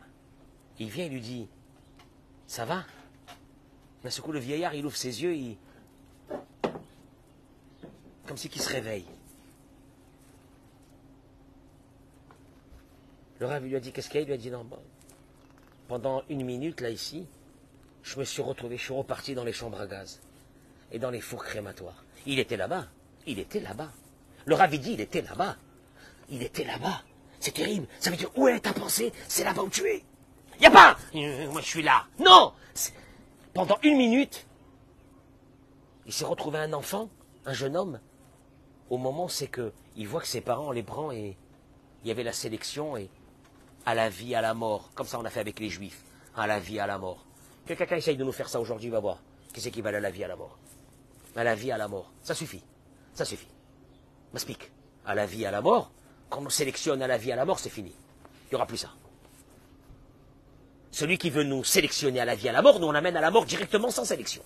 Il 0.78 0.90
vient 0.90 1.06
et 1.06 1.08
lui 1.08 1.20
dit, 1.20 1.48
ça 2.46 2.64
va? 2.64 2.84
D'un 4.02 4.10
seul 4.10 4.24
coup, 4.24 4.32
le 4.32 4.38
vieillard, 4.38 4.74
il 4.74 4.86
ouvre 4.86 4.96
ses 4.96 5.22
yeux, 5.22 5.34
il... 5.34 5.56
comme 8.26 8.36
si 8.36 8.48
qu'il 8.48 8.62
se 8.62 8.68
réveille. 8.68 9.06
Le 13.40 13.46
rêve 13.46 13.64
lui 13.64 13.74
a 13.74 13.80
dit, 13.80 13.90
qu'est-ce 13.92 14.08
qu'il 14.08 14.16
y 14.16 14.18
a? 14.18 14.22
Il 14.22 14.26
lui 14.26 14.34
a 14.34 14.36
dit, 14.36 14.50
non, 14.50 14.66
pendant 15.88 16.22
une 16.28 16.44
minute, 16.44 16.80
là, 16.80 16.90
ici, 16.90 17.26
je 18.02 18.18
me 18.18 18.24
suis 18.24 18.42
retrouvé, 18.42 18.76
je 18.76 18.82
suis 18.82 18.94
reparti 18.94 19.34
dans 19.34 19.44
les 19.44 19.52
chambres 19.52 19.80
à 19.80 19.86
gaz 19.86 20.20
et 20.92 20.98
dans 20.98 21.10
les 21.10 21.20
fours 21.20 21.44
crématoires. 21.44 22.04
Il 22.26 22.38
était 22.38 22.56
là-bas. 22.56 22.88
Il 23.26 23.38
était 23.38 23.60
là-bas. 23.60 23.90
Le 24.44 24.54
Ravidi, 24.54 24.92
il 24.92 25.00
était 25.00 25.22
là-bas. 25.22 25.56
Il 26.30 26.42
était 26.42 26.64
là-bas. 26.64 27.02
C'est 27.40 27.52
terrible. 27.52 27.86
Ça 28.00 28.10
veut 28.10 28.16
dire, 28.16 28.30
où 28.36 28.48
est 28.48 28.60
ta 28.60 28.72
pensée? 28.72 29.12
C'est 29.28 29.44
là-bas 29.44 29.62
où 29.62 29.70
tu 29.70 29.86
es. 29.86 30.04
N'y 30.60 30.66
a 30.66 30.70
pas 30.70 30.96
euh, 31.14 31.50
Moi, 31.50 31.60
je 31.60 31.66
suis 31.66 31.82
là. 31.82 32.06
Non 32.18 32.52
Pendant 33.54 33.78
une 33.82 33.96
minute, 33.96 34.46
il 36.06 36.12
s'est 36.12 36.24
retrouvé 36.24 36.58
un 36.58 36.72
enfant, 36.72 37.08
un 37.46 37.52
jeune 37.52 37.76
homme, 37.76 38.00
au 38.90 38.96
moment 38.96 39.28
c'est 39.28 39.46
que 39.46 39.72
il 39.96 40.08
voit 40.08 40.20
que 40.20 40.26
ses 40.26 40.40
parents 40.40 40.72
les 40.72 40.82
prend 40.82 41.12
et 41.12 41.36
il 42.02 42.08
y 42.08 42.10
avait 42.10 42.22
la 42.22 42.32
sélection 42.32 42.96
et 42.96 43.10
à 43.84 43.94
la 43.94 44.08
vie, 44.08 44.34
à 44.34 44.40
la 44.40 44.54
mort. 44.54 44.90
Comme 44.94 45.06
ça, 45.06 45.18
on 45.18 45.24
a 45.24 45.30
fait 45.30 45.40
avec 45.40 45.58
les 45.60 45.68
juifs. 45.68 46.04
À 46.36 46.46
la 46.46 46.60
vie, 46.60 46.78
à 46.78 46.86
la 46.86 46.98
mort. 46.98 47.26
Que 47.66 47.74
quelqu'un 47.74 47.96
essaye 47.96 48.16
de 48.16 48.24
nous 48.24 48.32
faire 48.32 48.48
ça 48.48 48.60
aujourd'hui, 48.60 48.90
va 48.90 49.00
voir. 49.00 49.18
Qui 49.52 49.60
c'est 49.60 49.70
qui 49.70 49.80
va 49.80 49.90
à 49.90 50.00
la 50.00 50.10
vie, 50.10 50.24
à 50.24 50.28
la 50.28 50.36
mort? 50.36 50.58
À 51.34 51.42
la 51.42 51.54
vie, 51.54 51.72
à 51.72 51.78
la 51.78 51.88
mort. 51.88 52.12
Ça 52.22 52.34
suffit. 52.34 52.62
Ça 53.14 53.24
suffit. 53.24 53.48
M'explique. 54.32 54.70
À 55.04 55.14
la 55.14 55.26
vie, 55.26 55.46
à 55.46 55.50
la 55.50 55.60
mort, 55.60 55.90
quand 56.28 56.44
on 56.44 56.50
sélectionne 56.50 57.02
à 57.02 57.06
la 57.06 57.18
vie, 57.18 57.32
à 57.32 57.36
la 57.36 57.44
mort, 57.44 57.58
c'est 57.58 57.70
fini. 57.70 57.92
Il 58.46 58.50
n'y 58.50 58.56
aura 58.56 58.66
plus 58.66 58.78
ça. 58.78 58.90
Celui 60.90 61.18
qui 61.18 61.30
veut 61.30 61.44
nous 61.44 61.64
sélectionner 61.64 62.20
à 62.20 62.24
la 62.24 62.34
vie, 62.34 62.48
à 62.48 62.52
la 62.52 62.62
mort, 62.62 62.80
nous 62.80 62.86
on 62.86 62.94
amène 62.94 63.16
à 63.16 63.20
la 63.20 63.30
mort 63.30 63.44
directement 63.44 63.90
sans 63.90 64.04
sélection. 64.04 64.42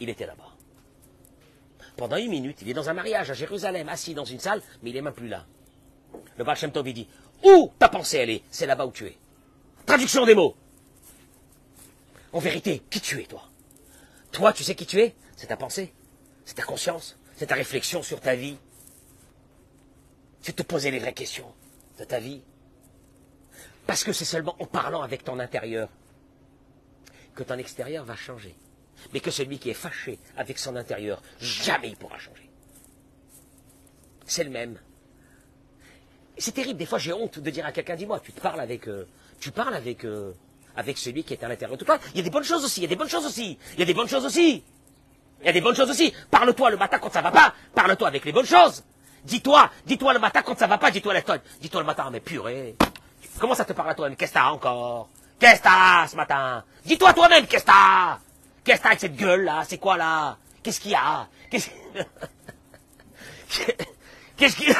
Il 0.00 0.08
était 0.08 0.26
là-bas. 0.26 0.52
Pendant 1.96 2.16
une 2.16 2.30
minute, 2.30 2.58
il 2.60 2.68
est 2.68 2.74
dans 2.74 2.90
un 2.90 2.94
mariage 2.94 3.30
à 3.30 3.34
Jérusalem, 3.34 3.88
assis 3.88 4.14
dans 4.14 4.24
une 4.24 4.38
salle, 4.38 4.62
mais 4.82 4.90
il 4.90 4.94
n'est 4.94 5.02
même 5.02 5.14
plus 5.14 5.28
là. 5.28 5.46
Le 6.36 6.44
Baal 6.44 6.56
Shem 6.56 6.70
dit, 6.70 7.08
où 7.42 7.72
ta 7.78 7.88
pensée 7.88 8.18
elle 8.18 8.30
est? 8.30 8.42
C'est 8.50 8.66
là-bas 8.66 8.86
où 8.86 8.92
tu 8.92 9.06
es. 9.06 9.16
Traduction 9.86 10.26
des 10.26 10.34
mots. 10.34 10.54
En 12.32 12.38
vérité, 12.38 12.82
qui 12.90 13.00
tu 13.00 13.20
es, 13.20 13.24
toi? 13.24 13.48
Toi, 14.32 14.52
tu 14.52 14.62
sais 14.62 14.74
qui 14.74 14.84
tu 14.84 15.00
es? 15.00 15.14
C'est 15.36 15.46
ta 15.46 15.56
pensée, 15.56 15.92
c'est 16.44 16.54
ta 16.54 16.62
conscience, 16.62 17.18
c'est 17.36 17.46
ta 17.46 17.54
réflexion 17.54 18.02
sur 18.02 18.20
ta 18.20 18.34
vie. 18.34 18.56
C'est 20.40 20.56
te 20.56 20.62
poser 20.62 20.90
les 20.90 20.98
vraies 20.98 21.12
questions 21.12 21.52
de 21.98 22.04
ta 22.04 22.18
vie. 22.18 22.42
Parce 23.86 24.04
que 24.04 24.12
c'est 24.12 24.24
seulement 24.24 24.56
en 24.58 24.66
parlant 24.66 25.02
avec 25.02 25.22
ton 25.22 25.38
intérieur 25.38 25.88
que 27.34 27.42
ton 27.42 27.58
extérieur 27.58 28.04
va 28.04 28.16
changer. 28.16 28.54
Mais 29.12 29.20
que 29.20 29.30
celui 29.30 29.58
qui 29.58 29.70
est 29.70 29.74
fâché 29.74 30.18
avec 30.36 30.58
son 30.58 30.74
intérieur, 30.74 31.22
jamais 31.38 31.88
il 31.88 31.96
pourra 31.96 32.18
changer. 32.18 32.48
C'est 34.24 34.44
le 34.44 34.50
même. 34.50 34.80
C'est 36.38 36.52
terrible, 36.52 36.78
des 36.78 36.86
fois 36.86 36.98
j'ai 36.98 37.12
honte 37.12 37.38
de 37.38 37.50
dire 37.50 37.66
à 37.66 37.72
quelqu'un, 37.72 37.94
dis-moi, 37.94 38.20
tu 38.20 38.32
te 38.32 38.40
parles 38.40 38.60
avec, 38.60 38.88
euh, 38.88 39.06
tu 39.40 39.50
parles 39.50 39.74
avec 39.74 40.04
euh, 40.04 40.32
avec 40.74 40.98
celui 40.98 41.24
qui 41.24 41.34
est 41.34 41.44
à 41.44 41.48
l'intérieur 41.48 41.78
de 41.78 41.84
toi. 41.84 41.98
Il 42.14 42.18
y 42.18 42.20
a 42.20 42.24
des 42.24 42.30
bonnes 42.30 42.44
choses 42.44 42.64
aussi, 42.64 42.80
il 42.80 42.82
y 42.84 42.86
a 42.86 42.88
des 42.88 42.96
bonnes 42.96 43.08
choses 43.08 43.26
aussi, 43.26 43.58
il 43.74 43.80
y 43.80 43.82
a 43.82 43.86
des 43.86 43.94
bonnes 43.94 44.08
choses 44.08 44.24
aussi. 44.24 44.62
Il 45.46 45.50
y 45.50 45.50
a 45.50 45.52
des 45.52 45.60
bonnes 45.60 45.76
choses 45.76 45.88
aussi. 45.90 46.12
Parle-toi 46.28 46.70
le 46.70 46.76
matin 46.76 46.98
quand 46.98 47.12
ça 47.12 47.20
va 47.20 47.30
pas, 47.30 47.54
parle-toi 47.72 48.08
avec 48.08 48.24
les 48.24 48.32
bonnes 48.32 48.46
choses. 48.46 48.82
Dis-toi, 49.22 49.70
dis-toi 49.86 50.14
le 50.14 50.18
matin 50.18 50.42
quand 50.42 50.58
ça 50.58 50.66
va 50.66 50.76
pas, 50.76 50.90
dis-toi 50.90 51.14
la 51.14 51.20
Dis-toi 51.60 51.82
le 51.82 51.86
matin, 51.86 52.08
mais 52.10 52.18
purée. 52.18 52.74
Comment 53.38 53.54
ça 53.54 53.64
te 53.64 53.72
parle 53.72 53.90
à 53.90 53.94
toi-même? 53.94 54.16
Qu'est-ce 54.16 54.32
que 54.32 54.38
t'as 54.38 54.50
encore? 54.50 55.08
Qu'est-ce 55.38 55.60
que 55.60 55.62
t'as 55.62 56.08
ce 56.08 56.16
matin? 56.16 56.64
Dis-toi 56.84 57.12
toi-même, 57.12 57.46
qu'est-ce 57.46 57.62
que 57.62 57.70
t'as? 57.70 58.18
Qu'est-ce 58.64 58.78
que 58.78 58.82
t'as 58.82 58.88
avec 58.88 58.98
cette 58.98 59.14
gueule-là? 59.14 59.62
C'est 59.68 59.78
quoi 59.78 59.96
là? 59.96 60.36
Qu'est-ce 60.64 60.80
qu'il 60.80 60.90
y 60.90 60.96
a? 60.96 61.28
Qu'est-ce 61.48 61.70
Qu'est-ce 64.36 64.56
qui... 64.56 64.66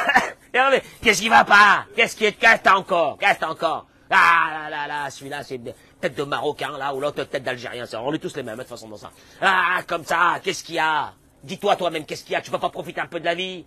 Qu'est-ce 1.01 1.21
qui 1.21 1.29
va 1.29 1.45
pas? 1.45 1.85
Qu'est-ce 1.95 2.13
qui 2.13 2.25
est... 2.25 2.33
Qu'est-ce 2.33 2.57
que 2.57 2.63
t'as 2.63 2.75
encore? 2.75 3.17
Qu'est-ce 3.19 3.35
que 3.35 3.39
t'as 3.39 3.49
encore? 3.51 3.87
Ah 4.09 4.49
là 4.51 4.69
là 4.69 4.87
là, 4.87 5.09
celui-là, 5.09 5.43
c'est 5.43 5.61
tête 5.99 6.15
de 6.15 6.23
Marocain, 6.23 6.77
là, 6.77 6.93
ou 6.93 6.99
l'autre 6.99 7.23
tête 7.23 7.43
d'Algérien. 7.43 7.85
On 7.93 8.13
est 8.13 8.19
tous 8.19 8.35
les 8.35 8.43
mêmes, 8.43 8.55
de 8.55 8.61
toute 8.61 8.69
façon, 8.69 8.87
dans 8.87 8.97
ça. 8.97 9.11
Ah, 9.41 9.79
comme 9.87 10.05
ça, 10.05 10.39
qu'est-ce 10.43 10.63
qu'il 10.63 10.75
y 10.75 10.79
a? 10.79 11.13
Dis-toi 11.43 11.75
toi-même, 11.75 12.05
qu'est-ce 12.05 12.23
qu'il 12.23 12.33
y 12.33 12.35
a? 12.35 12.41
Tu 12.41 12.51
vas 12.51 12.59
pas 12.59 12.69
profiter 12.69 13.01
un 13.01 13.07
peu 13.07 13.19
de 13.19 13.25
la 13.25 13.35
vie? 13.35 13.65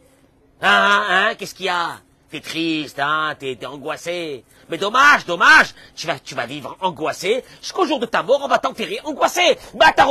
Hein, 0.61 0.69
hein, 0.69 1.07
hein 1.09 1.35
Qu'est-ce 1.37 1.55
qu'il 1.55 1.67
y 1.67 1.71
a? 1.71 2.01
T'es 2.31 2.41
triste, 2.41 3.01
hein 3.01 3.35
T'es 3.39 3.59
angoissé. 3.67 4.45
Mais 4.69 4.79
dommage, 4.79 5.27
dommage 5.27 5.75
Tu 5.97 6.07
vas, 6.07 6.19
tu 6.19 6.35
vas 6.35 6.47
vivre 6.47 6.77
angoissé 6.81 7.43
jusqu'au 7.61 7.87
jour 7.87 7.99
de 7.99 8.07
ta 8.07 8.23
mort, 8.23 8.41
on 8.45 8.49
va 8.49 8.59
t'enterrer 8.59 9.01
angoissé. 9.05 9.59
Bah, 9.75 9.93
t'as 9.97 10.07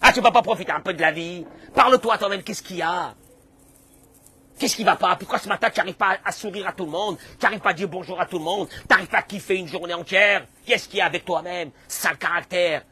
Ah, 0.00 0.12
tu 0.12 0.20
vas 0.20 0.30
pas 0.30 0.42
profiter 0.42 0.72
un 0.72 0.80
peu 0.80 0.94
de 0.94 1.00
la 1.00 1.10
vie? 1.10 1.44
Parle-toi 1.74 2.18
toi-même, 2.18 2.42
qu'est-ce 2.42 2.62
qu'il 2.62 2.76
y 2.76 2.82
a? 2.82 3.14
Qu'est-ce 4.62 4.76
qui 4.76 4.84
va 4.84 4.94
pas? 4.94 5.16
Pourquoi 5.16 5.40
ce 5.40 5.48
matin 5.48 5.70
tu 5.70 5.80
n'arrives 5.80 5.96
pas 5.96 6.18
à 6.24 6.30
sourire 6.30 6.68
à 6.68 6.72
tout 6.72 6.84
le 6.84 6.92
monde? 6.92 7.18
Tu 7.18 7.44
n'arrives 7.44 7.58
pas 7.58 7.70
à 7.70 7.72
dire 7.72 7.88
bonjour 7.88 8.20
à 8.20 8.26
tout 8.26 8.38
le 8.38 8.44
monde? 8.44 8.68
Tu 8.68 8.76
n'arrives 8.88 9.08
pas 9.08 9.18
à 9.18 9.22
kiffer 9.22 9.56
une 9.56 9.66
journée 9.66 9.92
entière? 9.92 10.46
Qu'est-ce 10.64 10.88
qu'il 10.88 10.98
y 10.98 11.00
a 11.00 11.06
avec 11.06 11.24
toi-même? 11.24 11.72
Sale 11.88 12.16
caractère 12.16 12.82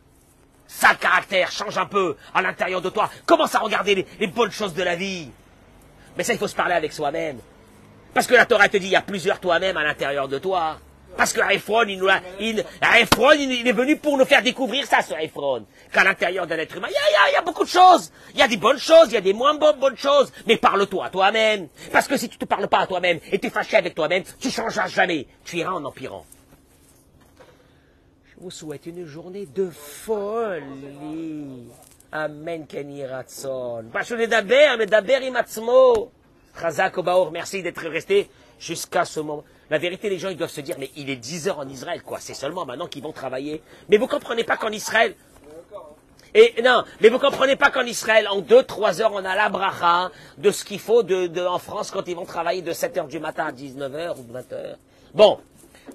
Sale 0.66 0.98
caractère, 0.98 1.48
change 1.52 1.78
un 1.78 1.86
peu 1.86 2.16
à 2.34 2.42
l'intérieur 2.42 2.80
de 2.80 2.90
toi. 2.90 3.08
Commence 3.24 3.54
à 3.54 3.60
regarder 3.60 4.04
les, 4.18 4.26
bonnes 4.26 4.50
choses 4.50 4.74
de 4.74 4.82
la 4.82 4.96
vie. 4.96 5.30
Mais 6.16 6.24
ça, 6.24 6.32
il 6.32 6.40
faut 6.40 6.48
se 6.48 6.56
parler 6.56 6.74
avec 6.74 6.92
soi-même. 6.92 7.38
Parce 8.14 8.26
que 8.26 8.34
la 8.34 8.46
Torah 8.46 8.68
te 8.68 8.76
dit, 8.76 8.86
il 8.86 8.92
y 8.92 8.96
a 8.96 9.02
plusieurs 9.02 9.38
toi-même 9.38 9.76
à 9.76 9.84
l'intérieur 9.84 10.26
de 10.26 10.38
toi. 10.38 10.76
Parce 11.20 11.34
que 11.34 11.52
Ephron, 11.52 11.84
il, 11.86 11.98
nous 11.98 12.08
a, 12.08 12.18
il, 12.40 12.64
il, 12.80 13.68
est 13.68 13.72
venu 13.72 13.98
pour 13.98 14.16
nous 14.16 14.24
faire 14.24 14.42
découvrir 14.42 14.86
ça, 14.86 15.02
ce 15.02 15.12
Ephron. 15.12 15.66
Qu'à 15.92 16.02
l'intérieur 16.02 16.46
d'un 16.46 16.56
être 16.56 16.74
humain, 16.74 16.88
il 16.88 16.94
y 16.94 16.96
a, 16.96 17.30
y, 17.30 17.34
y 17.34 17.36
a, 17.36 17.42
beaucoup 17.42 17.64
de 17.64 17.68
choses. 17.68 18.10
Il 18.32 18.40
y 18.40 18.42
a 18.42 18.48
des 18.48 18.56
bonnes 18.56 18.78
choses, 18.78 19.08
il 19.08 19.12
y 19.12 19.16
a 19.18 19.20
des 19.20 19.34
moins 19.34 19.52
bonnes, 19.52 19.78
bonnes 19.78 19.98
choses. 19.98 20.32
Mais 20.46 20.56
parle-toi 20.56 21.04
à 21.04 21.10
toi-même. 21.10 21.68
Parce 21.92 22.08
que 22.08 22.16
si 22.16 22.30
tu 22.30 22.38
te 22.38 22.46
parles 22.46 22.68
pas 22.68 22.78
à 22.78 22.86
toi-même 22.86 23.20
et 23.30 23.38
tu 23.38 23.48
es 23.48 23.50
fâché 23.50 23.76
avec 23.76 23.94
toi-même, 23.94 24.22
tu 24.40 24.50
changeras 24.50 24.88
jamais. 24.88 25.26
Tu 25.44 25.58
iras 25.58 25.72
en 25.72 25.84
empirant. 25.84 26.24
Je 28.24 28.42
vous 28.42 28.50
souhaite 28.50 28.86
une 28.86 29.04
journée 29.04 29.44
de 29.44 29.68
folie. 29.68 31.68
Amen, 32.12 32.66
Kenny 32.66 33.04
Ratson. 33.04 33.84
daber, 34.26 34.76
mais 34.78 34.86
daber 34.86 35.26
imatzmo. 35.26 36.12
Chazak 36.58 36.96
merci 37.30 37.62
d'être 37.62 37.86
resté 37.86 38.30
jusqu'à 38.58 39.04
ce 39.04 39.20
moment. 39.20 39.44
La 39.70 39.78
vérité, 39.78 40.10
les 40.10 40.18
gens, 40.18 40.28
ils 40.28 40.36
doivent 40.36 40.50
se 40.50 40.60
dire, 40.60 40.76
mais 40.78 40.90
il 40.96 41.08
est 41.10 41.16
10 41.16 41.48
heures 41.48 41.60
en 41.60 41.68
Israël, 41.68 42.02
quoi. 42.02 42.18
C'est 42.20 42.34
seulement 42.34 42.66
maintenant 42.66 42.88
qu'ils 42.88 43.02
vont 43.02 43.12
travailler. 43.12 43.62
Mais 43.88 43.96
vous 43.96 44.08
comprenez 44.08 44.44
pas 44.44 44.56
qu'en 44.56 44.70
Israël, 44.70 45.14
et 46.34 46.62
non, 46.62 46.84
mais 47.00 47.08
vous 47.08 47.18
comprenez 47.18 47.56
pas 47.56 47.70
qu'en 47.70 47.84
Israël, 47.84 48.28
en 48.28 48.40
2-3 48.40 49.00
heures, 49.00 49.12
on 49.12 49.24
a 49.24 49.34
la 49.34 50.10
de 50.38 50.50
ce 50.50 50.64
qu'il 50.64 50.78
faut 50.78 51.02
en 51.02 51.58
France 51.58 51.90
quand 51.90 52.06
ils 52.06 52.14
vont 52.14 52.24
travailler 52.24 52.62
de 52.62 52.72
7 52.72 52.98
heures 52.98 53.08
du 53.08 53.18
matin 53.18 53.46
à 53.46 53.52
19 53.52 53.94
heures 53.96 54.18
ou 54.18 54.32
20 54.32 54.52
heures. 54.52 54.76
Bon, 55.14 55.40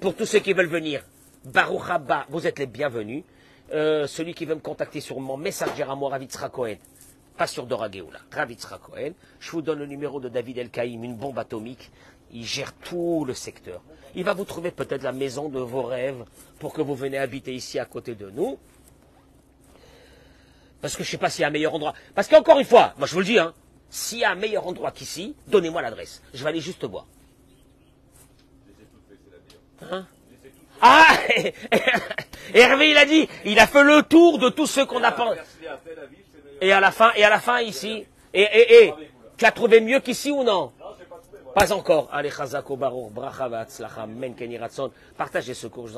pour 0.00 0.14
tous 0.14 0.26
ceux 0.26 0.40
qui 0.40 0.52
veulent 0.52 0.66
venir, 0.66 1.02
Baruch 1.44 1.88
Abba, 1.88 2.26
vous 2.28 2.46
êtes 2.46 2.58
les 2.58 2.66
bienvenus. 2.66 3.24
Euh, 3.72 4.06
celui 4.06 4.34
qui 4.34 4.44
veut 4.44 4.54
me 4.54 4.60
contacter 4.60 5.00
sur 5.00 5.18
mon 5.20 5.36
messager 5.36 5.82
à 5.82 5.94
moi, 5.94 6.10
Ravitsra 6.10 6.50
Cohen, 6.50 6.76
pas 7.36 7.46
sur 7.46 7.66
Dora 7.66 7.90
Geoula, 7.90 8.20
Ravitsra 8.30 8.78
Cohen, 8.78 9.12
je 9.40 9.50
vous 9.50 9.62
donne 9.62 9.80
le 9.80 9.86
numéro 9.86 10.20
de 10.20 10.28
David 10.28 10.58
El 10.58 10.70
Kaïm, 10.70 11.02
une 11.02 11.16
bombe 11.16 11.38
atomique 11.38 11.90
il 12.32 12.44
gère 12.44 12.72
tout 12.72 13.24
le 13.26 13.34
secteur. 13.34 13.82
Il 14.14 14.24
va 14.24 14.34
vous 14.34 14.44
trouver 14.44 14.70
peut-être 14.70 15.02
la 15.02 15.12
maison 15.12 15.48
de 15.48 15.60
vos 15.60 15.82
rêves 15.82 16.24
pour 16.58 16.72
que 16.72 16.80
vous 16.80 16.94
venez 16.94 17.18
habiter 17.18 17.54
ici 17.54 17.78
à 17.78 17.84
côté 17.84 18.14
de 18.14 18.30
nous. 18.30 18.58
Parce 20.80 20.96
que 20.96 21.02
je 21.02 21.08
ne 21.08 21.10
sais 21.12 21.18
pas 21.18 21.30
s'il 21.30 21.42
y 21.42 21.44
a 21.44 21.48
un 21.48 21.50
meilleur 21.50 21.74
endroit. 21.74 21.94
Parce 22.14 22.28
qu'encore 22.28 22.58
une 22.58 22.64
fois, 22.64 22.94
moi 22.98 23.06
je 23.06 23.12
vous 23.12 23.20
le 23.20 23.26
dis, 23.26 23.38
hein, 23.38 23.52
s'il 23.90 24.18
y 24.18 24.24
a 24.24 24.30
un 24.30 24.34
meilleur 24.36 24.66
endroit 24.66 24.90
qu'ici, 24.90 25.34
donnez-moi 25.48 25.82
l'adresse. 25.82 26.22
Je 26.32 26.42
vais 26.42 26.50
aller 26.50 26.60
juste 26.60 26.84
voir. 26.84 27.06
Hein? 29.82 30.06
Ah 30.80 31.06
Hervé, 32.54 32.90
il 32.90 32.96
a 32.96 33.04
dit, 33.04 33.28
il 33.44 33.58
a 33.58 33.66
fait 33.66 33.82
le 33.82 34.02
tour 34.02 34.38
de 34.38 34.48
tous 34.48 34.66
ceux 34.66 34.86
qu'on 34.86 35.02
a. 35.02 35.14
Et 36.60 36.72
à 36.72 36.80
la 36.80 36.90
fin, 36.90 37.12
et 37.16 37.24
à 37.24 37.30
la 37.30 37.40
fin 37.40 37.60
ici, 37.60 38.06
et, 38.32 38.42
et, 38.42 38.84
et, 38.84 38.94
tu 39.36 39.44
as 39.44 39.52
trouvé 39.52 39.80
mieux 39.80 40.00
qu'ici 40.00 40.30
ou 40.30 40.42
non? 40.42 40.72
Pas 41.56 41.72
encore. 41.72 42.10
Allez, 42.12 42.28
Chazako 42.30 42.76
Baruch, 42.76 43.10
Bracha 43.12 43.48
Vatzlacha, 43.48 44.06
Men 44.06 44.34
Keni 44.34 44.58
Partagez 45.16 45.54
ce 45.54 45.66
cours. 45.68 45.88